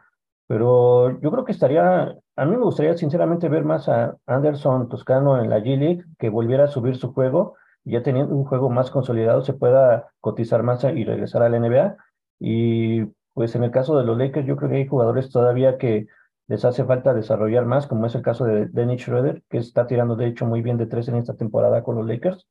Pero 0.47 1.19
yo 1.21 1.31
creo 1.31 1.45
que 1.45 1.51
estaría, 1.51 2.15
a 2.35 2.45
mí 2.45 2.55
me 2.55 2.63
gustaría 2.63 2.95
sinceramente 2.97 3.49
ver 3.49 3.65
más 3.65 3.89
a 3.89 4.17
Anderson 4.25 4.89
Toscano 4.89 5.41
en 5.41 5.49
la 5.49 5.59
G-League, 5.59 6.03
que 6.19 6.29
volviera 6.29 6.65
a 6.65 6.67
subir 6.67 6.97
su 6.97 7.13
juego, 7.13 7.55
ya 7.85 8.03
teniendo 8.03 8.35
un 8.35 8.45
juego 8.45 8.69
más 8.69 8.91
consolidado 8.91 9.41
se 9.41 9.53
pueda 9.53 10.11
cotizar 10.21 10.63
más 10.63 10.83
y 10.83 11.03
regresar 11.03 11.43
a 11.43 11.49
la 11.49 11.59
NBA. 11.59 11.97
Y 12.39 13.03
pues 13.33 13.55
en 13.55 13.63
el 13.63 13.71
caso 13.71 13.97
de 13.97 14.05
los 14.05 14.17
Lakers 14.17 14.45
yo 14.45 14.55
creo 14.55 14.69
que 14.69 14.77
hay 14.77 14.87
jugadores 14.87 15.29
todavía 15.29 15.77
que 15.77 16.07
les 16.47 16.65
hace 16.65 16.83
falta 16.83 17.13
desarrollar 17.13 17.65
más, 17.65 17.87
como 17.87 18.05
es 18.05 18.15
el 18.15 18.21
caso 18.21 18.45
de 18.45 18.67
Dennis 18.67 19.01
Schroeder, 19.01 19.43
que 19.49 19.57
está 19.57 19.87
tirando 19.87 20.15
de 20.15 20.27
hecho 20.27 20.45
muy 20.45 20.61
bien 20.61 20.77
de 20.77 20.85
tres 20.85 21.07
en 21.07 21.15
esta 21.15 21.35
temporada 21.35 21.83
con 21.83 21.95
los 21.95 22.05
Lakers. 22.05 22.47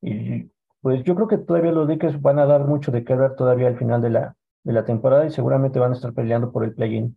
Y 0.00 0.50
pues 0.80 1.02
yo 1.04 1.14
creo 1.14 1.28
que 1.28 1.38
todavía 1.38 1.72
los 1.72 1.88
Lakers 1.88 2.20
van 2.20 2.38
a 2.38 2.46
dar 2.46 2.64
mucho 2.64 2.90
de 2.90 3.04
qué 3.04 3.14
ver 3.14 3.36
todavía 3.36 3.68
al 3.68 3.78
final 3.78 4.00
de 4.02 4.10
la, 4.10 4.36
de 4.62 4.72
la 4.72 4.84
temporada 4.84 5.26
y 5.26 5.30
seguramente 5.30 5.78
van 5.78 5.92
a 5.92 5.94
estar 5.94 6.12
peleando 6.12 6.52
por 6.52 6.64
el 6.64 6.74
play-in. 6.74 7.16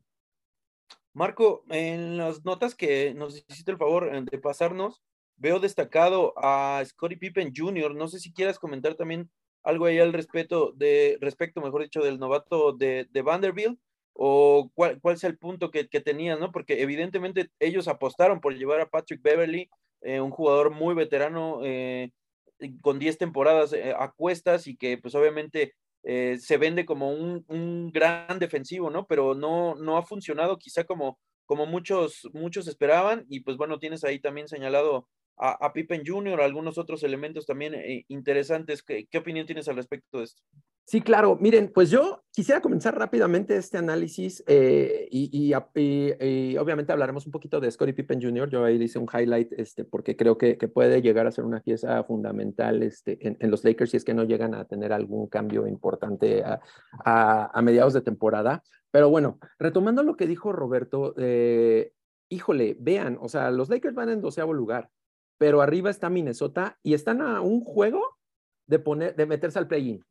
Marco, 1.13 1.63
en 1.69 2.17
las 2.17 2.45
notas 2.45 2.75
que 2.75 3.13
nos 3.15 3.35
hiciste 3.35 3.71
el 3.71 3.77
favor 3.77 4.07
eh, 4.13 4.23
de 4.29 4.37
pasarnos, 4.37 5.01
veo 5.35 5.59
destacado 5.59 6.33
a 6.37 6.83
Scottie 6.85 7.17
Pippen 7.17 7.51
Jr. 7.55 7.95
No 7.95 8.07
sé 8.07 8.19
si 8.19 8.31
quieras 8.31 8.59
comentar 8.59 8.95
también 8.95 9.29
algo 9.67 9.85
ahí 9.85 9.99
al 9.99 10.13
respecto, 10.13 10.71
de, 10.77 11.17
respecto 11.19 11.61
mejor 11.61 11.83
dicho, 11.83 12.01
del 12.01 12.19
novato 12.19 12.71
de, 12.71 13.07
de 13.11 13.21
Vanderbilt 13.21 13.77
o 14.13 14.71
cuál, 14.73 14.99
cuál 15.01 15.15
es 15.15 15.23
el 15.25 15.37
punto 15.37 15.71
que, 15.71 15.89
que 15.89 15.99
tenías, 15.99 16.39
¿no? 16.39 16.51
Porque 16.53 16.81
evidentemente 16.81 17.51
ellos 17.59 17.87
apostaron 17.87 18.39
por 18.39 18.55
llevar 18.55 18.79
a 18.79 18.89
Patrick 18.89 19.21
Beverly, 19.21 19.69
eh, 20.01 20.21
un 20.21 20.31
jugador 20.31 20.71
muy 20.71 20.95
veterano, 20.95 21.59
eh, 21.63 22.11
con 22.81 22.97
10 22.97 23.17
temporadas 23.17 23.73
eh, 23.73 23.93
a 23.95 24.11
cuestas 24.11 24.67
y 24.67 24.77
que 24.77 24.97
pues 24.97 25.13
obviamente 25.15 25.75
se 26.03 26.57
vende 26.57 26.85
como 26.85 27.11
un, 27.11 27.43
un, 27.49 27.91
gran 27.91 28.39
defensivo, 28.39 28.89
¿no? 28.89 29.05
Pero 29.07 29.35
no, 29.35 29.75
no 29.75 29.97
ha 29.97 30.03
funcionado 30.03 30.57
quizá 30.57 30.85
como, 30.85 31.19
como 31.45 31.65
muchos, 31.65 32.29
muchos 32.31 32.69
esperaban 32.69 33.25
y 33.27 33.41
pues 33.41 33.57
bueno, 33.57 33.77
tienes 33.77 34.05
ahí 34.05 34.17
también 34.19 34.47
señalado 34.47 35.09
a, 35.37 35.65
a 35.65 35.73
Pippen 35.73 36.03
Jr., 36.05 36.41
algunos 36.41 36.77
otros 36.77 37.03
elementos 37.03 37.45
también 37.45 37.75
eh, 37.75 38.05
interesantes. 38.07 38.83
¿Qué, 38.83 39.07
¿Qué, 39.09 39.17
opinión 39.17 39.45
tienes 39.45 39.67
al 39.67 39.75
respecto 39.75 40.19
de 40.19 40.25
esto? 40.25 40.41
Sí, 40.89 41.01
claro. 41.01 41.37
Miren, 41.41 41.69
pues 41.73 41.91
yo 41.91 42.23
quisiera 42.31 42.61
comenzar 42.61 42.97
rápidamente 42.97 43.57
este 43.57 43.77
análisis 43.77 44.41
eh, 44.47 45.05
y, 45.11 45.29
y, 45.33 45.53
y, 45.75 46.25
y, 46.25 46.57
obviamente 46.57 46.93
hablaremos 46.93 47.25
un 47.25 47.33
poquito 47.33 47.59
de 47.59 47.69
Scottie 47.69 47.93
Pippen 47.93 48.21
Jr. 48.21 48.49
Yo 48.49 48.63
ahí 48.63 48.81
hice 48.81 48.97
un 48.97 49.07
highlight 49.13 49.51
este, 49.51 49.83
porque 49.83 50.15
creo 50.15 50.37
que, 50.37 50.57
que 50.57 50.69
puede 50.69 51.01
llegar 51.01 51.27
a 51.27 51.31
ser 51.31 51.43
una 51.43 51.59
pieza 51.59 52.01
fundamental 52.05 52.83
este, 52.83 53.17
en, 53.27 53.35
en, 53.41 53.51
los 53.51 53.65
Lakers 53.65 53.91
si 53.91 53.97
es 53.97 54.05
que 54.05 54.13
no 54.13 54.23
llegan 54.23 54.55
a 54.55 54.63
tener 54.63 54.93
algún 54.93 55.27
cambio 55.27 55.67
importante 55.67 56.41
a, 56.41 56.61
a, 57.03 57.51
a 57.53 57.61
mediados 57.61 57.93
de 57.93 58.01
temporada. 58.01 58.63
Pero 58.89 59.09
bueno, 59.09 59.39
retomando 59.59 60.03
lo 60.03 60.15
que 60.15 60.25
dijo 60.25 60.53
Roberto, 60.53 61.13
eh, 61.17 61.91
híjole, 62.29 62.77
vean, 62.79 63.17
o 63.19 63.27
sea, 63.27 63.51
los 63.51 63.67
Lakers 63.67 63.93
van 63.93 64.07
en 64.07 64.21
doceavo 64.21 64.53
lugar 64.53 64.89
pero 65.37 65.61
arriba 65.61 65.89
está 65.89 66.09
Minnesota 66.09 66.77
y 66.83 66.93
están 66.93 67.21
a 67.21 67.41
un 67.41 67.61
juego 67.61 68.01
de, 68.67 68.79
poner, 68.79 69.15
de 69.15 69.25
meterse 69.25 69.59
al 69.59 69.67
play-in. 69.67 70.03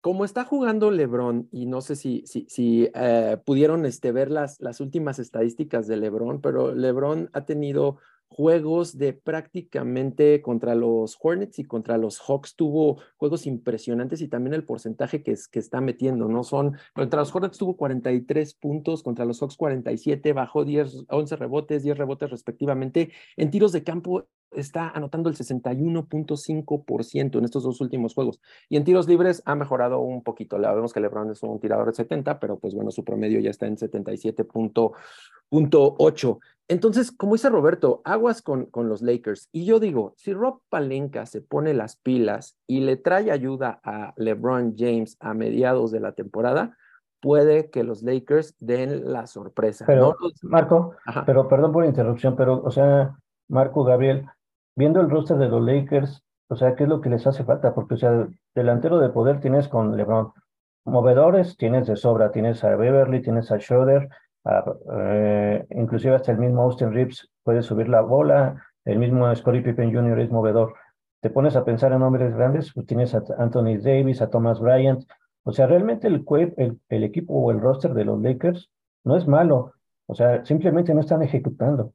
Como 0.00 0.24
está 0.24 0.44
jugando 0.44 0.90
LeBron, 0.90 1.48
y 1.50 1.66
no 1.66 1.80
sé 1.80 1.96
si, 1.96 2.24
si, 2.26 2.88
eh, 2.94 3.36
pudieron 3.44 3.84
este, 3.84 4.12
ver 4.12 4.30
las, 4.30 4.60
las 4.60 4.80
últimas 4.80 5.18
estadísticas 5.18 5.88
de 5.88 5.96
LeBron, 5.96 6.40
pero 6.40 6.72
LeBron 6.72 7.30
ha 7.32 7.44
tenido 7.44 7.98
juegos 8.28 8.98
de 8.98 9.12
prácticamente 9.14 10.40
contra 10.42 10.74
los 10.74 11.18
Hornets 11.20 11.58
y 11.58 11.64
contra 11.64 11.98
los 11.98 12.20
Hawks 12.20 12.54
tuvo 12.54 12.98
juegos 13.16 13.46
impresionantes 13.46 14.20
y 14.20 14.28
también 14.28 14.54
el 14.54 14.64
porcentaje 14.64 15.22
que, 15.22 15.32
es, 15.32 15.48
que 15.48 15.58
está 15.58 15.80
metiendo, 15.80 16.28
¿no? 16.28 16.44
Son, 16.44 16.76
contra 16.94 17.20
los 17.20 17.34
Hornets 17.34 17.58
tuvo 17.58 17.76
43 17.76 18.54
puntos, 18.54 19.02
contra 19.02 19.24
los 19.24 19.40
Hawks 19.40 19.56
47, 19.56 20.32
bajó 20.32 20.64
10, 20.64 21.06
11 21.08 21.36
rebotes, 21.36 21.82
10 21.82 21.98
rebotes 21.98 22.30
respectivamente. 22.30 23.12
En 23.36 23.50
tiros 23.50 23.72
de 23.72 23.82
campo 23.82 24.28
está 24.52 24.90
anotando 24.90 25.28
el 25.28 25.36
61.5% 25.36 27.38
en 27.38 27.44
estos 27.44 27.62
dos 27.62 27.80
últimos 27.80 28.14
juegos. 28.14 28.40
Y 28.68 28.76
en 28.76 28.82
tiros 28.84 29.08
libres 29.08 29.42
ha 29.44 29.54
mejorado 29.54 30.00
un 30.00 30.22
poquito. 30.22 30.58
La 30.58 30.74
vemos 30.74 30.92
que 30.92 31.00
LeBron 31.00 31.30
es 31.30 31.42
un 31.42 31.60
tirador 31.60 31.86
de 31.88 31.94
70, 31.94 32.40
pero 32.40 32.58
pues 32.58 32.74
bueno, 32.74 32.90
su 32.90 33.04
promedio 33.04 33.40
ya 33.40 33.50
está 33.50 33.66
en 33.66 33.76
77.8. 33.76 36.38
Entonces, 36.70 37.12
como 37.12 37.32
dice 37.34 37.48
Roberto, 37.48 38.02
aguas 38.04 38.42
con, 38.42 38.66
con 38.66 38.88
los 38.88 39.00
Lakers. 39.00 39.48
Y 39.52 39.64
yo 39.64 39.80
digo, 39.80 40.12
si 40.16 40.34
Rob 40.34 40.60
Palenka 40.68 41.24
se 41.26 41.40
pone 41.40 41.72
las 41.72 41.96
pilas 41.96 42.58
y 42.66 42.80
le 42.80 42.96
trae 42.96 43.30
ayuda 43.30 43.80
a 43.82 44.12
LeBron 44.16 44.74
James 44.76 45.16
a 45.20 45.32
mediados 45.32 45.90
de 45.90 46.00
la 46.00 46.12
temporada, 46.12 46.76
puede 47.20 47.70
que 47.70 47.84
los 47.84 48.02
Lakers 48.02 48.54
den 48.58 49.10
la 49.12 49.26
sorpresa. 49.26 49.84
Pero, 49.86 50.16
¿no? 50.20 50.28
Marco, 50.42 50.94
Ajá. 51.06 51.24
pero 51.24 51.48
perdón 51.48 51.72
por 51.72 51.84
la 51.84 51.88
interrupción, 51.88 52.36
pero, 52.36 52.62
o 52.62 52.70
sea, 52.70 53.16
Marco, 53.48 53.84
Gabriel, 53.84 54.26
viendo 54.78 55.00
el 55.00 55.10
roster 55.10 55.36
de 55.38 55.48
los 55.48 55.60
Lakers, 55.60 56.22
o 56.48 56.54
sea, 56.54 56.76
¿qué 56.76 56.84
es 56.84 56.88
lo 56.88 57.00
que 57.00 57.10
les 57.10 57.26
hace 57.26 57.42
falta? 57.44 57.74
Porque, 57.74 57.94
o 57.94 57.96
sea, 57.96 58.28
delantero 58.54 59.00
de 59.00 59.08
poder 59.08 59.40
tienes 59.40 59.66
con 59.66 59.96
LeBron. 59.96 60.32
Movedores 60.84 61.56
tienes 61.56 61.88
de 61.88 61.96
sobra, 61.96 62.30
tienes 62.30 62.62
a 62.62 62.76
Beverly, 62.76 63.20
tienes 63.20 63.50
a 63.50 63.58
Schroeder, 63.58 64.08
eh, 64.94 65.66
inclusive 65.70 66.14
hasta 66.14 66.30
el 66.30 66.38
mismo 66.38 66.62
Austin 66.62 66.92
Reeves 66.92 67.28
puede 67.42 67.62
subir 67.62 67.88
la 67.88 68.02
bola, 68.02 68.64
el 68.84 69.00
mismo 69.00 69.34
Scottie 69.34 69.62
Pippen 69.62 69.92
Jr. 69.92 70.20
es 70.20 70.30
movedor. 70.30 70.74
Te 71.20 71.28
pones 71.28 71.56
a 71.56 71.64
pensar 71.64 71.92
en 71.92 72.02
hombres 72.02 72.32
grandes, 72.32 72.72
pues 72.72 72.86
tienes 72.86 73.14
a 73.16 73.24
Anthony 73.36 73.78
Davis, 73.82 74.22
a 74.22 74.30
Thomas 74.30 74.60
Bryant. 74.60 75.04
O 75.42 75.50
sea, 75.50 75.66
realmente 75.66 76.06
el, 76.06 76.24
el, 76.56 76.80
el 76.88 77.04
equipo 77.04 77.34
o 77.34 77.50
el 77.50 77.60
roster 77.60 77.92
de 77.94 78.04
los 78.04 78.22
Lakers 78.22 78.70
no 79.02 79.16
es 79.16 79.26
malo. 79.26 79.72
O 80.06 80.14
sea, 80.14 80.44
simplemente 80.44 80.94
no 80.94 81.00
están 81.00 81.22
ejecutando 81.22 81.92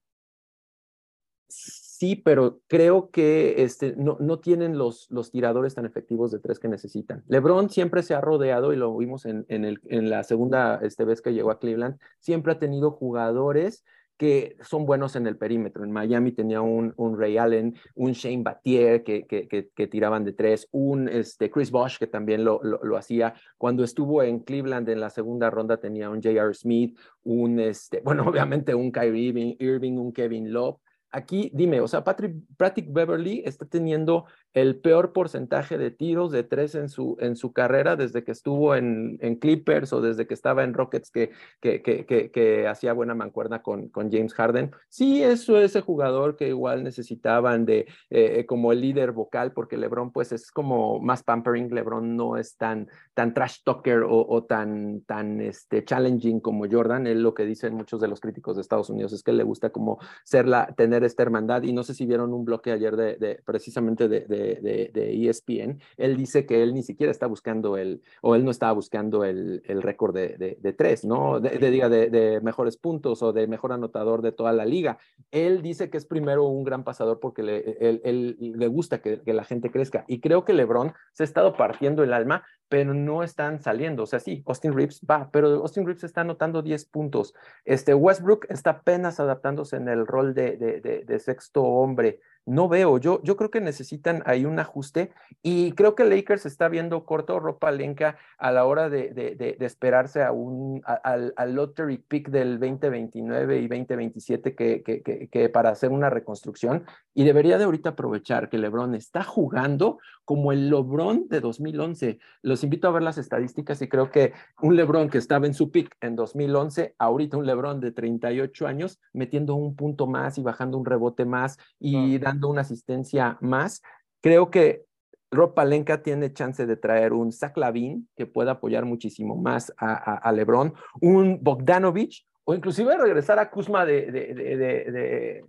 sí, 2.04 2.18
pero 2.18 2.60
creo 2.68 3.12
que 3.12 3.64
este, 3.64 3.96
no, 3.96 4.40
tienen 4.40 4.78
los, 4.78 5.08
tiradores 5.32 5.74
tan 5.74 5.86
efectivos 5.86 6.32
de 6.32 6.40
tres 6.40 6.60
que 6.60 6.68
necesitan. 6.68 7.24
LeBron 7.30 7.70
siempre 7.70 8.04
se 8.04 8.14
ha 8.14 8.20
rodeado, 8.20 8.74
y 8.74 8.76
lo 8.76 8.98
vimos 8.98 9.26
en, 9.26 10.10
la 10.10 10.26
segunda 10.26 10.82
este, 10.84 11.06
vez 11.06 11.22
que 11.22 11.34
llegó 11.34 11.50
a 11.50 11.60
Cleveland, 11.60 11.98
siempre 12.20 12.52
ha 12.52 12.60
tenido 12.60 12.92
jugadores 12.92 13.86
que 14.18 14.58
son 14.60 14.86
buenos 14.86 15.16
en 15.16 15.28
el 15.28 15.38
perímetro. 15.38 15.86
En 15.86 15.92
Miami 15.92 16.34
tenía 16.34 16.60
un, 16.60 16.94
Ray 17.18 17.38
Allen, 17.38 17.74
un 17.96 18.12
Shane 18.12 18.44
Battier 18.44 19.06
que, 19.06 19.88
tiraban 19.90 20.26
de 20.26 20.34
tres, 20.34 20.68
un 20.72 21.08
este, 21.08 21.50
Chris 21.50 21.72
Bosh 21.72 22.00
que 22.00 22.08
también 22.08 22.44
lo, 22.44 22.60
hacía. 22.98 23.34
Cuando 23.58 23.82
estuvo 23.86 24.22
en 24.24 24.42
Cleveland 24.42 24.90
en 24.90 25.00
la 25.00 25.10
segunda 25.10 25.50
ronda 25.50 25.78
tenía 25.78 26.10
un 26.10 26.22
J.R. 26.22 26.54
Smith, 26.54 27.00
un, 27.24 27.62
bueno, 28.04 28.26
obviamente 28.28 28.76
un 28.76 28.92
Kyrie 28.92 29.30
Irving, 29.30 29.56
Irving 29.60 29.94
un 29.94 30.12
Kevin 30.12 30.52
Love 30.52 30.80
aquí 31.14 31.52
dime, 31.54 31.80
o 31.80 31.88
sea, 31.88 32.04
Patrick, 32.04 32.36
Patrick 32.58 32.92
Beverly 32.92 33.44
está 33.46 33.66
teniendo 33.66 34.26
el 34.54 34.80
peor 34.80 35.14
porcentaje 35.14 35.78
de 35.78 35.92
tiros 35.92 36.32
de 36.32 36.44
tres 36.44 36.76
en 36.76 36.90
su, 36.90 37.18
en 37.20 37.36
su 37.36 37.54
carrera 37.54 37.96
desde 37.96 38.24
que 38.24 38.32
estuvo 38.32 38.76
en, 38.76 39.18
en 39.22 39.36
Clippers 39.36 39.92
o 39.94 40.02
desde 40.02 40.28
que 40.28 40.34
estaba 40.34 40.64
en 40.64 40.74
Rockets 40.74 41.10
que, 41.10 41.32
que, 41.60 41.82
que, 41.82 42.06
que, 42.06 42.32
que 42.32 42.68
hacía 42.68 42.94
buena 42.94 43.16
mancuerna 43.16 43.62
con, 43.62 43.90
con, 43.90 44.12
James 44.12 44.34
Harden. 44.34 44.72
Sí, 44.90 45.24
eso 45.24 45.58
es 45.58 45.74
ese 45.74 45.82
jugador 45.82 46.36
que 46.36 46.50
igual 46.50 46.84
necesitaban 46.84 47.66
de 47.66 47.88
eh, 48.12 48.46
como 48.46 48.72
el 48.72 48.82
líder 48.82 49.12
vocal, 49.12 49.52
porque 49.54 49.78
LeBron 49.78 50.12
pues 50.12 50.32
es 50.32 50.52
como 50.52 51.00
más 51.00 51.24
pampering, 51.24 51.74
LeBron 51.74 52.16
no 52.16 52.38
es 52.38 52.56
tan, 52.56 52.88
tan 53.16 53.34
trash 53.34 53.64
talker 53.64 54.04
o, 54.04 54.26
o 54.28 54.44
tan, 54.44 55.02
tan 55.02 55.42
este, 55.42 55.84
challenging 55.84 56.40
como 56.40 56.66
Jordan. 56.70 57.08
Él 57.08 57.24
lo 57.24 57.34
que 57.34 57.46
dicen 57.46 57.74
muchos 57.74 58.00
de 58.00 58.08
los 58.08 58.20
críticos 58.20 58.56
de 58.56 58.62
Estados 58.62 58.90
Unidos 58.92 59.14
es 59.14 59.24
que 59.24 59.34
le 59.34 59.44
gusta 59.44 59.72
como 59.72 60.00
ser 60.24 60.48
la, 60.48 60.68
tener 60.76 61.04
esta 61.04 61.24
hermandad 61.24 61.64
y 61.64 61.74
no 61.74 61.84
sé 61.84 61.96
si 61.96 62.06
vieron 62.06 62.34
un 62.34 62.46
bloque 62.46 62.72
ayer 62.72 62.96
de, 62.96 63.16
de 63.16 63.42
precisamente 63.44 64.08
de, 64.08 64.22
de 64.22 64.43
de, 64.44 65.30
ESPN, 65.30 65.80
él 65.98 66.18
dice 66.18 66.46
que 66.46 66.64
él 66.64 66.74
ni 66.74 66.84
siquiera 66.84 67.12
está 67.12 67.28
buscando 67.28 67.78
el, 67.78 68.02
o 68.22 68.36
él 68.36 68.44
no 68.44 68.52
estaba 68.52 68.74
buscando 68.74 69.24
el, 69.24 69.64
el 69.66 69.82
récord 69.82 70.14
de, 70.14 70.58
de, 70.60 70.74
tres, 70.74 71.06
¿no? 71.06 71.40
De, 71.40 71.58
diga, 71.72 71.90
de, 71.90 72.40
mejores 72.42 72.78
puntos 72.78 73.22
o 73.24 73.34
de 73.34 73.48
mejor 73.48 73.72
anotador 73.72 74.22
de 74.22 74.32
toda 74.32 74.54
la 74.54 74.66
liga. 74.66 74.98
Él 75.32 75.62
dice 75.62 75.90
que 75.90 75.98
es 75.98 76.06
primero 76.06 76.46
un 76.46 76.64
gran 76.64 76.84
pasador 76.84 77.20
porque 77.20 77.44
le, 77.44 77.78
él, 77.80 78.02
él, 78.04 78.38
le 78.40 78.68
gusta 78.68 79.02
que, 79.02 79.22
que 79.22 79.34
la 79.34 79.44
gente 79.44 79.72
crezca. 79.72 80.06
Y 80.08 80.20
creo 80.20 80.46
que 80.46 80.54
LeBron 80.54 80.94
se 81.14 81.24
ha 81.24 81.26
estado 81.26 81.54
partiendo 81.54 82.04
el 82.04 82.14
alma, 82.14 82.44
pero 82.70 82.94
no 82.94 83.24
están 83.24 83.62
saliendo. 83.62 84.04
O 84.04 84.06
sea, 84.06 84.20
sí, 84.20 84.44
Austin 84.46 84.74
Reeves 84.74 85.02
va, 85.10 85.30
pero 85.32 85.48
Austin 85.62 85.86
Reeves 85.86 86.04
está 86.04 86.22
anotando 86.22 86.62
10 86.62 86.86
puntos. 86.86 87.34
Este 87.66 87.94
Westbrook 87.94 88.46
está 88.50 88.72
apenas 88.72 89.20
adaptándose 89.20 89.78
en 89.78 89.88
el 89.88 90.08
rol 90.08 90.34
de, 90.34 90.58
de, 90.58 90.82
de, 90.82 91.04
de 91.04 91.20
sexto 91.20 91.64
hombre 91.64 92.20
no 92.46 92.68
veo. 92.68 92.98
Yo, 92.98 93.22
yo 93.24 93.38
creo 93.38 93.50
que 93.50 93.62
necesitan 93.62 94.22
ahí 94.26 94.46
un 94.46 94.60
ajuste 94.60 95.12
y 95.42 95.72
creo 95.74 95.96
que 95.96 96.04
Lakers 96.04 96.46
está 96.46 96.68
viendo 96.68 97.06
corto 97.06 97.40
ropa 97.40 97.72
lenca 97.72 98.18
a 98.38 98.52
la 98.52 98.66
hora 98.66 98.90
de, 98.90 99.56
esperarse 99.62 100.24
a 100.24 100.32
un, 100.32 100.82
a, 100.86 100.94
al, 100.94 101.34
al, 101.38 101.56
lottery 101.56 101.98
pick 101.98 102.30
del 102.30 102.60
2029 102.60 103.60
y 103.60 103.68
2027 103.68 104.56
que, 104.56 104.84
que, 104.84 105.02
que, 105.02 105.28
que, 105.30 105.50
para 105.50 105.70
hacer 105.70 105.92
una 105.92 106.10
reconstrucción 106.10 106.84
y 107.14 107.24
debería 107.24 107.58
de 107.58 107.64
ahorita 107.64 107.90
aprovechar 107.90 108.50
que 108.50 108.58
LeBron 108.58 108.96
está 108.96 109.24
jugando 109.24 110.00
como 110.26 110.52
el 110.52 110.70
LeBron 110.70 111.28
de 111.30 111.40
2011. 111.40 112.20
Los 112.42 112.53
invito 112.62 112.90
a 112.90 112.92
ver 112.92 113.02
las 113.04 113.18
estadísticas 113.18 113.82
y 113.82 113.88
creo 113.88 114.12
que 114.12 114.34
un 114.62 114.76
LeBron 114.76 115.10
que 115.10 115.18
estaba 115.18 115.48
en 115.48 115.54
su 115.54 115.72
pick 115.72 115.96
en 116.02 116.18
2011, 116.18 116.94
ahorita 117.00 117.38
un 117.38 117.46
LeBron 117.46 117.80
de 117.80 117.94
38 117.94 118.68
años 118.68 119.00
metiendo 119.14 119.56
un 119.56 119.78
punto 119.78 120.08
más 120.08 120.38
y 120.38 120.44
bajando 120.44 120.78
un 120.78 120.86
rebote 120.86 121.24
más 121.24 121.58
y 121.80 122.20
dando 122.20 122.34
dando 122.34 122.50
una 122.50 122.62
asistencia 122.62 123.38
más. 123.42 123.82
Creo 124.22 124.50
que 124.50 124.86
Rob 125.32 125.54
Palenka 125.54 126.04
tiene 126.04 126.34
chance 126.34 126.66
de 126.66 126.76
traer 126.76 127.14
un 127.14 127.32
Zach 127.32 127.56
Lavin 127.58 128.10
que 128.16 128.26
pueda 128.26 128.54
apoyar 128.54 128.86
muchísimo 128.86 129.36
más 129.36 129.72
a, 129.78 129.94
a, 129.94 130.18
a 130.18 130.32
LeBron, 130.32 130.74
un 131.02 131.40
Bogdanovich 131.42 132.28
o 132.46 132.54
inclusive 132.54 132.98
regresar 132.98 133.40
a 133.40 133.50
Kuzma 133.50 133.86
de, 133.86 134.12
de, 134.12 134.34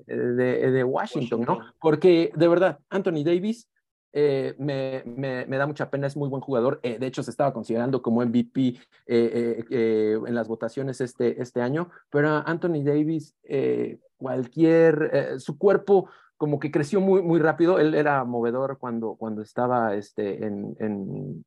de, 0.07 0.71
de, 0.71 0.85
Washington, 0.85 1.41
¿no? 1.43 1.59
Porque 1.81 2.31
de 2.35 2.49
verdad, 2.49 2.79
Anthony 2.89 3.25
Davis 3.25 3.69
eh, 4.17 4.55
me, 4.59 5.03
me, 5.05 5.45
me, 5.45 5.57
da 5.57 5.67
mucha 5.67 5.91
pena, 5.91 6.07
es 6.07 6.17
muy 6.17 6.29
buen 6.29 6.41
jugador. 6.41 6.79
Eh, 6.85 7.01
de 7.01 7.07
hecho, 7.09 7.25
se 7.25 7.33
estaba 7.33 7.53
considerando 7.53 8.01
como 8.01 8.25
MVP 8.25 8.79
eh, 9.07 9.65
en 9.69 10.35
las 10.35 10.47
votaciones 10.47 11.01
este, 11.01 11.43
este 11.43 11.61
año, 11.61 11.91
pero 12.11 12.29
Anthony 12.47 12.85
Davis, 12.85 13.35
cualquier, 14.17 15.41
su 15.41 15.59
cuerpo 15.59 16.09
como 16.37 16.61
que 16.61 16.71
creció 16.71 17.01
muy, 17.01 17.23
muy 17.23 17.41
rápido. 17.41 17.81
Él 17.81 17.93
era 17.95 18.23
movedor 18.23 18.79
cuando, 18.79 19.17
cuando 19.17 19.43
estaba 19.43 19.97
este, 19.97 20.47
en, 20.47 20.77
en, 20.79 21.45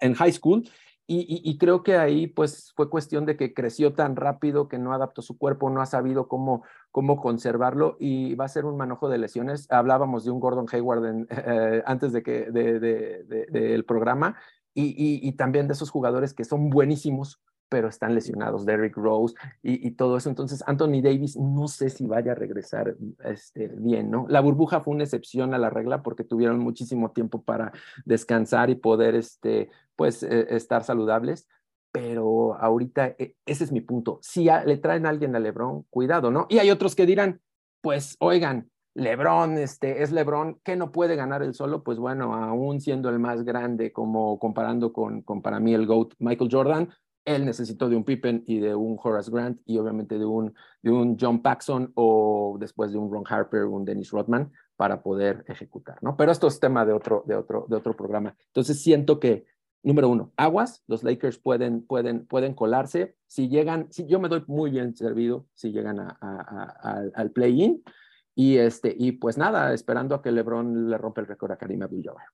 en 0.00 0.14
high 0.14 0.32
school 0.32 0.64
y, 1.08 1.56
creo 1.58 1.84
que 1.84 1.96
ahí 1.96 2.26
pues 2.26 2.72
fue 2.74 2.90
cuestión 2.90 3.26
de 3.26 3.36
que 3.36 3.54
creció 3.54 3.94
tan 3.94 4.16
rápido 4.16 4.66
que 4.66 4.78
no 4.78 4.92
adaptó 4.92 5.22
su 5.22 5.38
cuerpo, 5.38 5.70
no 5.70 5.80
ha 5.80 5.86
sabido 5.86 6.26
cómo, 6.26 6.64
cómo 6.90 7.20
conservarlo 7.20 7.96
y 8.00 8.34
va 8.34 8.46
a 8.46 8.48
ser 8.48 8.64
un 8.64 8.76
manojo 8.76 9.08
de 9.08 9.18
lesiones. 9.18 9.70
Hablábamos 9.70 10.24
de 10.24 10.32
un 10.32 10.40
Gordon 10.40 10.66
Hayward 10.72 11.26
eh, 11.30 11.82
antes 11.86 12.12
de 12.12 12.22
que 12.24 12.50
del 12.50 12.80
de, 12.80 13.84
programa 13.86 14.36
y, 14.74 14.94
y, 15.26 15.32
también 15.32 15.68
de 15.68 15.74
esos 15.74 15.90
jugadores 15.90 16.34
que 16.34 16.44
son 16.44 16.70
buenísimos, 16.70 17.40
pero 17.68 17.88
están 17.88 18.14
lesionados, 18.14 18.64
Derrick 18.64 18.96
Rose 18.96 19.34
y, 19.62 19.90
todo 19.92 20.16
eso. 20.16 20.28
Entonces, 20.28 20.62
Anthony 20.66 21.02
Davis 21.02 21.36
no 21.36 21.66
sé 21.68 21.90
si 21.90 22.06
vaya 22.06 22.32
a 22.32 22.34
regresar 22.34 22.96
este, 23.24 23.68
bien, 23.68 24.10
¿no? 24.10 24.26
La 24.28 24.40
burbuja 24.40 24.80
fue 24.80 24.94
una 24.94 25.04
excepción 25.04 25.52
a 25.52 25.58
la 25.58 25.70
regla 25.70 26.02
porque 26.02 26.24
tuvieron 26.24 26.58
muchísimo 26.60 27.10
tiempo 27.10 27.42
para 27.42 27.72
descansar 28.04 28.70
y 28.70 28.76
poder, 28.76 29.16
este, 29.16 29.70
pues, 29.96 30.22
e, 30.22 30.54
estar 30.54 30.84
saludables. 30.84 31.48
Pero 31.92 32.54
ahorita 32.54 33.16
e, 33.18 33.34
ese 33.46 33.64
es 33.64 33.72
mi 33.72 33.80
punto. 33.80 34.18
Si 34.22 34.48
le 34.66 34.76
traen 34.78 35.06
a 35.06 35.08
alguien 35.08 35.34
a 35.34 35.40
LeBron, 35.40 35.84
cuidado, 35.90 36.30
¿no? 36.30 36.46
Y 36.48 36.58
hay 36.58 36.70
otros 36.70 36.94
que 36.94 37.06
dirán, 37.06 37.40
pues, 37.80 38.16
oigan, 38.20 38.70
LeBron, 38.94 39.58
este, 39.58 40.02
es 40.02 40.10
LeBron, 40.10 40.60
que 40.64 40.76
no 40.76 40.90
puede 40.90 41.16
ganar 41.16 41.42
el 41.42 41.54
solo, 41.54 41.82
pues 41.82 41.98
bueno, 41.98 42.34
aún 42.34 42.80
siendo 42.80 43.10
el 43.10 43.18
más 43.18 43.44
grande, 43.44 43.92
como 43.92 44.38
comparando 44.38 44.92
con, 44.92 45.20
con 45.20 45.42
para 45.42 45.60
mí 45.60 45.74
el 45.74 45.86
GOAT 45.86 46.14
Michael 46.18 46.50
Jordan, 46.50 46.88
él 47.26 47.44
necesitó 47.44 47.88
de 47.88 47.96
un 47.96 48.04
Pippen 48.04 48.44
y 48.46 48.60
de 48.60 48.74
un 48.74 48.98
Horace 49.02 49.30
Grant 49.30 49.60
y 49.66 49.76
obviamente 49.78 50.18
de 50.18 50.24
un, 50.24 50.54
de 50.80 50.92
un 50.92 51.18
John 51.20 51.42
Paxson 51.42 51.92
o 51.94 52.56
después 52.58 52.92
de 52.92 52.98
un 52.98 53.12
Ron 53.12 53.24
Harper, 53.28 53.64
un 53.64 53.84
Dennis 53.84 54.12
Rodman 54.12 54.50
para 54.76 55.02
poder 55.02 55.44
ejecutar, 55.48 55.98
¿no? 56.02 56.16
Pero 56.16 56.30
esto 56.30 56.46
es 56.46 56.60
tema 56.60 56.86
de 56.86 56.92
otro, 56.92 57.24
de 57.26 57.34
otro, 57.34 57.66
de 57.68 57.76
otro 57.76 57.96
programa. 57.96 58.36
Entonces 58.46 58.80
siento 58.80 59.18
que, 59.18 59.44
número 59.86 60.08
uno, 60.08 60.32
aguas, 60.36 60.82
los 60.88 61.04
Lakers 61.04 61.38
pueden, 61.38 61.86
pueden, 61.86 62.26
pueden 62.26 62.54
colarse. 62.54 63.14
Si 63.28 63.48
llegan, 63.48 63.86
si 63.92 64.06
yo 64.06 64.18
me 64.18 64.28
doy 64.28 64.42
muy 64.48 64.70
bien 64.70 64.96
servido 64.96 65.46
si 65.54 65.70
llegan 65.70 66.00
al 66.20 67.30
play-in. 67.30 67.82
Y, 68.34 68.58
este, 68.58 68.94
y 68.94 69.12
pues 69.12 69.38
nada, 69.38 69.72
esperando 69.72 70.14
a 70.14 70.22
que 70.22 70.32
LeBron 70.32 70.90
le 70.90 70.98
rompa 70.98 71.22
el 71.22 71.28
récord 71.28 71.52
a 71.52 71.56
Karim 71.56 71.82
Abdul-Jabbar 71.82 72.26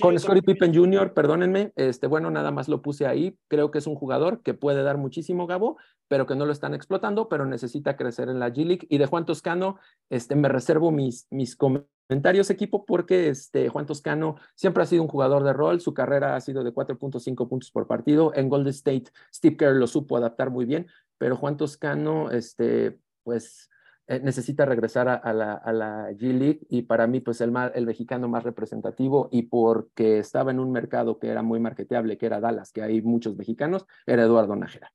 con 0.00 0.18
Scottie 0.18 0.42
Pippen 0.42 0.74
Jr., 0.74 1.14
perdónenme, 1.14 1.72
este, 1.76 2.06
bueno, 2.06 2.30
nada 2.30 2.50
más 2.50 2.68
lo 2.68 2.82
puse 2.82 3.06
ahí. 3.06 3.38
Creo 3.48 3.70
que 3.70 3.78
es 3.78 3.86
un 3.86 3.94
jugador 3.94 4.42
que 4.42 4.54
puede 4.54 4.82
dar 4.82 4.98
muchísimo, 4.98 5.46
Gabo, 5.46 5.78
pero 6.08 6.26
que 6.26 6.34
no 6.34 6.46
lo 6.46 6.52
están 6.52 6.74
explotando, 6.74 7.28
pero 7.28 7.46
necesita 7.46 7.96
crecer 7.96 8.28
en 8.28 8.38
la 8.38 8.50
G-League. 8.50 8.86
Y 8.90 8.98
de 8.98 9.06
Juan 9.06 9.24
Toscano, 9.24 9.78
este, 10.10 10.36
me 10.36 10.48
reservo 10.48 10.90
mis, 10.90 11.26
mis 11.30 11.56
comentarios, 11.56 12.50
equipo, 12.50 12.84
porque 12.84 13.28
este, 13.28 13.68
Juan 13.68 13.86
Toscano 13.86 14.36
siempre 14.54 14.82
ha 14.82 14.86
sido 14.86 15.02
un 15.02 15.08
jugador 15.08 15.44
de 15.44 15.52
rol. 15.52 15.80
Su 15.80 15.94
carrera 15.94 16.36
ha 16.36 16.40
sido 16.40 16.64
de 16.64 16.72
4.5 16.72 17.48
puntos 17.48 17.70
por 17.70 17.86
partido. 17.86 18.32
En 18.34 18.48
Golden 18.48 18.70
State, 18.70 19.10
Steve 19.32 19.56
Kerr 19.56 19.76
lo 19.76 19.86
supo 19.86 20.16
adaptar 20.16 20.50
muy 20.50 20.66
bien, 20.66 20.86
pero 21.16 21.36
Juan 21.36 21.56
Toscano, 21.56 22.30
este, 22.30 22.98
pues 23.22 23.68
eh, 24.08 24.20
necesita 24.20 24.64
regresar 24.64 25.08
a, 25.08 25.32
la, 25.32 25.52
a 25.52 25.72
la 25.72 26.10
G-League 26.12 26.60
y 26.68 26.82
para 26.82 27.06
mí 27.06 27.20
pues 27.20 27.40
el, 27.40 27.52
el 27.74 27.86
mexicano 27.86 28.28
más 28.28 28.42
representativo 28.42 29.28
y 29.30 29.42
porque 29.42 30.18
estaba 30.18 30.50
en 30.50 30.60
un 30.60 30.72
mercado 30.72 31.18
que 31.18 31.28
era 31.28 31.42
muy 31.42 31.60
marketeable, 31.60 32.18
que 32.18 32.26
era 32.26 32.40
Dallas, 32.40 32.72
que 32.72 32.82
hay 32.82 33.02
muchos 33.02 33.36
mexicanos, 33.36 33.86
era 34.06 34.24
Eduardo 34.24 34.56
Nájera. 34.56 34.92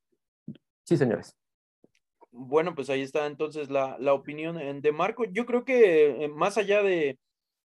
Sí, 0.84 0.98
señores. 0.98 1.38
Bueno, 2.32 2.74
pues 2.74 2.90
ahí 2.90 3.02
está 3.02 3.28
entonces 3.28 3.70
la, 3.70 3.96
la 4.00 4.14
opinión 4.14 4.82
de 4.82 4.92
Marco. 4.92 5.24
Yo 5.26 5.46
creo 5.46 5.64
que 5.64 6.26
eh, 6.26 6.28
más 6.30 6.58
allá 6.58 6.82
de, 6.82 7.20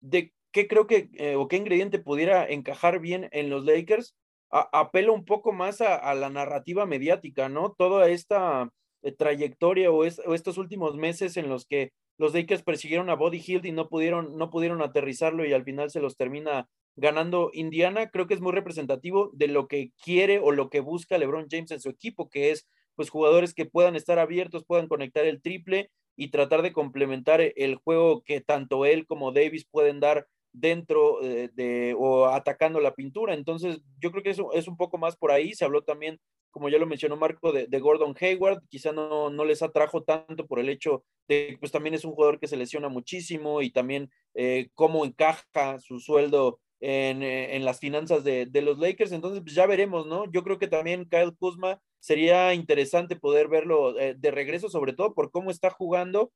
de 0.01 0.33
qué 0.51 0.67
creo 0.67 0.85
que 0.85 1.09
eh, 1.13 1.35
o 1.35 1.47
qué 1.47 1.57
ingrediente 1.57 1.97
pudiera 1.97 2.45
encajar 2.45 2.99
bien 2.99 3.27
en 3.31 3.49
los 3.49 3.65
Lakers, 3.65 4.15
apelo 4.51 5.13
un 5.13 5.25
poco 5.25 5.51
más 5.51 5.81
a, 5.81 5.95
a 5.95 6.13
la 6.13 6.29
narrativa 6.29 6.85
mediática, 6.85 7.49
¿no? 7.49 7.73
Toda 7.75 8.09
esta 8.09 8.69
eh, 9.03 9.11
trayectoria 9.11 9.91
o, 9.91 10.03
estos 10.05 10.57
últimos 10.57 10.95
meses 10.95 11.37
en 11.37 11.49
los 11.49 11.65
que 11.65 11.91
los 12.17 12.33
Lakers 12.33 12.63
persiguieron 12.63 13.09
a 13.09 13.15
Body 13.15 13.43
Hill 13.45 13.65
y 13.65 13.71
no 13.71 13.89
pudieron, 13.89 14.37
no 14.37 14.49
pudieron 14.49 14.81
aterrizarlo 14.81 15.45
y 15.45 15.53
al 15.53 15.63
final 15.63 15.89
se 15.89 16.01
los 16.01 16.17
termina 16.17 16.69
ganando 16.95 17.49
Indiana, 17.53 18.09
creo 18.09 18.27
que 18.27 18.33
es 18.33 18.41
muy 18.41 18.51
representativo 18.51 19.31
de 19.33 19.47
lo 19.47 19.67
que 19.67 19.91
quiere 20.03 20.39
o 20.39 20.51
lo 20.51 20.69
que 20.69 20.81
busca 20.81 21.17
LeBron 21.17 21.47
James 21.49 21.71
en 21.71 21.79
su 21.79 21.89
equipo, 21.89 22.29
que 22.29 22.51
es 22.51 22.67
pues 22.95 23.09
jugadores 23.09 23.53
que 23.53 23.65
puedan 23.65 23.95
estar 23.95 24.19
abiertos, 24.19 24.65
puedan 24.65 24.87
conectar 24.87 25.25
el 25.25 25.41
triple 25.41 25.89
y 26.15 26.29
tratar 26.29 26.61
de 26.61 26.73
complementar 26.73 27.41
el 27.55 27.75
juego 27.75 28.23
que 28.23 28.41
tanto 28.41 28.85
él 28.85 29.07
como 29.07 29.31
Davis 29.31 29.65
pueden 29.65 29.99
dar 29.99 30.27
dentro 30.53 31.23
eh, 31.23 31.49
de, 31.53 31.95
o 31.97 32.27
atacando 32.27 32.79
la 32.79 32.93
pintura. 32.93 33.33
Entonces, 33.33 33.81
yo 33.99 34.11
creo 34.11 34.23
que 34.23 34.31
eso 34.31 34.51
es 34.53 34.67
un 34.67 34.77
poco 34.77 34.97
más 34.97 35.15
por 35.15 35.31
ahí. 35.31 35.53
Se 35.53 35.65
habló 35.65 35.83
también, 35.83 36.19
como 36.51 36.69
ya 36.69 36.77
lo 36.77 36.85
mencionó 36.85 37.15
Marco, 37.15 37.51
de, 37.51 37.79
Gordon 37.79 38.15
Hayward. 38.19 38.61
Quizá 38.69 38.91
no, 38.91 39.29
no 39.29 39.45
les 39.45 39.61
atrajo 39.61 40.03
tanto 40.03 40.45
por 40.45 40.59
el 40.59 40.69
hecho 40.69 41.03
de 41.27 41.47
que 41.49 41.57
pues 41.57 41.71
también 41.71 41.95
es 41.95 42.05
un 42.05 42.11
jugador 42.11 42.39
que 42.39 42.47
se 42.47 42.57
lesiona 42.57 42.89
muchísimo 42.89 43.61
y 43.61 43.71
también 43.71 44.11
eh, 44.35 44.69
cómo 44.75 45.05
encaja 45.05 45.79
su 45.79 45.99
sueldo 45.99 46.59
en, 46.79 47.23
eh, 47.23 47.55
en 47.55 47.63
las 47.63 47.79
finanzas 47.79 48.23
de, 48.23 48.45
de, 48.45 48.61
los 48.61 48.79
Lakers. 48.79 49.11
Entonces, 49.11 49.41
pues 49.41 49.55
ya 49.55 49.65
veremos, 49.65 50.05
¿no? 50.07 50.29
Yo 50.31 50.43
creo 50.43 50.59
que 50.59 50.67
también 50.67 51.05
Kyle 51.05 51.35
Kuzma 51.37 51.79
sería 51.99 52.53
interesante 52.53 53.15
poder 53.15 53.47
verlo 53.47 53.97
eh, 53.99 54.15
de 54.17 54.31
regreso, 54.31 54.69
sobre 54.69 54.93
todo 54.93 55.13
por 55.13 55.31
cómo 55.31 55.51
está 55.51 55.69
jugando, 55.69 56.31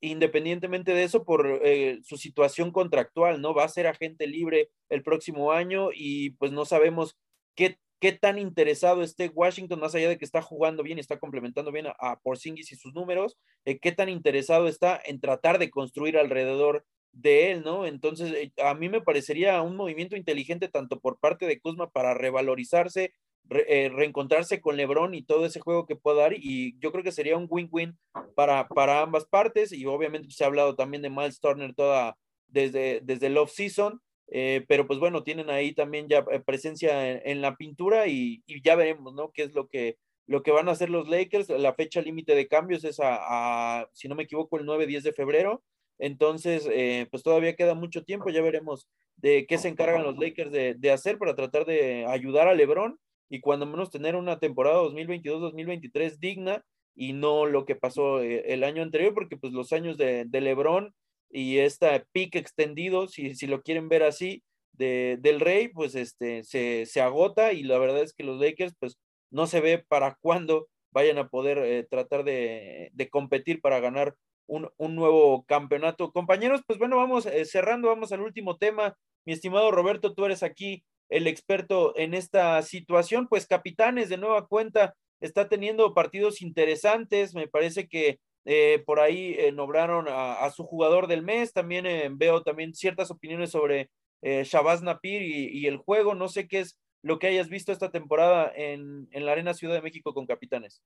independientemente 0.00 0.92
de 0.92 1.04
eso, 1.04 1.24
por 1.24 1.60
su 2.02 2.16
situación 2.16 2.70
contractual, 2.70 3.40
¿no? 3.40 3.54
Va 3.54 3.64
a 3.64 3.68
ser 3.68 3.86
agente 3.86 4.26
libre 4.26 4.68
el 4.90 5.02
próximo 5.02 5.52
año 5.52 5.88
y 5.92 6.30
pues 6.32 6.52
no 6.52 6.64
sabemos 6.64 7.16
qué, 7.54 7.78
qué 8.04 8.12
tan 8.12 8.38
interesado 8.38 9.02
esté 9.02 9.30
Washington, 9.30 9.80
más 9.80 9.94
allá 9.94 10.10
de 10.10 10.18
que 10.18 10.26
está 10.26 10.42
jugando 10.42 10.82
bien 10.82 10.98
y 10.98 11.00
está 11.00 11.18
complementando 11.18 11.72
bien 11.72 11.86
a, 11.86 11.94
a 11.98 12.20
Porzingis 12.20 12.70
y 12.70 12.76
sus 12.76 12.92
números, 12.92 13.38
qué 13.64 13.92
tan 13.92 14.10
interesado 14.10 14.68
está 14.68 15.00
en 15.06 15.20
tratar 15.20 15.58
de 15.58 15.70
construir 15.70 16.18
alrededor 16.18 16.84
de 17.12 17.50
él, 17.50 17.62
¿no? 17.64 17.86
Entonces, 17.86 18.52
a 18.62 18.74
mí 18.74 18.90
me 18.90 19.00
parecería 19.00 19.62
un 19.62 19.74
movimiento 19.74 20.16
inteligente 20.16 20.68
tanto 20.68 21.00
por 21.00 21.18
parte 21.18 21.46
de 21.46 21.58
Kuzma 21.58 21.88
para 21.88 22.12
revalorizarse, 22.12 23.14
eh, 23.48 23.88
reencontrarse 23.90 24.60
con 24.60 24.76
LeBron 24.76 25.14
y 25.14 25.22
todo 25.22 25.46
ese 25.46 25.60
juego 25.60 25.86
que 25.86 25.96
pueda 25.96 26.24
dar 26.24 26.34
y 26.34 26.78
yo 26.80 26.92
creo 26.92 27.04
que 27.04 27.10
sería 27.10 27.38
un 27.38 27.46
win-win 27.48 27.96
para, 28.34 28.68
para 28.68 29.00
ambas 29.00 29.24
partes 29.24 29.72
y 29.72 29.86
obviamente 29.86 30.30
se 30.30 30.44
ha 30.44 30.48
hablado 30.48 30.76
también 30.76 31.00
de 31.00 31.08
Miles 31.08 31.40
Turner 31.40 31.74
toda 31.74 32.18
desde, 32.48 33.00
desde 33.02 33.28
el 33.28 33.38
off-season, 33.38 34.02
eh, 34.28 34.64
pero 34.68 34.86
pues 34.86 34.98
bueno, 34.98 35.22
tienen 35.22 35.50
ahí 35.50 35.72
también 35.74 36.08
ya 36.08 36.24
eh, 36.30 36.40
presencia 36.40 37.10
en, 37.12 37.40
la 37.40 37.56
pintura 37.56 38.06
y, 38.08 38.42
ya 38.62 38.74
veremos, 38.76 39.14
¿no? 39.14 39.30
¿Qué 39.32 39.42
es 39.42 39.54
lo 39.54 39.68
que, 39.68 39.96
lo 40.26 40.42
que 40.42 40.50
van 40.50 40.68
a 40.68 40.72
hacer 40.72 40.90
los 40.90 41.08
Lakers? 41.08 41.48
La 41.50 41.74
fecha 41.74 42.00
límite 42.00 42.34
de 42.34 42.48
cambios 42.48 42.84
es 42.84 42.98
a, 43.02 43.86
si 43.92 44.08
no 44.08 44.14
me 44.14 44.24
equivoco, 44.24 44.58
el 44.58 44.66
9-10 44.66 45.02
de 45.02 45.12
febrero. 45.12 45.62
Entonces, 45.98 46.68
pues 47.10 47.22
todavía 47.22 47.54
queda 47.54 47.74
mucho 47.74 48.02
tiempo, 48.02 48.28
ya 48.28 48.42
veremos 48.42 48.88
de 49.16 49.46
qué 49.46 49.58
se 49.58 49.68
encargan 49.68 50.02
los 50.02 50.18
Lakers 50.18 50.50
de, 50.50 50.74
de 50.74 50.90
hacer 50.90 51.18
para 51.18 51.36
tratar 51.36 51.64
de 51.66 52.04
ayudar 52.06 52.48
a 52.48 52.54
LeBron 52.54 52.98
y 53.28 53.40
cuando 53.40 53.66
menos 53.66 53.90
tener 53.90 54.16
una 54.16 54.38
temporada 54.38 54.82
2022-2023 54.82 56.18
digna 56.18 56.64
y 56.94 57.12
no 57.12 57.46
lo 57.46 57.64
que 57.64 57.74
pasó 57.74 58.22
eh, 58.22 58.52
el 58.52 58.64
año 58.64 58.82
anterior, 58.82 59.14
porque 59.14 59.36
pues 59.36 59.52
los 59.52 59.72
años 59.72 59.96
de, 59.96 60.24
de 60.26 60.40
Lebron 60.40 60.94
y 61.30 61.58
esta 61.58 62.04
pick 62.12 62.36
extendido, 62.36 63.08
si, 63.08 63.34
si 63.34 63.46
lo 63.46 63.62
quieren 63.62 63.88
ver 63.88 64.02
así, 64.02 64.42
de, 64.72 65.18
del 65.20 65.40
Rey, 65.40 65.68
pues 65.68 65.94
este, 65.94 66.44
se, 66.44 66.86
se, 66.86 67.00
agota 67.00 67.52
y 67.52 67.62
la 67.62 67.78
verdad 67.78 68.02
es 68.02 68.12
que 68.12 68.24
los 68.24 68.40
Lakers 68.40 68.74
pues 68.78 68.98
no 69.30 69.46
se 69.46 69.60
ve 69.60 69.78
para 69.78 70.16
cuándo 70.20 70.68
vayan 70.90 71.18
a 71.18 71.28
poder 71.28 71.58
eh, 71.58 71.86
tratar 71.88 72.24
de, 72.24 72.90
de, 72.92 73.08
competir 73.08 73.60
para 73.60 73.80
ganar 73.80 74.14
un, 74.46 74.70
un, 74.76 74.94
nuevo 74.94 75.44
campeonato. 75.44 76.12
Compañeros, 76.12 76.62
pues 76.66 76.78
bueno, 76.78 76.96
vamos 76.96 77.26
eh, 77.26 77.44
cerrando, 77.44 77.88
vamos 77.88 78.12
al 78.12 78.20
último 78.20 78.56
tema. 78.56 78.96
Mi 79.24 79.32
estimado 79.32 79.70
Roberto, 79.70 80.14
tú 80.14 80.24
eres 80.24 80.42
aquí 80.42 80.84
el 81.08 81.26
experto 81.26 81.96
en 81.96 82.14
esta 82.14 82.62
situación, 82.62 83.28
pues 83.28 83.46
Capitanes 83.46 84.08
de 84.08 84.16
nueva 84.16 84.46
cuenta 84.46 84.94
está 85.20 85.48
teniendo 85.48 85.94
partidos 85.94 86.42
interesantes, 86.42 87.34
me 87.34 87.48
parece 87.48 87.88
que 87.88 88.18
eh, 88.44 88.82
por 88.84 89.00
ahí 89.00 89.34
eh, 89.38 89.52
nombraron 89.52 90.06
a, 90.08 90.48
su 90.50 90.64
jugador 90.64 91.06
del 91.06 91.22
mes, 91.22 91.52
también 91.52 91.86
eh, 91.86 92.10
veo 92.12 92.42
también 92.42 92.74
ciertas 92.74 93.10
opiniones 93.10 93.50
sobre 93.50 93.90
Shabazz 94.22 94.82
Napir 94.82 95.20
y, 95.20 95.66
el 95.66 95.76
juego, 95.76 96.14
no 96.14 96.28
sé 96.28 96.48
qué 96.48 96.60
es 96.60 96.78
lo 97.02 97.18
que 97.18 97.26
hayas 97.26 97.50
visto 97.50 97.72
esta 97.72 97.90
temporada 97.90 98.50
en, 98.54 99.06
en 99.10 99.26
la 99.26 99.32
Arena 99.32 99.52
Ciudad 99.52 99.74
de 99.74 99.82
México 99.82 100.14
con 100.14 100.24
Capitanes. 100.24 100.82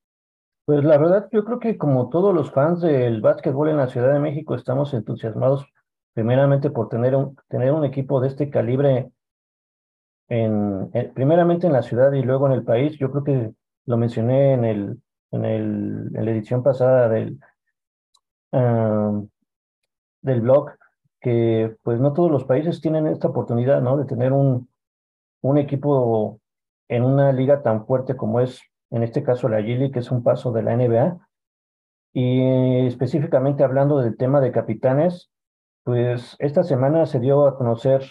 Pues 0.64 0.82
la 0.82 0.98
verdad, 0.98 1.28
yo 1.30 1.44
creo 1.44 1.60
que 1.60 1.78
como 1.78 2.08
todos 2.08 2.34
los 2.34 2.50
fans 2.50 2.80
del 2.80 3.20
básquetbol 3.20 3.68
en 3.68 3.76
la 3.76 3.86
Ciudad 3.86 4.12
de 4.12 4.18
México 4.18 4.56
estamos 4.56 4.92
entusiasmados 4.92 5.64
primeramente 6.14 6.70
por 6.70 6.88
tener 6.88 7.14
un, 7.14 7.36
tener 7.48 7.72
un 7.72 7.84
equipo 7.84 8.20
de 8.20 8.26
este 8.26 8.50
calibre, 8.50 9.12
en, 10.28 10.90
primeramente 11.14 11.68
en 11.68 11.72
la 11.72 11.82
ciudad 11.82 12.12
y 12.12 12.22
luego 12.22 12.48
en 12.48 12.54
el 12.54 12.64
país. 12.64 12.98
Yo 12.98 13.10
creo 13.12 13.22
que 13.22 13.52
lo 13.86 13.96
mencioné 13.96 14.54
en, 14.54 14.64
el, 14.64 15.02
en, 15.30 15.44
el, 15.44 16.10
en 16.14 16.24
la 16.24 16.30
edición 16.30 16.62
pasada 16.62 17.08
del, 17.08 17.40
ah, 18.52 19.20
del 20.22 20.40
blog, 20.40 20.70
que 21.20 21.76
pues 21.82 22.00
no 22.00 22.12
todos 22.12 22.30
los 22.30 22.44
países 22.44 22.80
tienen 22.80 23.06
esta 23.06 23.28
oportunidad, 23.28 23.82
¿no? 23.82 23.96
De 23.96 24.04
tener 24.04 24.32
un, 24.32 24.68
un 25.42 25.58
equipo 25.58 26.40
en 26.88 27.04
una 27.04 27.32
liga 27.32 27.62
tan 27.62 27.86
fuerte 27.86 28.16
como 28.16 28.40
es, 28.40 28.60
en 28.90 29.02
este 29.02 29.22
caso, 29.22 29.48
la 29.48 29.60
G 29.60 29.92
que 29.92 29.98
es 29.98 30.10
un 30.10 30.22
paso 30.22 30.52
de 30.52 30.62
la 30.62 30.76
NBA. 30.76 31.18
Y 32.14 32.86
específicamente 32.86 33.62
hablando 33.62 33.98
del 33.98 34.16
tema 34.16 34.40
de 34.40 34.52
capitanes, 34.52 35.30
pues 35.84 36.36
esta 36.38 36.62
semana 36.62 37.06
se 37.06 37.20
dio 37.20 37.46
a 37.46 37.56
conocer, 37.56 38.02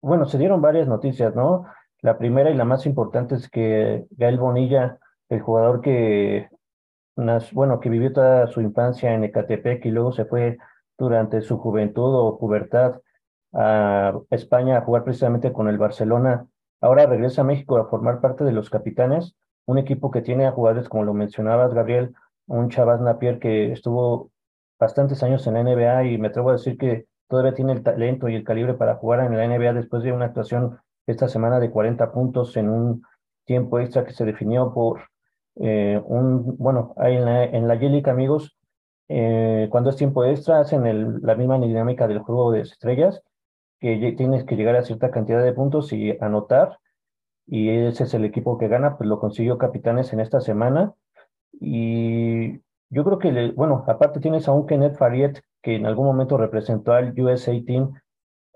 bueno, 0.00 0.26
se 0.26 0.38
dieron 0.38 0.62
varias 0.62 0.88
noticias, 0.88 1.34
¿no? 1.34 1.66
La 2.00 2.18
primera 2.18 2.50
y 2.50 2.54
la 2.54 2.64
más 2.64 2.86
importante 2.86 3.34
es 3.34 3.48
que 3.48 4.06
Gael 4.10 4.38
Bonilla, 4.38 4.98
el 5.28 5.40
jugador 5.40 5.80
que, 5.80 6.48
bueno, 7.52 7.80
que 7.80 7.88
vivió 7.88 8.12
toda 8.12 8.46
su 8.46 8.60
infancia 8.60 9.12
en 9.12 9.24
Ecatepec 9.24 9.84
y 9.86 9.90
luego 9.90 10.12
se 10.12 10.24
fue 10.24 10.58
durante 10.98 11.40
su 11.42 11.58
juventud 11.58 12.14
o 12.14 12.38
pubertad 12.38 13.00
a 13.52 14.12
España 14.30 14.78
a 14.78 14.82
jugar 14.82 15.04
precisamente 15.04 15.52
con 15.52 15.68
el 15.68 15.78
Barcelona. 15.78 16.46
Ahora 16.80 17.06
regresa 17.06 17.42
a 17.42 17.44
México 17.44 17.76
a 17.76 17.88
formar 17.88 18.20
parte 18.20 18.44
de 18.44 18.52
los 18.52 18.68
capitanes, 18.68 19.36
un 19.66 19.78
equipo 19.78 20.10
que 20.10 20.22
tiene 20.22 20.46
a 20.46 20.52
jugadores, 20.52 20.88
como 20.88 21.04
lo 21.04 21.14
mencionabas, 21.14 21.72
Gabriel, 21.72 22.14
un 22.46 22.68
Chavaz 22.68 23.00
Napier 23.00 23.38
que 23.38 23.72
estuvo 23.72 24.30
bastantes 24.78 25.22
años 25.22 25.46
en 25.46 25.54
la 25.54 25.62
NBA 25.62 26.04
y 26.04 26.18
me 26.18 26.28
atrevo 26.28 26.50
a 26.50 26.54
decir 26.54 26.76
que 26.76 27.06
todavía 27.28 27.54
tiene 27.54 27.72
el 27.72 27.82
talento 27.82 28.28
y 28.28 28.34
el 28.34 28.44
calibre 28.44 28.74
para 28.74 28.96
jugar 28.96 29.20
en 29.20 29.36
la 29.36 29.46
NBA 29.46 29.72
después 29.72 30.02
de 30.02 30.12
una 30.12 30.26
actuación 30.26 30.78
esta 31.06 31.28
semana 31.28 31.60
de 31.60 31.70
40 31.70 32.12
puntos 32.12 32.56
en 32.56 32.68
un 32.68 33.02
tiempo 33.46 33.78
extra 33.78 34.04
que 34.04 34.12
se 34.12 34.24
definió 34.24 34.72
por 34.74 35.00
eh, 35.56 36.00
un, 36.04 36.56
bueno, 36.56 36.94
en 36.98 37.24
la, 37.24 37.44
en 37.44 37.68
la 37.68 38.10
amigos, 38.10 38.56
eh, 39.08 39.68
cuando 39.70 39.90
es 39.90 39.96
tiempo 39.96 40.24
extra, 40.24 40.60
hacen 40.60 40.86
el, 40.86 41.20
la 41.22 41.34
misma 41.34 41.58
dinámica 41.58 42.08
del 42.08 42.20
juego 42.20 42.52
de 42.52 42.60
estrellas, 42.60 43.22
que 43.80 44.14
tienes 44.16 44.44
que 44.44 44.56
llegar 44.56 44.76
a 44.76 44.82
cierta 44.82 45.10
cantidad 45.10 45.42
de 45.44 45.52
puntos 45.52 45.92
y 45.92 46.16
anotar, 46.20 46.78
y 47.46 47.68
ese 47.70 48.04
es 48.04 48.14
el 48.14 48.24
equipo 48.24 48.58
que 48.58 48.68
gana, 48.68 48.96
pues 48.96 49.08
lo 49.08 49.20
consiguió 49.20 49.58
Capitanes 49.58 50.12
en 50.12 50.20
esta 50.20 50.40
semana. 50.40 50.94
Y 51.60 52.60
yo 52.90 53.04
creo 53.04 53.18
que, 53.18 53.52
bueno, 53.52 53.84
aparte 53.86 54.20
tienes 54.20 54.48
a 54.48 54.52
un 54.52 54.66
Kenneth 54.66 54.96
Fariet, 54.96 55.42
que 55.62 55.76
en 55.76 55.86
algún 55.86 56.06
momento 56.06 56.36
representó 56.38 56.92
al 56.92 57.18
USA 57.18 57.52
Team, 57.66 57.94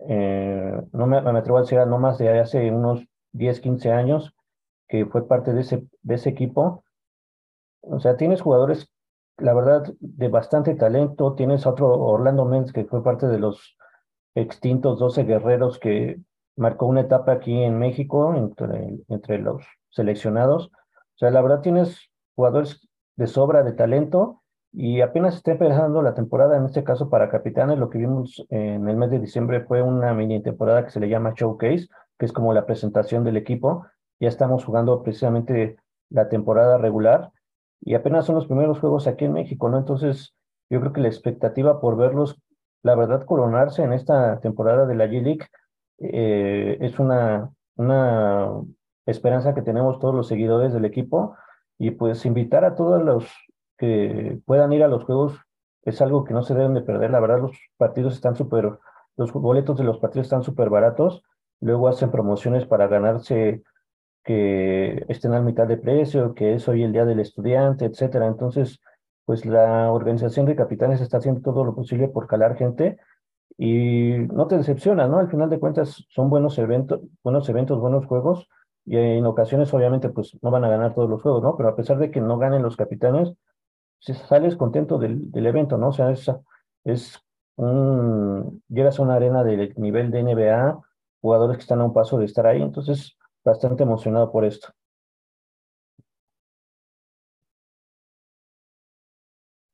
eh, 0.09 0.81
no 0.93 1.07
me, 1.07 1.21
me, 1.21 1.39
atrevo 1.39 1.59
a 1.59 1.63
decir 1.63 1.79
no 1.87 1.99
más 1.99 2.19
de 2.19 2.39
hace 2.39 2.71
unos 2.71 3.05
10, 3.33 3.61
15 3.61 3.93
años, 3.93 4.35
que 4.89 5.07
fue 5.07 5.27
parte 5.27 5.53
de 5.53 5.61
ese, 5.63 5.85
de 6.03 6.15
ese 6.15 6.31
equipo. 6.31 6.85
O 7.83 8.01
sea, 8.01 8.16
tienes 8.16 8.41
jugadores 8.41 8.91
la 9.39 9.55
verdad, 9.55 9.85
de 10.01 10.29
bastante 10.29 10.74
talento. 10.74 11.35
Tienes 11.35 11.66
otro 11.66 11.89
Orlando 11.89 12.45
Menz, 12.45 12.72
que 12.72 12.85
fue 12.85 13.03
parte 13.03 13.26
de 13.26 13.39
los 13.39 13.76
extintos 14.35 14.99
12 14.99 15.24
guerreros 15.24 15.79
que 15.79 16.20
marcó 16.57 16.87
una 16.87 17.03
etapa 17.03 17.33
aquí 17.33 17.62
en 17.62 17.79
México 17.79 18.35
entre, 18.35 18.99
entre 19.09 19.39
los 19.39 19.64
seleccionados. 19.91 20.66
O 20.66 21.18
sea, 21.18 21.31
la 21.31 21.41
verdad 21.41 21.61
tienes 21.61 22.11
jugadores 22.35 22.89
de 23.16 23.26
sobra 23.26 23.62
de 23.62 23.72
talento 23.72 24.43
y 24.72 25.01
apenas 25.01 25.37
está 25.37 25.53
empezando 25.53 26.03
la 26.03 26.14
temporada, 26.14 26.57
en 26.57 26.66
este 26.66 26.85
caso 26.85 27.09
para 27.09 27.31
capitanes, 27.31 27.79
lo 27.79 27.89
que 27.89 27.99
vimos 27.99 28.45
en 28.51 28.89
el 28.89 28.97
mes 28.97 29.11
de 29.11 29.18
diciembre 29.18 29.62
fue 29.62 29.83
una 29.83 30.12
mini 30.14 30.43
temporada 30.43 30.85
que 30.85 30.91
se 30.91 31.01
le 31.01 31.09
llama 31.09 31.33
Showcase, 31.35 31.89
que 32.18 32.26
es 32.26 32.33
como 32.33 32.53
la 32.53 32.66
presentación 32.66 33.24
del 33.24 33.37
equipo. 33.37 33.87
Ya 34.20 34.29
estamos 34.29 34.64
jugando 34.64 35.03
precisamente 35.03 35.76
la 36.11 36.29
temporada 36.29 36.76
regular 36.76 37.31
y 37.81 37.95
apenas 37.95 38.26
son 38.26 38.35
los 38.35 38.47
primeros 38.47 38.79
juegos 38.81 39.07
aquí 39.07 39.24
en 39.24 39.33
México, 39.33 39.68
¿no? 39.68 39.79
Entonces, 39.79 40.35
yo 40.70 40.81
creo 40.81 40.93
que 40.93 41.01
la 41.01 41.09
expectativa 41.09 41.81
por 41.81 41.97
verlos, 41.97 42.41
la 42.83 42.95
verdad, 42.95 43.24
coronarse 43.24 43.83
en 43.83 43.93
esta 43.93 44.41
temporada 44.41 44.87
de 44.87 44.95
la 44.95 45.07
G-League 45.07 45.47
eh, 45.99 46.79
es 46.81 46.99
una, 46.99 47.51
una 47.76 48.51
esperanza 49.07 49.55
que 49.55 49.62
tenemos 49.62 49.99
todos 49.99 50.14
los 50.14 50.29
seguidores 50.29 50.72
del 50.72 50.85
equipo 50.85 51.37
y 51.79 51.93
pues 51.93 52.26
invitar 52.26 52.64
a 52.64 52.74
todos 52.74 53.03
los 53.03 53.26
que 53.79 54.41
puedan 54.45 54.72
ir 54.72 54.83
a 54.83 54.89
los 54.89 55.05
juegos 55.05 55.41
es 55.83 56.03
algo 56.03 56.24
que 56.24 56.35
no 56.35 56.43
se 56.43 56.55
deben 56.55 56.74
de 56.74 56.83
perder. 56.83 57.11
La 57.11 57.20
verdad, 57.20 57.41
los 57.41 57.59
partidos 57.76 58.14
están 58.14 58.37
súper, 58.37 58.79
los 59.16 59.33
boletos 59.33 59.79
de 59.79 59.85
los 59.85 59.99
partidos 59.99 60.26
están 60.26 60.43
súper 60.43 60.68
baratos. 60.68 61.22
Luego 61.61 61.89
hacen 61.89 62.11
promociones 62.11 62.66
para 62.66 62.89
ganarse 62.89 63.62
que 64.29 65.07
estén 65.09 65.33
a 65.33 65.41
mitad 65.41 65.66
de 65.66 65.79
precio, 65.79 66.35
que 66.35 66.53
es 66.53 66.68
hoy 66.68 66.83
el 66.83 66.93
día 66.93 67.07
del 67.07 67.18
estudiante, 67.18 67.87
etcétera. 67.87 68.26
Entonces, 68.26 68.79
pues 69.24 69.47
la 69.47 69.91
organización 69.91 70.45
de 70.45 70.55
capitanes 70.55 71.01
está 71.01 71.16
haciendo 71.16 71.41
todo 71.41 71.64
lo 71.64 71.74
posible 71.74 72.09
por 72.09 72.26
calar 72.26 72.55
gente 72.55 72.99
y 73.57 74.18
no 74.31 74.47
te 74.47 74.59
decepciona, 74.59 75.09
¿no? 75.09 75.18
Al 75.18 75.31
final 75.31 75.49
de 75.49 75.59
cuentas 75.59 76.05
son 76.11 76.29
buenos 76.29 76.59
eventos, 76.59 77.01
buenos 77.24 77.49
eventos, 77.49 77.81
buenos 77.81 78.05
juegos 78.05 78.51
y 78.85 78.99
en 78.99 79.24
ocasiones 79.24 79.72
obviamente 79.72 80.11
pues 80.11 80.37
no 80.43 80.51
van 80.51 80.66
a 80.66 80.68
ganar 80.68 80.95
todos 80.95 81.09
los 81.09 81.22
juegos, 81.22 81.43
¿no? 81.43 81.57
Pero 81.57 81.70
a 81.70 81.76
pesar 81.76 81.97
de 81.97 82.11
que 82.11 82.20
no 82.20 82.37
ganen 82.37 82.62
los 82.62 82.76
capitanes, 82.76 83.33
sales 84.01 84.57
contento 84.57 84.99
del, 84.99 85.31
del 85.33 85.47
evento, 85.47 85.79
¿no? 85.79 85.89
O 85.89 85.93
sea, 85.93 86.11
es, 86.11 86.31
es 86.85 87.18
un, 87.57 88.62
llegas 88.68 88.99
a 88.99 89.03
una 89.03 89.14
arena 89.14 89.43
de 89.43 89.72
nivel 89.76 90.11
de 90.11 90.22
NBA, 90.22 90.81
jugadores 91.22 91.57
que 91.57 91.62
están 91.62 91.81
a 91.81 91.85
un 91.87 91.95
paso 91.95 92.18
de 92.18 92.26
estar 92.26 92.47
ahí, 92.47 92.61
entonces 92.61 93.18
bastante 93.49 93.83
emocionado 93.83 94.31
por 94.31 94.45
esto. 94.45 94.69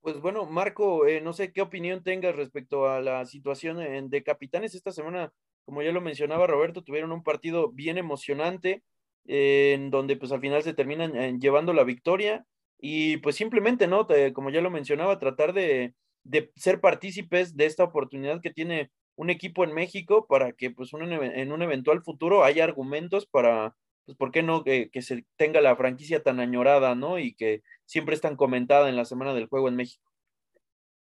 Pues 0.00 0.20
bueno, 0.20 0.44
Marco, 0.44 1.06
eh, 1.06 1.20
no 1.22 1.32
sé 1.32 1.50
qué 1.52 1.62
opinión 1.62 2.02
tengas 2.02 2.36
respecto 2.36 2.88
a 2.88 3.00
la 3.00 3.24
situación 3.24 4.10
de 4.10 4.22
capitanes 4.22 4.74
esta 4.74 4.92
semana. 4.92 5.32
Como 5.64 5.82
ya 5.82 5.92
lo 5.92 6.02
mencionaba 6.02 6.46
Roberto, 6.46 6.82
tuvieron 6.84 7.10
un 7.10 7.22
partido 7.22 7.70
bien 7.72 7.96
emocionante 7.96 8.82
en 9.26 9.90
donde 9.90 10.16
pues 10.16 10.30
al 10.32 10.40
final 10.40 10.62
se 10.62 10.74
terminan 10.74 11.16
eh, 11.16 11.36
llevando 11.40 11.72
la 11.72 11.84
victoria 11.84 12.44
y 12.78 13.16
pues 13.18 13.36
simplemente, 13.36 13.86
¿no? 13.86 14.06
como 14.34 14.50
ya 14.50 14.60
lo 14.60 14.70
mencionaba, 14.70 15.18
tratar 15.18 15.54
de, 15.54 15.94
de 16.22 16.52
ser 16.54 16.80
partícipes 16.80 17.56
de 17.56 17.64
esta 17.64 17.84
oportunidad 17.84 18.42
que 18.42 18.50
tiene 18.50 18.90
un 19.16 19.30
equipo 19.30 19.64
en 19.64 19.72
México 19.72 20.26
para 20.26 20.52
que 20.52 20.70
pues 20.70 20.90
en 20.92 21.52
un 21.52 21.62
eventual 21.62 22.02
futuro 22.02 22.44
haya 22.44 22.64
argumentos 22.64 23.26
para, 23.26 23.76
pues, 24.06 24.16
¿por 24.16 24.32
qué 24.32 24.42
no 24.42 24.64
que, 24.64 24.90
se 25.00 25.24
tenga 25.36 25.60
la 25.60 25.76
franquicia 25.76 26.22
tan 26.22 26.40
añorada, 26.40 26.94
¿no? 26.94 27.18
Y 27.18 27.34
que 27.34 27.62
siempre 27.84 28.14
es 28.14 28.20
tan 28.20 28.36
comentada 28.36 28.88
en 28.88 28.96
la 28.96 29.04
semana 29.04 29.34
del 29.34 29.46
juego 29.46 29.68
en 29.68 29.76
México. 29.76 30.10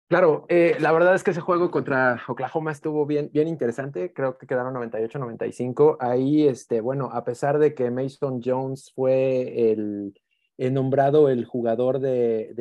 Claro, 0.07 0.45
eh, 0.49 0.77
la 0.79 0.91
verdad 0.91 1.15
es 1.15 1.23
que 1.23 1.31
ese 1.31 1.41
juego 1.41 1.71
contra 1.71 2.21
Oklahoma 2.27 2.71
estuvo 2.71 3.07
bien, 3.07 3.31
bien 3.33 3.47
interesante. 3.47 4.13
Creo 4.13 4.37
que 4.37 4.45
quedaron 4.45 4.75
98-95. 4.75 5.97
Ahí, 5.99 6.47
este, 6.47 6.79
bueno, 6.79 7.09
a 7.11 7.23
pesar 7.23 7.57
de 7.57 7.73
que 7.73 7.89
Mason 7.89 8.39
Jones 8.43 8.91
fue 8.93 9.71
el, 9.71 10.13
nombrado 10.57 11.29
el 11.29 11.45
jugador 11.45 11.99
de, 11.99 12.53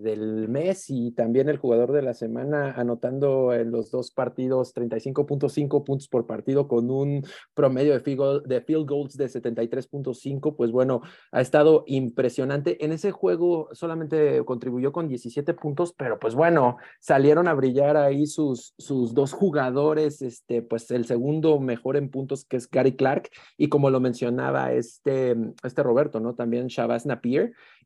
del 0.00 0.48
mes 0.48 0.86
y 0.88 1.12
también 1.12 1.48
el 1.48 1.58
jugador 1.58 1.92
de 1.92 2.02
la 2.02 2.12
semana, 2.12 2.72
anotando 2.72 3.52
en 3.52 3.70
los 3.70 3.90
dos 3.90 4.10
partidos 4.10 4.74
35.5 4.74 5.84
puntos 5.84 6.08
por 6.08 6.26
partido 6.26 6.66
con 6.66 6.90
un 6.90 7.24
promedio 7.54 7.92
de 7.94 8.60
field 8.60 8.88
goals 8.88 9.16
de 9.16 9.26
73.5. 9.26 10.56
Pues 10.56 10.72
bueno, 10.72 11.02
ha 11.30 11.40
estado 11.40 11.84
impresionante. 11.86 12.84
En 12.84 12.92
ese 12.92 13.12
juego 13.12 13.68
solamente 13.72 14.44
contribuyó 14.44 14.92
con 14.92 15.06
17 15.06 15.54
puntos, 15.54 15.94
pero 15.96 16.18
pues 16.18 16.34
bueno, 16.34 16.78
salieron 16.98 17.46
a 17.46 17.54
brillar 17.54 17.96
ahí 17.96 18.26
sus, 18.26 18.74
sus 18.76 19.14
dos 19.14 19.32
jugadores, 19.32 20.20
este, 20.20 20.62
pues 20.62 20.90
el 20.90 21.04
segundo 21.04 21.60
mejor 21.60 21.96
en 21.96 22.10
puntos 22.10 22.44
que 22.44 22.56
es 22.56 22.68
Gary 22.68 22.96
Clark 22.96 23.30
y 23.56 23.68
como 23.68 23.90
lo 23.90 24.00
mencionaba 24.00 24.72
este, 24.72 25.36
este 25.62 25.82
Roberto, 25.82 26.18
¿no? 26.18 26.34
También 26.34 26.66
Shabazz 26.66 27.06
Napier 27.06 27.35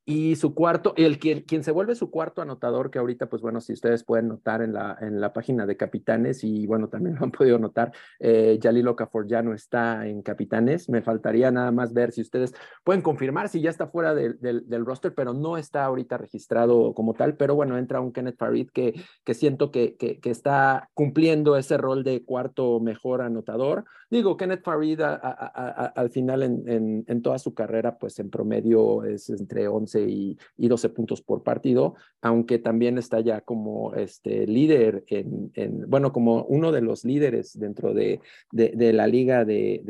y 0.06 0.34
su 0.36 0.54
cuarto, 0.54 0.94
el 0.96 1.18
quien, 1.18 1.42
quien 1.42 1.62
se 1.62 1.70
vuelve 1.70 1.94
su 1.94 2.10
cuarto 2.10 2.42
anotador, 2.42 2.90
que 2.90 2.98
ahorita, 2.98 3.28
pues 3.28 3.42
bueno, 3.42 3.60
si 3.60 3.74
ustedes 3.74 4.02
pueden 4.02 4.28
notar 4.28 4.60
en 4.62 4.72
la, 4.72 4.96
en 5.00 5.20
la 5.20 5.32
página 5.32 5.66
de 5.66 5.76
Capitanes, 5.76 6.42
y 6.42 6.66
bueno, 6.66 6.88
también 6.88 7.14
lo 7.20 7.24
han 7.24 7.30
podido 7.30 7.58
notar, 7.58 7.92
eh, 8.18 8.58
Jalil 8.60 8.88
Okafor 8.88 9.26
ya 9.28 9.42
no 9.42 9.54
está 9.54 10.06
en 10.08 10.22
Capitanes. 10.22 10.88
Me 10.88 11.02
faltaría 11.02 11.50
nada 11.50 11.70
más 11.70 11.92
ver 11.92 12.12
si 12.12 12.22
ustedes 12.22 12.54
pueden 12.82 13.02
confirmar 13.02 13.48
si 13.48 13.60
ya 13.60 13.70
está 13.70 13.86
fuera 13.86 14.14
del, 14.14 14.38
del, 14.40 14.84
roster, 14.84 15.14
pero 15.14 15.32
no 15.32 15.56
está 15.56 15.84
ahorita 15.84 16.18
registrado 16.18 16.94
como 16.94 17.14
tal. 17.14 17.36
Pero 17.36 17.54
bueno, 17.54 17.78
entra 17.78 18.00
un 18.00 18.12
Kenneth 18.12 18.38
Farid 18.38 18.70
que, 18.70 19.00
que 19.22 19.34
siento 19.34 19.70
que, 19.70 19.96
que 19.96 20.18
está 20.24 20.90
cumpliendo 20.94 21.56
ese 21.56 21.76
rol 21.76 22.02
de 22.02 22.24
cuarto 22.24 22.80
mejor 22.80 23.22
anotador. 23.22 23.84
Digo, 24.10 24.36
Kenneth 24.36 24.62
Farid 24.62 25.00
al 25.00 26.10
final 26.10 26.42
en, 26.42 27.04
en, 27.06 27.22
toda 27.22 27.38
su 27.38 27.54
carrera, 27.54 27.98
pues 27.98 28.18
en 28.18 28.30
promedio 28.30 29.04
es 29.04 29.30
entre 29.30 29.68
11 29.68 29.80
11 29.80 30.36
y, 30.56 30.68
12 30.68 30.88
puntos 30.90 31.22
por 31.22 31.42
partido, 31.42 31.94
aunque 32.22 32.58
también 32.58 32.98
está 32.98 33.20
ya 33.20 33.40
como 33.40 33.94
este 33.94 34.46
líder 34.46 35.04
en, 35.08 35.88
bueno, 35.88 36.12
como 36.12 36.44
uno 36.44 36.72
de 36.72 36.82
los 36.82 37.04
líderes 37.04 37.58
dentro 37.58 37.94
de, 37.94 38.20
la 38.52 39.06
liga 39.06 39.44
de, 39.44 39.82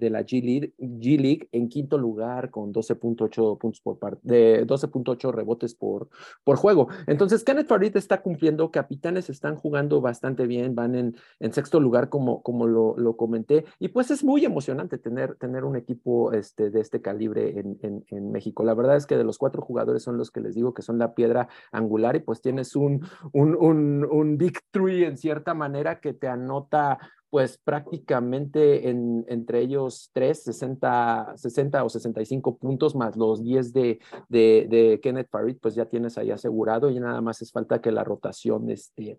la 0.00 0.22
G 0.22 0.42
League, 0.42 0.72
League 0.78 1.48
en 1.52 1.68
quinto 1.68 1.98
lugar 1.98 2.50
con 2.50 2.72
12.8 2.72 3.58
puntos 3.58 3.80
por 3.80 4.20
de 4.22 4.66
12.8 4.66 5.32
rebotes 5.32 5.74
por, 5.74 6.08
juego. 6.44 6.88
Entonces, 7.06 7.42
Kenneth 7.44 7.66
Farid 7.66 7.96
está 7.96 8.22
cumpliendo, 8.22 8.70
Capitanes 8.70 9.28
están 9.28 9.56
jugando 9.56 10.00
bastante 10.00 10.46
bien, 10.46 10.74
van 10.74 10.94
en, 10.94 11.16
en 11.40 11.52
sexto 11.52 11.80
lugar 11.80 12.08
como, 12.08 12.42
lo, 12.66 13.16
comenté, 13.16 13.63
y 13.78 13.88
pues 13.88 14.10
es 14.10 14.24
muy 14.24 14.44
emocionante 14.44 14.98
tener, 14.98 15.36
tener 15.36 15.64
un 15.64 15.76
equipo 15.76 16.32
este, 16.32 16.70
de 16.70 16.80
este 16.80 17.00
calibre 17.00 17.58
en, 17.58 18.04
en, 18.08 18.32
México. 18.32 18.64
La 18.64 18.74
verdad 18.74 18.96
es 18.96 19.06
que 19.06 19.16
de 19.16 19.24
los 19.24 19.38
cuatro 19.38 19.62
jugadores 19.62 20.02
son 20.02 20.16
los 20.16 20.30
que 20.30 20.40
les 20.40 20.54
digo 20.54 20.74
que 20.74 20.82
son 20.82 20.98
la 20.98 21.14
piedra 21.14 21.48
angular 21.72 22.16
y 22.16 22.20
pues 22.20 22.40
tienes 22.40 22.74
un, 22.74 23.06
un, 23.32 23.54
un, 23.54 24.04
un 24.10 24.38
big 24.38 24.58
three 24.70 25.04
en 25.04 25.16
cierta 25.16 25.54
manera 25.54 26.00
que 26.00 26.14
te 26.14 26.28
anota 26.28 26.98
pues 27.30 27.58
prácticamente 27.58 28.88
en, 28.88 29.24
entre 29.28 29.60
ellos 29.60 30.10
tres, 30.12 30.44
60, 30.44 31.34
60 31.36 31.84
o 31.84 31.88
65 31.88 32.58
puntos 32.58 32.94
más 32.94 33.16
los 33.16 33.42
10 33.42 33.72
de, 33.72 33.98
de, 34.28 34.66
de, 34.70 35.00
Kenneth 35.02 35.28
Farid, 35.30 35.56
pues 35.60 35.74
ya 35.74 35.86
tienes 35.86 36.16
ahí 36.16 36.30
asegurado 36.30 36.90
y 36.90 37.00
nada 37.00 37.20
más 37.20 37.42
es 37.42 37.50
falta 37.50 37.80
que 37.80 37.90
la 37.90 38.04
rotación 38.04 38.70
este, 38.70 39.18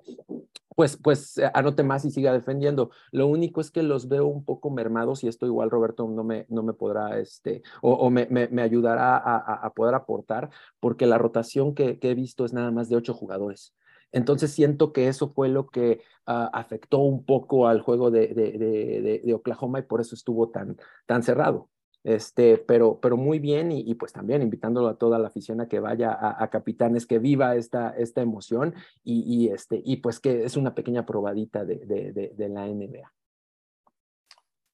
pues, 0.76 0.98
pues 0.98 1.38
eh, 1.38 1.50
anote 1.54 1.84
más 1.84 2.06
y 2.06 2.12
siga 2.12 2.34
defendiendo. 2.34 2.92
Lo 3.12 3.28
único 3.28 3.62
es 3.62 3.72
que 3.72 3.84
los 3.84 4.08
veo 4.08 4.28
un 4.28 4.44
poco 4.46 4.70
mermados 4.70 5.24
y 5.24 5.28
esto 5.28 5.46
igual 5.46 5.70
Roberto 5.70 6.08
no 6.08 6.24
me, 6.24 6.46
no 6.50 6.64
me 6.64 6.74
podrá, 6.74 7.20
este, 7.20 7.64
o, 7.82 8.10
me, 8.10 8.28
me, 8.30 8.62
ayudará 8.62 9.18
a, 9.18 9.38
a, 9.38 9.74
poder 9.74 9.96
aportar, 9.96 10.50
porque 10.80 11.06
la 11.06 11.18
rotación 11.18 11.76
que 11.76 11.98
he 12.02 12.16
visto 12.16 12.46
es 12.46 12.54
nada 12.54 12.72
más 12.72 12.90
de 12.90 12.96
ocho 12.96 13.14
jugadores. 13.14 13.74
Entonces 14.16 14.52
siento 14.52 14.94
que 14.94 15.10
eso 15.10 15.28
fue 15.28 15.50
lo 15.50 15.68
que 15.68 16.00
uh, 16.26 16.48
afectó 16.54 17.00
un 17.00 17.26
poco 17.26 17.68
al 17.68 17.82
juego 17.82 18.12
de, 18.12 19.22
Oklahoma 19.36 19.80
y 19.80 19.82
por 19.82 20.00
eso 20.00 20.16
estuvo 20.16 20.52
tan, 20.52 20.78
tan 21.06 21.22
cerrado. 21.22 21.70
Este, 22.06 22.58
pero, 22.58 23.00
pero 23.02 23.18
muy 23.18 23.40
bien 23.40 23.74
y, 23.74 23.94
pues 23.96 24.14
también 24.14 24.42
invitándolo 24.42 24.88
a 24.88 24.98
toda 24.98 25.20
la 25.20 25.28
afición 25.28 25.60
a 25.60 25.68
que 25.68 25.82
vaya 25.82 26.18
a, 26.22 26.50
Capitanes, 26.50 27.06
que 27.06 27.20
viva 27.20 27.58
esta, 27.58 27.90
esta 27.90 28.22
emoción 28.22 28.74
y, 29.04 29.50
este, 29.50 29.82
y 29.84 29.98
pues 29.98 30.22
que 30.22 30.46
es 30.46 30.56
una 30.56 30.76
pequeña 30.76 31.06
probadita 31.06 31.66
de, 31.66 32.32
la 32.38 32.68
NBA. 32.68 33.12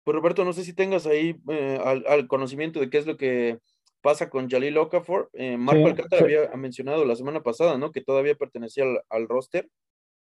Pues 0.03 0.15
Roberto, 0.15 0.45
no 0.45 0.53
sé 0.53 0.63
si 0.63 0.73
tengas 0.73 1.07
ahí 1.07 1.41
eh, 1.49 1.79
al, 1.83 2.27
conocimiento 2.27 2.79
de 2.79 2.91
qué 2.91 2.99
es 2.99 3.07
lo 3.07 3.17
que 3.17 3.59
pasa 4.01 4.29
con 4.29 4.49
Jalil 4.49 4.77
Okafor. 4.77 5.29
Eh, 5.33 5.57
Marco 5.57 5.87
Alcántara 5.87 6.23
había 6.23 6.49
mencionado 6.55 7.05
la 7.05 7.15
semana 7.15 7.41
pasada, 7.41 7.77
¿no? 7.77 7.91
Que 7.91 8.01
todavía 8.01 8.35
pertenecía 8.35 8.83
al, 9.09 9.27
roster. 9.27 9.69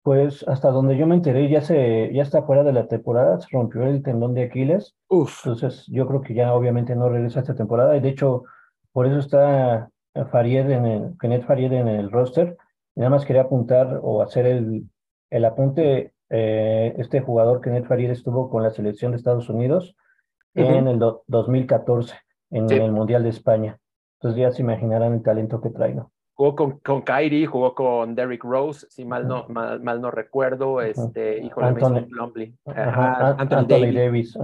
Pues 0.02 0.46
hasta 0.48 0.70
donde 0.70 0.96
yo 0.96 1.06
me 1.06 1.14
enteré, 1.14 1.48
ya 1.48 1.60
se, 1.60 2.10
ya 2.12 2.22
está 2.22 2.42
fuera 2.42 2.64
de 2.64 2.72
la 2.72 2.88
temporada, 2.88 3.40
se 3.40 3.48
rompió 3.52 3.84
el 3.84 4.02
tendón 4.02 4.34
de 4.34 4.44
Aquiles. 4.44 4.94
Uf. 5.08 5.46
Entonces, 5.46 5.84
yo 5.88 6.06
creo 6.06 6.22
que 6.22 6.34
ya 6.34 6.54
obviamente 6.54 6.96
no 6.96 7.08
regresa 7.08 7.40
esta 7.40 7.54
temporada. 7.54 7.96
Y 7.96 8.00
de 8.00 8.08
hecho, 8.08 8.44
por 8.92 9.06
eso 9.06 9.18
está 9.18 9.90
Faried 10.30 10.70
en 10.70 10.86
el, 10.86 11.18
Kenneth 11.20 11.46
Faried 11.46 11.72
en 11.72 11.88
el 11.88 12.10
roster. 12.10 12.56
Nada 12.94 13.10
más 13.10 13.24
quería 13.24 13.42
apuntar 13.42 14.00
o 14.02 14.22
hacer 14.22 14.46
el, 14.46 14.84
el 15.30 15.44
apunte. 15.44 16.12
Eh, 16.34 16.94
este 16.98 17.20
jugador, 17.20 17.60
Kenneth 17.60 17.86
Faried, 17.86 18.10
estuvo 18.10 18.50
con 18.50 18.62
la 18.62 18.70
selección 18.70 19.12
de 19.12 19.18
Estados 19.18 19.48
Unidos 19.48 19.94
en 20.54 20.88
el 20.88 20.98
2014 20.98 22.14
en 22.52 22.70
el 22.70 22.92
Mundial 22.92 23.22
de 23.22 23.30
España. 23.30 23.78
Entonces 24.20 24.40
ya 24.40 24.50
se 24.52 24.62
imaginarán 24.62 25.14
el 25.14 25.22
talento 25.22 25.60
que 25.60 25.70
trae, 25.70 25.94
¿no? 25.94 26.12
Jugó 26.34 26.56
con, 26.56 26.78
con 26.78 27.02
Kyrie, 27.02 27.46
jugó 27.46 27.74
con 27.74 28.14
Derrick 28.14 28.42
Rose, 28.42 28.86
si 28.88 29.04
mal 29.04 29.28
no, 29.28 29.46
mal, 29.48 29.82
mal 29.82 30.00
no 30.00 30.10
recuerdo, 30.10 30.80
este, 30.80 31.38
hijo 31.44 31.60
Anthony, 31.60 32.06
Plumlee. 32.08 32.54
Anthony, 32.66 33.92
Davis. 33.92 34.38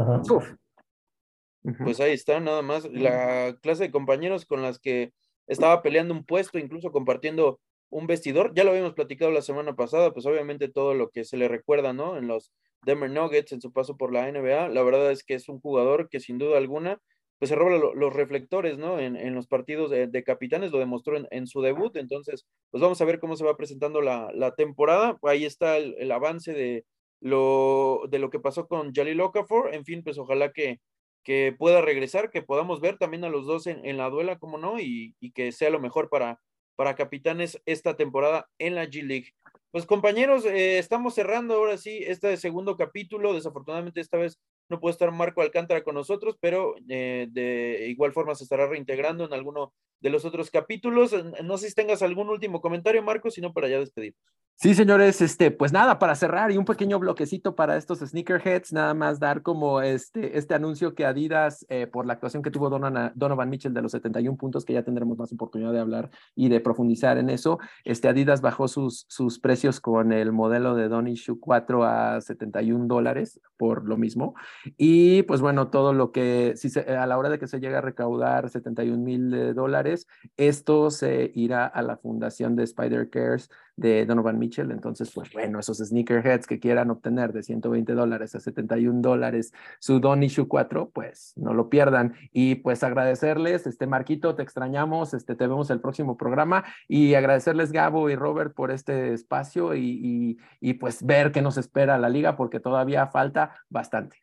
Pues 1.83 2.01
ahí 2.01 2.13
está, 2.13 2.41
nada 2.41 2.63
más. 2.63 2.85
La 2.91 3.57
clase 3.63 3.85
de 3.85 3.91
compañeros 3.91 4.45
con 4.45 4.63
las 4.63 4.79
que 4.79 5.13
estaba 5.47 5.83
peleando 5.83 6.15
un 6.15 6.25
puesto, 6.25 6.59
incluso 6.59 6.93
compartiendo 6.93 7.59
un 7.91 8.07
vestidor. 8.07 8.53
Ya 8.55 8.65
lo 8.65 8.71
habíamos 8.71 8.95
platicado 8.95 9.31
la 9.31 9.43
semana 9.43 9.75
pasada, 9.75 10.13
pues 10.13 10.27
obviamente 10.27 10.69
todo 10.69 10.95
lo 10.95 11.11
que 11.11 11.25
se 11.25 11.37
le 11.37 11.49
recuerda, 11.49 11.93
¿no? 11.93 12.17
En 12.17 12.29
los 12.29 12.53
Denver 12.85 13.11
Nuggets, 13.11 13.53
en 13.53 13.61
su 13.61 13.73
paso 13.73 13.97
por 13.97 14.13
la 14.13 14.31
NBA. 14.31 14.69
La 14.69 14.83
verdad 14.83 15.11
es 15.11 15.25
que 15.25 15.35
es 15.35 15.49
un 15.49 15.61
jugador 15.61 16.09
que 16.09 16.21
sin 16.21 16.39
duda 16.39 16.59
alguna 16.59 17.01
pues 17.39 17.51
se 17.51 17.55
roba 17.55 17.93
los 17.95 18.13
reflectores, 18.13 18.79
¿no? 18.79 18.99
En, 18.99 19.17
en 19.17 19.35
los 19.35 19.47
partidos 19.47 19.91
de, 19.91 20.25
capitanes, 20.25 20.73
lo 20.73 20.79
demostró 20.79 21.17
en, 21.31 21.47
su 21.47 21.63
debut, 21.63 21.97
entonces, 21.97 22.47
pues 22.71 22.81
vamos 22.81 23.01
a 23.01 23.05
ver 23.05 23.21
cómo 23.21 23.37
se 23.37 23.45
va 23.45 23.57
presentando 23.57 24.03
la, 24.03 24.31
la 24.35 24.55
temporada. 24.55 25.19
Ahí 25.23 25.45
está 25.45 25.77
el, 25.77 25.95
el, 25.99 26.11
avance 26.11 26.53
de 26.53 26.85
lo, 27.21 28.03
de 28.11 28.19
lo 28.19 28.31
que 28.31 28.41
pasó 28.41 28.67
con 28.67 28.93
Jalil 28.93 29.21
Okafor, 29.21 29.73
en 29.75 29.85
fin, 29.85 30.03
pues 30.03 30.19
ojalá 30.19 30.53
que, 30.53 30.81
que 31.23 31.55
pueda 31.57 31.81
regresar, 31.81 32.31
que 32.31 32.43
podamos 32.43 32.81
ver 32.81 32.99
también 32.99 33.25
a 33.25 33.29
los 33.29 33.47
dos 33.47 33.67
en, 33.67 33.85
en 33.87 33.99
la 33.99 34.11
duela, 34.11 34.39
como 34.39 34.59
no, 34.59 34.81
y, 34.81 35.15
y, 35.21 35.31
que 35.33 35.53
sea 35.53 35.71
lo 35.71 35.81
mejor 35.81 36.09
para, 36.09 36.41
para 36.75 36.97
capitanes 36.97 37.61
esta 37.67 37.97
temporada 37.97 38.49
en 38.59 38.75
la 38.75 38.87
G 38.87 39.03
League. 39.03 39.35
Pues 39.71 39.85
compañeros, 39.85 40.47
eh, 40.47 40.79
estamos 40.79 41.15
cerrando 41.15 41.55
ahora 41.55 41.77
sí 41.77 42.01
este 42.07 42.37
segundo 42.39 42.77
capítulo. 42.77 43.35
Desafortunadamente 43.35 44.01
esta 44.01 44.17
vez 44.17 44.39
no 44.69 44.81
puede 44.81 44.93
estar 44.93 45.11
Marco 45.11 45.43
Alcántara 45.43 45.83
con 45.83 45.95
nosotros, 45.95 46.37
pero 46.41 46.75
eh, 46.89 47.27
de 47.31 47.87
igual 47.89 48.13
forma 48.13 48.35
se 48.35 48.45
estará 48.45 48.67
reintegrando 48.67 49.25
en 49.25 49.33
alguno 49.33 49.73
de 50.01 50.11
los 50.11 50.25
otros 50.25 50.51
capítulos. 50.51 51.15
No 51.45 51.59
sé 51.59 51.69
si 51.69 51.75
tengas 51.75 52.03
algún 52.03 52.29
último 52.29 52.61
comentario, 52.61 53.03
Marco, 53.03 53.31
sino 53.31 53.53
para 53.53 53.69
ya 53.69 53.79
despedirnos. 53.79 54.23
Sí, 54.61 54.75
señores, 54.75 55.21
este, 55.21 55.53
pues 55.53 55.73
nada, 55.73 56.01
para 56.01 56.17
cerrar 56.17 56.51
y 56.51 56.57
un 56.57 56.65
pequeño 56.65 56.99
bloquecito 56.99 57.55
para 57.55 57.77
estos 57.77 58.01
sneakerheads, 58.01 58.73
nada 58.73 58.93
más 58.93 59.21
dar 59.21 59.43
como 59.43 59.83
este, 59.83 60.37
este 60.37 60.53
anuncio 60.53 60.97
que 60.97 61.07
Adidas, 61.07 61.65
eh, 61.69 61.87
por 61.87 62.07
la 62.07 62.15
actuación 62.15 62.43
que 62.43 62.51
tuvo 62.51 62.69
Donovan 62.69 63.51
Mitchell 63.51 63.73
de 63.73 63.83
los 63.83 63.93
71 63.93 64.37
puntos, 64.37 64.65
que 64.65 64.73
ya 64.73 64.83
tendremos 64.83 65.17
más 65.17 65.33
oportunidad 65.33 65.73
de 65.73 65.79
hablar 65.79 66.11
y 66.35 66.49
de 66.49 66.59
profundizar 66.59 67.19
en 67.19 67.31
eso, 67.31 67.61
este, 67.85 68.09
Adidas 68.09 68.41
bajó 68.41 68.67
sus, 68.67 69.07
sus 69.09 69.39
precios 69.39 69.79
con 69.79 70.11
el 70.13 70.33
modelo 70.33 70.75
de 70.75 70.89
Donny 70.89 71.15
Shoe 71.15 71.39
4 71.39 71.85
a 71.85 72.21
71 72.21 72.89
dólares 72.89 73.41
por 73.57 73.87
lo 73.87 73.97
mismo. 73.97 74.35
Y 74.77 75.23
pues 75.23 75.41
bueno, 75.41 75.69
todo 75.69 75.93
lo 75.93 76.11
que, 76.11 76.55
si 76.57 76.77
a 76.81 77.07
la 77.07 77.17
hora 77.17 77.29
de 77.29 77.39
que 77.39 77.47
se 77.47 77.61
llegue 77.61 77.77
a 77.77 77.81
recaudar 77.81 78.51
71 78.51 78.99
mil 79.05 79.55
dólares, 79.55 80.09
esto 80.37 80.91
se 80.91 81.31
irá 81.33 81.65
a 81.65 81.81
la 81.83 81.97
fundación 81.97 82.57
de 82.57 82.65
Spider 82.65 83.09
Cares 83.09 83.51
de 83.79 84.05
Donovan 84.05 84.39
Mitchell. 84.39 84.71
Entonces, 84.73 85.11
pues 85.15 85.33
bueno, 85.33 85.61
esos 85.61 85.79
sneakerheads 85.79 86.47
que 86.47 86.59
quieran 86.59 86.91
obtener 86.91 87.33
de 87.33 87.43
120 87.43 87.95
dólares 87.95 88.35
a 88.35 88.41
71 88.41 89.01
dólares 89.01 89.53
su 89.79 90.01
Don 90.01 90.23
Issue 90.23 90.49
4, 90.49 90.91
pues 90.91 91.33
no 91.37 91.55
lo 91.55 91.71
pierdan. 91.71 92.15
Y 92.33 92.57
pues 92.57 92.83
agradecerles, 92.83 93.67
este 93.67 93.87
Marquito, 93.87 94.35
te 94.35 94.43
extrañamos, 94.43 95.15
este, 95.15 95.37
te 95.37 95.47
vemos 95.47 95.71
el 95.71 95.81
próximo 95.81 96.17
programa 96.17 96.65
y 96.89 97.15
agradecerles 97.15 97.73
Gabo 97.73 98.11
y 98.11 98.17
Robert 98.17 98.53
por 98.53 98.73
este 98.73 99.13
espacio 99.13 99.75
y, 99.75 99.81
y, 99.81 100.39
y 100.61 100.75
pues 100.75 101.07
ver 101.07 101.31
qué 101.31 101.41
nos 101.41 101.57
espera 101.57 101.99
la 101.99 102.09
liga 102.09 102.37
porque 102.37 102.59
todavía 102.59 103.07
falta 103.07 103.55
bastante. 103.69 104.17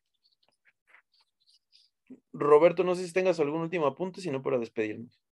Roberto, 2.34 2.84
no 2.84 2.96
sé 2.96 3.08
si 3.08 3.14
tengas 3.14 3.40
algún 3.40 3.62
último 3.62 3.88
apunte, 3.88 4.20
sino 4.20 4.42
para 4.42 4.60
despedirnos. 4.60 5.25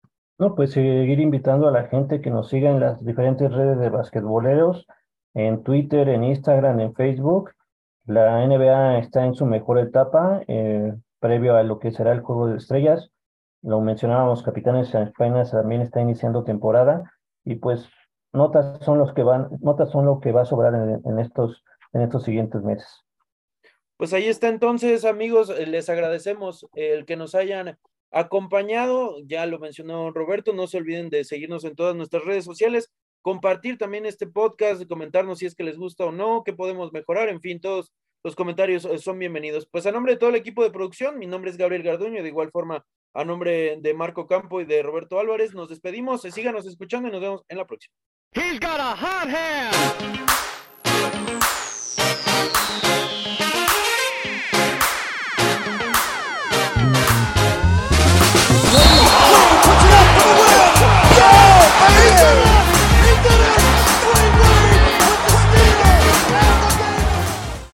No, 0.42 0.56
pues 0.56 0.72
seguir 0.72 1.20
invitando 1.20 1.68
a 1.68 1.72
la 1.72 1.84
gente 1.84 2.20
que 2.20 2.32
nos 2.32 2.50
siga 2.50 2.72
en 2.72 2.80
las 2.80 3.06
diferentes 3.06 3.54
redes 3.54 3.78
de 3.78 3.90
basquetboleros, 3.90 4.88
en 5.36 5.62
Twitter, 5.62 6.10
en 6.10 6.24
Instagram, 6.24 6.80
en 6.80 6.96
Facebook. 6.96 7.52
La 8.08 8.44
NBA 8.44 8.98
está 8.98 9.24
en 9.24 9.36
su 9.36 9.46
mejor 9.46 9.78
etapa, 9.78 10.42
eh, 10.48 10.96
previo 11.20 11.56
a 11.56 11.62
lo 11.62 11.78
que 11.78 11.92
será 11.92 12.12
el 12.12 12.22
Juego 12.22 12.48
de 12.48 12.58
Estrellas. 12.58 13.12
Lo 13.62 13.82
mencionábamos, 13.82 14.42
Capitanes 14.42 14.92
España 14.96 15.44
también 15.44 15.82
está 15.84 16.02
iniciando 16.02 16.44
temporada 16.44 17.14
y 17.46 17.58
pues 17.58 17.88
notas 18.34 18.84
son 18.84 18.98
los 18.98 19.14
que 19.14 19.22
van, 19.22 19.48
notas 19.60 19.92
son 19.92 20.08
lo 20.08 20.22
que 20.22 20.32
va 20.32 20.42
a 20.42 20.46
sobrar 20.46 20.74
en 20.74 21.20
estos, 21.20 21.64
en 21.94 22.02
estos 22.02 22.24
siguientes 22.24 22.64
meses. 22.64 23.06
Pues 23.96 24.12
ahí 24.12 24.26
está 24.26 24.48
entonces, 24.48 25.06
amigos, 25.06 25.56
les 25.68 25.88
agradecemos 25.88 26.68
el 26.74 27.06
que 27.06 27.16
nos 27.16 27.36
hayan 27.36 27.78
acompañado, 28.12 29.18
ya 29.26 29.46
lo 29.46 29.60
mencionó 29.60 30.12
Roberto, 30.12 30.54
no 30.54 30.68
se 30.68 30.78
olviden 30.78 31.10
de 31.10 31.24
seguirnos 31.24 31.64
en 31.64 31.76
todas 31.76 31.96
nuestras 31.96 32.24
redes 32.26 32.46
sociales, 32.46 32.92
compartir 33.22 33.78
también 33.78 34.06
este 34.06 34.28
podcast, 34.28 34.86
comentarnos 34.88 35.40
si 35.40 35.46
es 35.46 35.56
que 35.56 35.64
les 35.64 35.78
gusta 35.78 36.06
o 36.06 36.12
no, 36.12 36.44
qué 36.44 36.54
podemos 36.54 36.92
mejorar, 36.92 37.30
en 37.30 37.40
fin, 37.42 37.62
todos 37.62 37.92
los 38.24 38.36
comentarios 38.36 38.86
eh, 38.86 39.00
son 39.00 39.18
bienvenidos. 39.18 39.68
Pues 39.72 39.86
a 39.86 39.92
nombre 39.92 40.14
de 40.14 40.20
todo 40.20 40.30
el 40.30 40.36
equipo 40.36 40.64
de 40.64 40.72
producción, 40.72 41.18
mi 41.18 41.26
nombre 41.26 41.50
es 41.50 41.58
Gabriel 41.58 41.84
Garduño, 41.84 42.22
de 42.22 42.30
igual 42.30 42.52
forma 42.52 42.86
a 43.14 43.26
nombre 43.26 43.78
de 43.82 43.94
Marco 43.94 44.28
Campo 44.28 44.62
y 44.62 44.66
de 44.66 44.84
Roberto 44.84 45.20
Álvarez, 45.20 45.54
nos 45.54 45.70
despedimos, 45.70 46.22
síganos 46.22 46.66
escuchando 46.66 47.10
y 47.10 47.12
nos 47.12 47.22
vemos 47.22 47.42
en 47.50 47.58
la 47.58 47.66
próxima. 47.66 47.94
Eita! 61.88 62.51